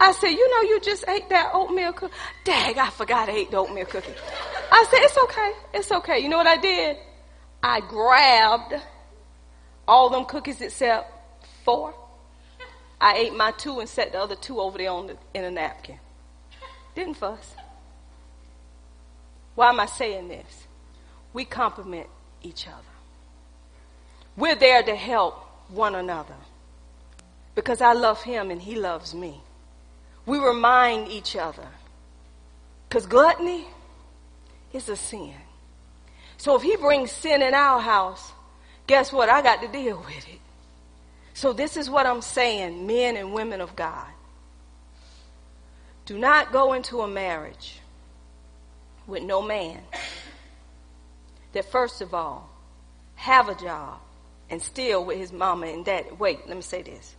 I 0.00 0.10
said, 0.10 0.30
you 0.30 0.50
know, 0.50 0.68
you 0.68 0.80
just 0.80 1.04
ate 1.06 1.28
that 1.28 1.52
oatmeal 1.54 1.92
cookie. 1.92 2.12
Dag, 2.42 2.76
I 2.76 2.90
forgot 2.90 3.28
I 3.28 3.32
ate 3.32 3.52
the 3.52 3.58
oatmeal 3.58 3.86
cookie. 3.86 4.14
I 4.72 4.84
said, 4.90 4.98
it's 5.02 5.16
okay. 5.16 5.52
It's 5.74 5.92
okay. 5.92 6.18
You 6.18 6.28
know 6.28 6.38
what 6.38 6.48
I 6.48 6.56
did? 6.56 6.96
I 7.62 7.78
grabbed 7.82 8.74
all 9.86 10.10
them 10.10 10.24
cookies 10.24 10.60
except 10.60 11.08
four. 11.64 11.94
I 13.02 13.16
ate 13.16 13.34
my 13.34 13.50
two 13.50 13.80
and 13.80 13.88
set 13.88 14.12
the 14.12 14.20
other 14.20 14.36
two 14.36 14.60
over 14.60 14.78
there 14.78 14.92
on 14.92 15.08
the, 15.08 15.16
in 15.34 15.42
a 15.42 15.50
napkin. 15.50 15.98
Didn't 16.94 17.14
fuss. 17.14 17.56
Why 19.56 19.70
am 19.70 19.80
I 19.80 19.86
saying 19.86 20.28
this? 20.28 20.68
We 21.32 21.44
compliment 21.44 22.06
each 22.42 22.68
other. 22.68 22.76
We're 24.36 24.54
there 24.54 24.84
to 24.84 24.94
help 24.94 25.34
one 25.68 25.96
another 25.96 26.36
because 27.56 27.80
I 27.80 27.92
love 27.92 28.22
him 28.22 28.52
and 28.52 28.62
he 28.62 28.76
loves 28.76 29.14
me. 29.14 29.42
We 30.24 30.38
remind 30.38 31.08
each 31.08 31.34
other 31.34 31.66
because 32.88 33.06
gluttony 33.06 33.66
is 34.72 34.88
a 34.88 34.96
sin. 34.96 35.34
So 36.36 36.54
if 36.54 36.62
he 36.62 36.76
brings 36.76 37.10
sin 37.10 37.42
in 37.42 37.52
our 37.52 37.80
house, 37.80 38.32
guess 38.86 39.12
what? 39.12 39.28
I 39.28 39.42
got 39.42 39.60
to 39.62 39.68
deal 39.68 39.98
with 40.06 40.28
it. 40.28 40.41
So 41.34 41.52
this 41.52 41.76
is 41.76 41.88
what 41.88 42.06
I'm 42.06 42.22
saying, 42.22 42.86
men 42.86 43.16
and 43.16 43.32
women 43.32 43.60
of 43.60 43.74
God. 43.74 44.08
Do 46.04 46.18
not 46.18 46.52
go 46.52 46.72
into 46.72 47.00
a 47.00 47.08
marriage 47.08 47.80
with 49.06 49.22
no 49.22 49.40
man 49.40 49.80
that 51.52 51.70
first 51.70 52.00
of 52.00 52.12
all 52.14 52.50
have 53.14 53.48
a 53.48 53.54
job 53.54 53.98
and 54.50 54.60
still 54.60 55.04
with 55.04 55.16
his 55.16 55.32
mama 55.32 55.66
and 55.66 55.84
daddy. 55.84 56.10
Wait, 56.18 56.46
let 56.46 56.56
me 56.56 56.62
say 56.62 56.82
this. 56.82 57.14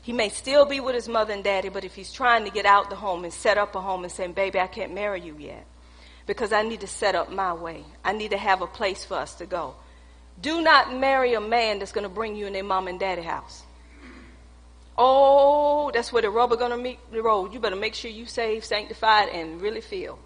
He 0.00 0.12
may 0.12 0.28
still 0.28 0.64
be 0.64 0.80
with 0.80 0.94
his 0.94 1.08
mother 1.08 1.32
and 1.32 1.44
daddy, 1.44 1.68
but 1.68 1.84
if 1.84 1.94
he's 1.94 2.12
trying 2.12 2.44
to 2.44 2.50
get 2.50 2.64
out 2.64 2.90
the 2.90 2.96
home 2.96 3.24
and 3.24 3.32
set 3.32 3.58
up 3.58 3.74
a 3.74 3.80
home 3.80 4.04
and 4.04 4.12
saying, 4.12 4.32
baby, 4.32 4.58
I 4.58 4.66
can't 4.66 4.94
marry 4.94 5.20
you 5.20 5.36
yet 5.38 5.66
because 6.26 6.52
I 6.52 6.62
need 6.62 6.80
to 6.80 6.86
set 6.86 7.14
up 7.14 7.30
my 7.30 7.52
way. 7.52 7.84
I 8.04 8.12
need 8.12 8.30
to 8.30 8.38
have 8.38 8.62
a 8.62 8.66
place 8.66 9.04
for 9.04 9.14
us 9.14 9.34
to 9.36 9.46
go. 9.46 9.74
Do 10.40 10.60
not 10.62 10.94
marry 10.94 11.34
a 11.34 11.40
man 11.40 11.78
that's 11.78 11.92
going 11.92 12.04
to 12.04 12.08
bring 12.08 12.36
you 12.36 12.46
in 12.46 12.52
their 12.52 12.64
mom 12.64 12.88
and 12.88 13.00
daddy 13.00 13.22
house. 13.22 13.62
Oh, 14.96 15.90
that's 15.92 16.12
where 16.12 16.22
the 16.22 16.30
rubber 16.30 16.56
going 16.56 16.72
to 16.72 16.76
meet 16.76 16.98
the 17.12 17.22
road. 17.22 17.52
You 17.52 17.60
better 17.60 17.76
make 17.76 17.94
sure 17.94 18.10
you 18.10 18.26
saved, 18.26 18.64
sanctified, 18.64 19.28
and 19.28 19.60
really 19.60 19.80
feel. 19.80 20.18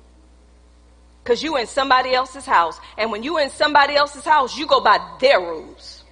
Because 1.23 1.43
you 1.43 1.57
in 1.57 1.67
somebody 1.67 2.15
else's 2.15 2.47
house. 2.47 2.81
And 2.99 3.11
when 3.13 3.23
you 3.23 3.39
in 3.39 3.51
somebody 3.51 3.95
else's 3.95 4.25
house, 4.25 4.57
you 4.57 4.67
go 4.67 4.81
by 4.81 4.99
their 5.21 5.41
rules. 5.41 6.05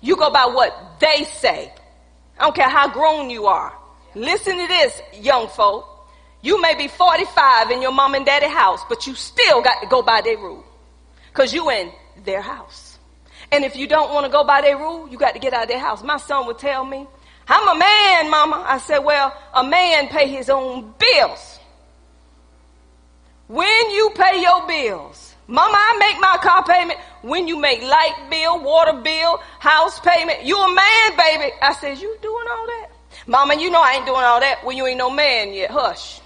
You 0.00 0.16
go 0.16 0.30
by 0.30 0.46
what 0.46 1.00
they 1.00 1.24
say. 1.24 1.72
I 2.38 2.44
don't 2.44 2.56
care 2.56 2.68
how 2.68 2.88
grown 2.88 3.30
you 3.30 3.46
are. 3.46 3.72
Listen 4.14 4.58
to 4.58 4.66
this, 4.66 5.00
young 5.20 5.48
folk. 5.48 5.86
You 6.40 6.60
may 6.60 6.74
be 6.74 6.88
45 6.88 7.70
in 7.70 7.80
your 7.80 7.92
mom 7.92 8.14
and 8.14 8.26
daddy 8.26 8.48
house, 8.48 8.80
but 8.88 9.06
you 9.06 9.14
still 9.14 9.62
got 9.62 9.80
to 9.80 9.86
go 9.86 10.02
by 10.02 10.22
their 10.22 10.38
rule. 10.38 10.64
Because 11.28 11.52
you 11.52 11.70
in 11.70 11.92
their 12.24 12.40
house. 12.40 12.91
And 13.52 13.66
if 13.66 13.76
you 13.76 13.86
don't 13.86 14.14
want 14.14 14.24
to 14.24 14.32
go 14.32 14.44
by 14.44 14.62
their 14.62 14.78
rule, 14.78 15.06
you 15.10 15.18
got 15.18 15.34
to 15.34 15.38
get 15.38 15.52
out 15.52 15.64
of 15.64 15.68
their 15.68 15.78
house. 15.78 16.02
My 16.02 16.16
son 16.16 16.46
would 16.46 16.58
tell 16.58 16.84
me, 16.86 17.06
I'm 17.46 17.76
a 17.76 17.78
man, 17.78 18.30
mama. 18.30 18.64
I 18.66 18.78
said, 18.78 19.00
well, 19.00 19.36
a 19.52 19.62
man 19.62 20.08
pay 20.08 20.26
his 20.26 20.48
own 20.48 20.94
bills. 20.98 21.58
When 23.48 23.90
you 23.90 24.10
pay 24.14 24.40
your 24.40 24.66
bills, 24.66 25.34
mama, 25.46 25.74
I 25.76 25.96
make 25.98 26.18
my 26.18 26.38
car 26.42 26.64
payment. 26.64 26.98
When 27.20 27.46
you 27.46 27.58
make 27.58 27.82
light 27.82 28.14
bill, 28.30 28.64
water 28.64 28.98
bill, 29.02 29.38
house 29.58 30.00
payment, 30.00 30.44
you 30.44 30.56
a 30.56 30.74
man, 30.74 31.16
baby. 31.18 31.52
I 31.60 31.76
said, 31.78 31.98
you 31.98 32.16
doing 32.22 32.46
all 32.50 32.66
that? 32.66 32.88
Mama, 33.26 33.56
you 33.56 33.70
know 33.70 33.82
I 33.82 33.96
ain't 33.96 34.06
doing 34.06 34.22
all 34.22 34.40
that 34.40 34.64
when 34.64 34.78
you 34.78 34.86
ain't 34.86 34.96
no 34.96 35.10
man 35.10 35.52
yet. 35.52 35.70
Hush. 35.70 36.22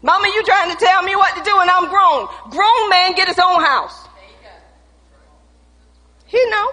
Mama, 0.00 0.28
you 0.28 0.42
trying 0.44 0.70
to 0.70 0.76
tell 0.82 1.02
me 1.02 1.14
what 1.14 1.36
to 1.36 1.42
do 1.44 1.58
and 1.60 1.68
I'm 1.68 1.90
grown. 1.90 2.26
Grown 2.50 2.88
man 2.88 3.12
get 3.12 3.28
his 3.28 3.38
own 3.38 3.62
house. 3.62 4.08
He 6.32 6.42
know. 6.48 6.68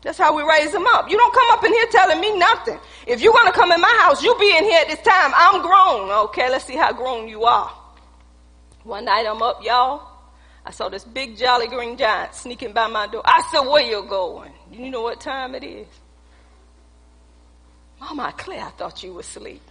That's 0.00 0.16
how 0.16 0.34
we 0.34 0.42
raise 0.42 0.72
them 0.72 0.86
up. 0.86 1.10
You 1.10 1.18
don't 1.18 1.34
come 1.34 1.50
up 1.50 1.64
in 1.64 1.72
here 1.72 1.86
telling 1.90 2.18
me 2.18 2.38
nothing. 2.38 2.78
If 3.06 3.22
going 3.22 3.46
to 3.46 3.52
come 3.52 3.72
in 3.72 3.80
my 3.80 3.98
house, 4.00 4.22
you 4.22 4.34
be 4.38 4.56
in 4.56 4.64
here 4.64 4.80
at 4.80 4.88
this 4.88 5.02
time. 5.02 5.32
I'm 5.36 5.60
grown. 5.60 6.10
Okay, 6.28 6.48
let's 6.48 6.64
see 6.64 6.76
how 6.76 6.92
grown 6.92 7.28
you 7.28 7.44
are. 7.44 7.70
One 8.84 9.04
night 9.04 9.26
I'm 9.26 9.42
up, 9.42 9.62
y'all. 9.62 10.08
I 10.64 10.70
saw 10.70 10.88
this 10.88 11.04
big 11.04 11.36
jolly 11.36 11.66
green 11.66 11.98
giant 11.98 12.34
sneaking 12.34 12.72
by 12.72 12.86
my 12.86 13.06
door. 13.06 13.20
I 13.24 13.42
said, 13.52 13.60
where 13.60 13.82
you 13.82 14.02
going? 14.08 14.52
You 14.72 14.90
know 14.90 15.02
what 15.02 15.20
time 15.20 15.54
it 15.54 15.62
is? 15.62 15.86
Mama 18.00 18.32
Claire, 18.36 18.64
I 18.64 18.70
thought 18.70 19.02
you 19.02 19.12
were 19.12 19.20
asleep. 19.20 19.62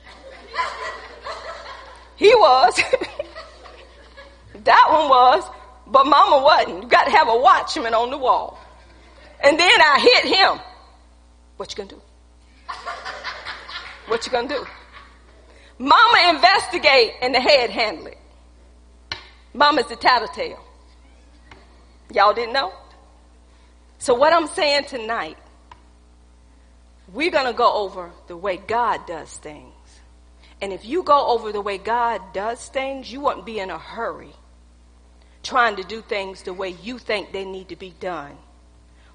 he 2.16 2.30
was. 2.36 2.76
that 4.64 4.88
one 4.90 5.10
was. 5.10 5.50
But 5.88 6.06
mama 6.06 6.44
wasn't. 6.44 6.84
You 6.84 6.90
got 6.90 7.06
to 7.06 7.12
have 7.12 7.28
a 7.28 7.38
watchman 7.38 7.94
on 7.94 8.10
the 8.10 8.18
wall. 8.18 8.60
And 9.44 9.60
then 9.60 9.82
I 9.82 10.00
hit 10.00 10.36
him. 10.36 10.60
What 11.58 11.72
you 11.72 11.78
gonna 11.78 11.90
do? 11.90 12.02
What 14.08 14.26
you 14.26 14.32
gonna 14.32 14.48
do? 14.48 14.66
Mama 15.78 16.34
investigate 16.34 17.14
and 17.22 17.34
the 17.34 17.40
head 17.40 17.70
handle 17.70 18.08
it. 18.08 18.18
Mama's 19.54 19.88
the 19.88 19.96
tattletale. 19.96 20.64
Y'all 22.14 22.34
didn't 22.34 22.54
know? 22.54 22.74
So 24.00 24.14
what 24.14 24.34
I'm 24.34 24.48
saying 24.48 24.86
tonight, 24.86 25.38
we're 27.14 27.32
gonna 27.32 27.54
go 27.54 27.74
over 27.74 28.12
the 28.28 28.38
way 28.38 28.58
God 28.58 29.06
does 29.06 29.36
things. 29.38 29.72
And 30.62 30.74
if 30.74 30.86
you 30.86 31.04
go 31.04 31.28
over 31.28 31.52
the 31.52 31.62
way 31.62 31.78
God 31.78 32.22
does 32.34 32.66
things, 32.68 33.12
you 33.12 33.22
won't 33.22 33.46
be 33.46 33.60
in 33.60 33.70
a 33.70 33.78
hurry 33.78 34.34
trying 35.46 35.78
to 35.78 35.84
do 35.84 36.02
things 36.02 36.42
the 36.42 36.54
way 36.54 36.76
you 36.84 36.98
think 36.98 37.32
they 37.32 37.46
need 37.46 37.70
to 37.70 37.76
be 37.76 37.94
done. 38.00 38.36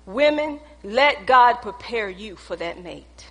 Women, 0.06 0.60
let 0.82 1.26
God 1.26 1.56
prepare 1.56 2.08
you 2.08 2.36
for 2.36 2.56
that 2.56 2.82
mate. 2.82 3.30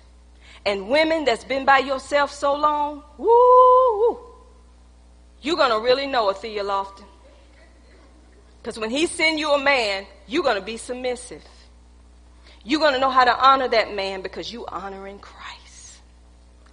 And 0.64 0.88
women 0.88 1.24
that's 1.24 1.44
been 1.44 1.64
by 1.64 1.78
yourself 1.78 2.30
so 2.30 2.54
long, 2.54 3.02
woo, 3.16 4.18
you're 5.40 5.56
going 5.56 5.70
to 5.70 5.78
really 5.84 6.06
know 6.06 6.28
a 6.28 6.34
Thea 6.34 6.62
Lofton. 6.62 7.06
Because 8.62 8.78
when 8.78 8.90
he 8.90 9.06
send 9.06 9.38
you 9.38 9.52
a 9.52 9.62
man, 9.62 10.06
you're 10.26 10.42
going 10.42 10.58
to 10.58 10.64
be 10.64 10.76
submissive. 10.76 11.42
You're 12.62 12.80
going 12.80 12.92
to 12.92 13.00
know 13.00 13.10
how 13.10 13.24
to 13.24 13.34
honor 13.34 13.68
that 13.68 13.94
man 13.94 14.20
because 14.20 14.52
you 14.52 14.66
are 14.66 14.82
honoring 14.82 15.18
Christ. 15.18 16.00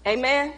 Amen. 0.05 0.53